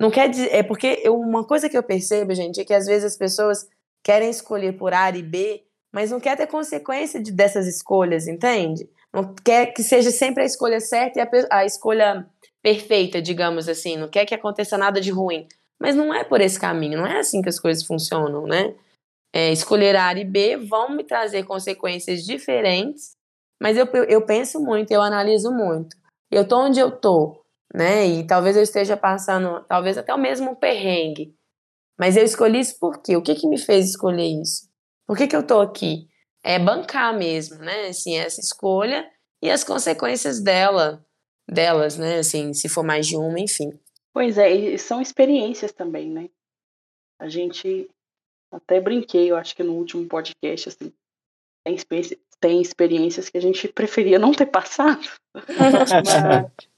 Não 0.00 0.10
quer 0.10 0.30
dizer, 0.30 0.48
é 0.54 0.62
porque 0.62 1.02
eu, 1.04 1.20
uma 1.20 1.44
coisa 1.44 1.68
que 1.68 1.76
eu 1.76 1.82
percebo, 1.82 2.34
gente, 2.34 2.62
é 2.62 2.64
que 2.64 2.72
às 2.72 2.86
vezes 2.86 3.12
as 3.12 3.18
pessoas 3.18 3.68
querem 4.02 4.30
escolher 4.30 4.72
por 4.78 4.94
A 4.94 5.10
e 5.10 5.22
B, 5.22 5.62
mas 5.92 6.10
não 6.10 6.18
quer 6.18 6.34
ter 6.34 6.46
consequência 6.46 7.22
de, 7.22 7.30
dessas 7.30 7.66
escolhas, 7.66 8.26
entende? 8.26 8.88
Não 9.16 9.34
quer 9.34 9.72
que 9.72 9.82
seja 9.82 10.10
sempre 10.10 10.42
a 10.42 10.46
escolha 10.46 10.78
certa 10.78 11.18
e 11.18 11.22
a, 11.22 11.28
a 11.58 11.64
escolha 11.64 12.24
perfeita, 12.62 13.20
digamos 13.20 13.68
assim. 13.68 13.96
Não 13.96 14.08
quer 14.08 14.26
que 14.26 14.34
aconteça 14.34 14.78
nada 14.78 15.00
de 15.00 15.10
ruim. 15.10 15.48
Mas 15.80 15.96
não 15.96 16.14
é 16.14 16.22
por 16.22 16.40
esse 16.40 16.60
caminho, 16.60 16.98
não 16.98 17.06
é 17.06 17.18
assim 17.18 17.42
que 17.42 17.48
as 17.48 17.58
coisas 17.58 17.84
funcionam, 17.84 18.46
né? 18.46 18.74
É, 19.32 19.52
escolher 19.52 19.96
A 19.96 20.14
e 20.14 20.24
B 20.24 20.56
vão 20.56 20.94
me 20.94 21.02
trazer 21.04 21.44
consequências 21.44 22.24
diferentes 22.24 23.16
mas 23.60 23.76
eu, 23.76 23.86
eu 24.08 24.24
penso 24.24 24.60
muito, 24.60 24.90
eu 24.90 25.02
analiso 25.02 25.50
muito. 25.50 25.96
Eu 26.30 26.46
tô 26.46 26.58
onde 26.58 26.78
eu 26.78 26.90
tô, 26.90 27.42
né? 27.74 28.06
E 28.06 28.26
talvez 28.26 28.56
eu 28.56 28.62
esteja 28.62 28.96
passando, 28.96 29.64
talvez 29.64 29.96
até 29.96 30.14
o 30.14 30.18
mesmo 30.18 30.56
perrengue. 30.56 31.34
Mas 31.98 32.16
eu 32.16 32.24
escolhi 32.24 32.60
isso 32.60 32.78
por 32.78 33.00
quê? 33.00 33.16
O 33.16 33.22
que 33.22 33.34
que 33.34 33.48
me 33.48 33.58
fez 33.58 33.90
escolher 33.90 34.26
isso? 34.26 34.68
Por 35.06 35.16
que 35.16 35.26
que 35.26 35.36
eu 35.36 35.46
tô 35.46 35.60
aqui? 35.60 36.08
É 36.46 36.60
bancar 36.60 37.18
mesmo, 37.18 37.58
né? 37.58 37.88
Assim, 37.88 38.16
essa 38.16 38.40
escolha 38.40 39.10
e 39.42 39.50
as 39.50 39.64
consequências 39.64 40.40
dela, 40.40 41.04
delas, 41.50 41.98
né? 41.98 42.20
Assim, 42.20 42.54
se 42.54 42.68
for 42.68 42.84
mais 42.84 43.04
de 43.04 43.16
uma, 43.16 43.40
enfim. 43.40 43.76
Pois 44.12 44.38
é, 44.38 44.52
e 44.52 44.78
são 44.78 45.02
experiências 45.02 45.72
também, 45.72 46.08
né? 46.08 46.30
A 47.18 47.28
gente 47.28 47.90
até 48.52 48.80
brinquei, 48.80 49.28
eu 49.28 49.36
acho 49.36 49.56
que 49.56 49.64
no 49.64 49.74
último 49.74 50.06
podcast, 50.06 50.68
assim, 50.68 50.92
tem 51.64 51.76
tem 52.38 52.60
experiências 52.60 53.28
que 53.28 53.38
a 53.38 53.40
gente 53.40 53.66
preferia 53.66 54.18
não 54.18 54.32
ter 54.32 54.46
passado. 54.46 55.08
Mas, 55.34 55.34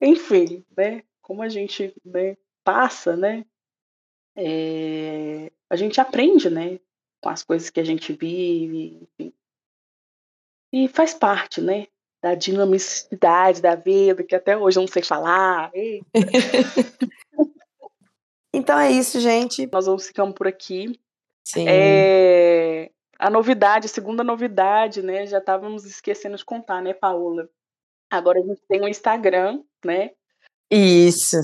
enfim, 0.00 0.64
né? 0.74 1.02
Como 1.20 1.42
a 1.42 1.48
gente 1.48 1.92
né, 2.04 2.36
passa, 2.64 3.16
né? 3.16 3.44
É, 4.36 5.50
a 5.68 5.76
gente 5.76 6.00
aprende, 6.00 6.48
né? 6.48 6.78
Com 7.26 7.30
as 7.30 7.42
coisas 7.42 7.70
que 7.70 7.80
a 7.80 7.84
gente 7.84 8.12
vive, 8.12 9.00
enfim. 9.02 9.32
E 10.72 10.86
faz 10.86 11.12
parte, 11.12 11.60
né? 11.60 11.88
Da 12.22 12.36
dinamicidade 12.36 13.60
da 13.60 13.74
vida, 13.74 14.22
que 14.22 14.36
até 14.36 14.56
hoje 14.56 14.78
eu 14.78 14.82
não 14.82 14.86
sei 14.86 15.02
falar. 15.02 15.72
então 18.54 18.78
é 18.78 18.92
isso, 18.92 19.18
gente. 19.18 19.68
Nós 19.72 19.86
vamos 19.86 20.06
ficando 20.06 20.32
por 20.32 20.46
aqui. 20.46 21.00
Sim. 21.44 21.66
É, 21.68 22.92
a 23.18 23.28
novidade, 23.28 23.86
a 23.86 23.88
segunda 23.88 24.22
novidade, 24.22 25.02
né? 25.02 25.26
Já 25.26 25.38
estávamos 25.38 25.84
esquecendo 25.84 26.36
de 26.36 26.44
contar, 26.44 26.80
né, 26.80 26.94
Paola? 26.94 27.48
Agora 28.08 28.38
a 28.38 28.42
gente 28.42 28.62
tem 28.68 28.80
um 28.80 28.86
Instagram, 28.86 29.64
né? 29.84 30.12
Isso. 30.70 31.38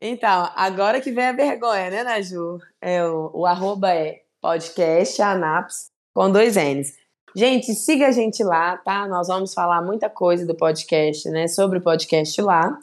Então, 0.00 0.48
agora 0.54 1.00
que 1.00 1.10
vem 1.10 1.26
a 1.26 1.32
vergonha, 1.32 1.90
né, 1.90 2.04
Naju? 2.04 2.60
É, 2.80 3.04
o, 3.04 3.32
o 3.34 3.46
arroba 3.46 3.92
é 3.92 4.21
podcast 4.42 5.22
Anaps 5.22 5.92
com 6.12 6.30
dois 6.30 6.56
N's. 6.56 6.98
Gente, 7.34 7.72
siga 7.74 8.08
a 8.08 8.10
gente 8.10 8.42
lá, 8.42 8.76
tá? 8.76 9.06
Nós 9.06 9.28
vamos 9.28 9.54
falar 9.54 9.80
muita 9.80 10.10
coisa 10.10 10.44
do 10.44 10.54
podcast, 10.54 11.30
né? 11.30 11.46
Sobre 11.46 11.78
o 11.78 11.82
podcast 11.82 12.42
lá. 12.42 12.76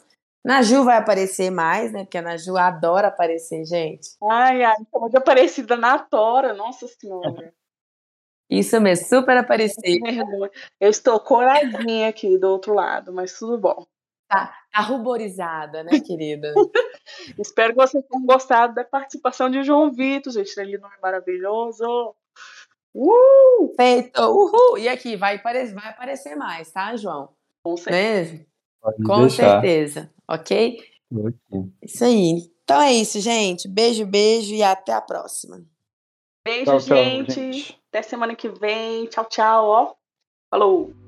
Naju 0.44 0.86
vai 0.86 0.98
aparecer 0.98 1.52
mais, 1.52 1.92
né? 1.92 2.06
Porque 2.06 2.18
a 2.18 2.22
Naju 2.22 2.58
adora 2.58 3.10
aparecer, 3.10 3.66
gente. 3.66 4.12
Ai, 4.24 4.64
ai, 4.64 4.76
estamos 4.82 5.12
de 5.12 5.18
aparecida 5.18 5.76
na 5.76 6.00
Tora, 6.00 6.54
nossa 6.54 6.88
senhora. 6.88 7.54
Isso 8.50 8.80
mesmo, 8.80 9.06
super 9.06 9.38
aparecido. 9.38 10.08
Eu 10.80 10.90
estou 10.90 11.20
coradinha 11.20 12.08
aqui 12.08 12.38
do 12.38 12.48
outro 12.48 12.74
lado, 12.74 13.14
mas 13.14 13.38
tudo 13.38 13.58
bom. 13.60 13.86
Tá, 14.28 14.59
tá 14.72 14.82
ruborizada, 14.82 15.84
né, 15.84 15.92
querida? 16.06 16.54
Espero 17.38 17.74
que 17.74 17.80
vocês 17.80 18.04
tenham 18.10 18.26
gostado 18.26 18.76
da 18.76 18.84
participação 18.84 19.50
de 19.50 19.64
João 19.64 19.92
Vitor, 19.92 20.32
gente. 20.32 20.58
Ele 20.58 20.78
nome 20.78 20.96
maravilhoso. 21.02 22.16
Uh! 22.94 23.74
Feito! 23.76 24.22
Uhul! 24.22 24.78
E 24.78 24.88
aqui, 24.88 25.16
vai 25.16 25.36
aparecer, 25.36 25.74
vai 25.74 25.90
aparecer 25.90 26.36
mais, 26.36 26.72
tá, 26.72 26.96
João? 26.96 27.30
Com 27.64 27.78
certeza. 27.78 28.34
Né? 28.34 28.46
Com 29.06 29.22
deixar. 29.22 29.62
certeza, 29.62 30.12
ok? 30.28 30.80
okay? 31.12 31.72
Isso 31.84 32.04
aí. 32.04 32.50
Então 32.64 32.82
é 32.82 32.94
isso, 32.94 33.20
gente. 33.20 33.68
Beijo, 33.68 34.06
beijo 34.06 34.54
e 34.54 34.64
até 34.64 34.94
a 34.94 35.02
próxima. 35.02 35.64
Beijo, 36.46 36.66
tchau, 36.66 36.80
gente. 36.80 37.34
Tchau, 37.34 37.44
gente. 37.44 37.82
Até 37.90 38.02
semana 38.02 38.36
que 38.36 38.48
vem. 38.48 39.06
Tchau, 39.08 39.26
tchau, 39.26 39.66
ó. 39.66 39.94
Falou! 40.50 40.99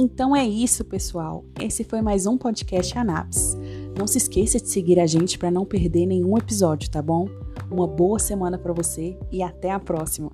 Então 0.00 0.36
é 0.36 0.46
isso, 0.46 0.84
pessoal. 0.84 1.44
Esse 1.60 1.82
foi 1.82 2.00
mais 2.00 2.24
um 2.24 2.38
podcast 2.38 2.96
Anaps. 2.96 3.56
Não 3.98 4.06
se 4.06 4.18
esqueça 4.18 4.60
de 4.60 4.68
seguir 4.68 5.00
a 5.00 5.06
gente 5.08 5.36
para 5.36 5.50
não 5.50 5.66
perder 5.66 6.06
nenhum 6.06 6.38
episódio, 6.38 6.88
tá 6.88 7.02
bom? 7.02 7.26
Uma 7.68 7.84
boa 7.84 8.16
semana 8.20 8.56
para 8.56 8.72
você 8.72 9.18
e 9.32 9.42
até 9.42 9.72
a 9.72 9.80
próxima. 9.80 10.30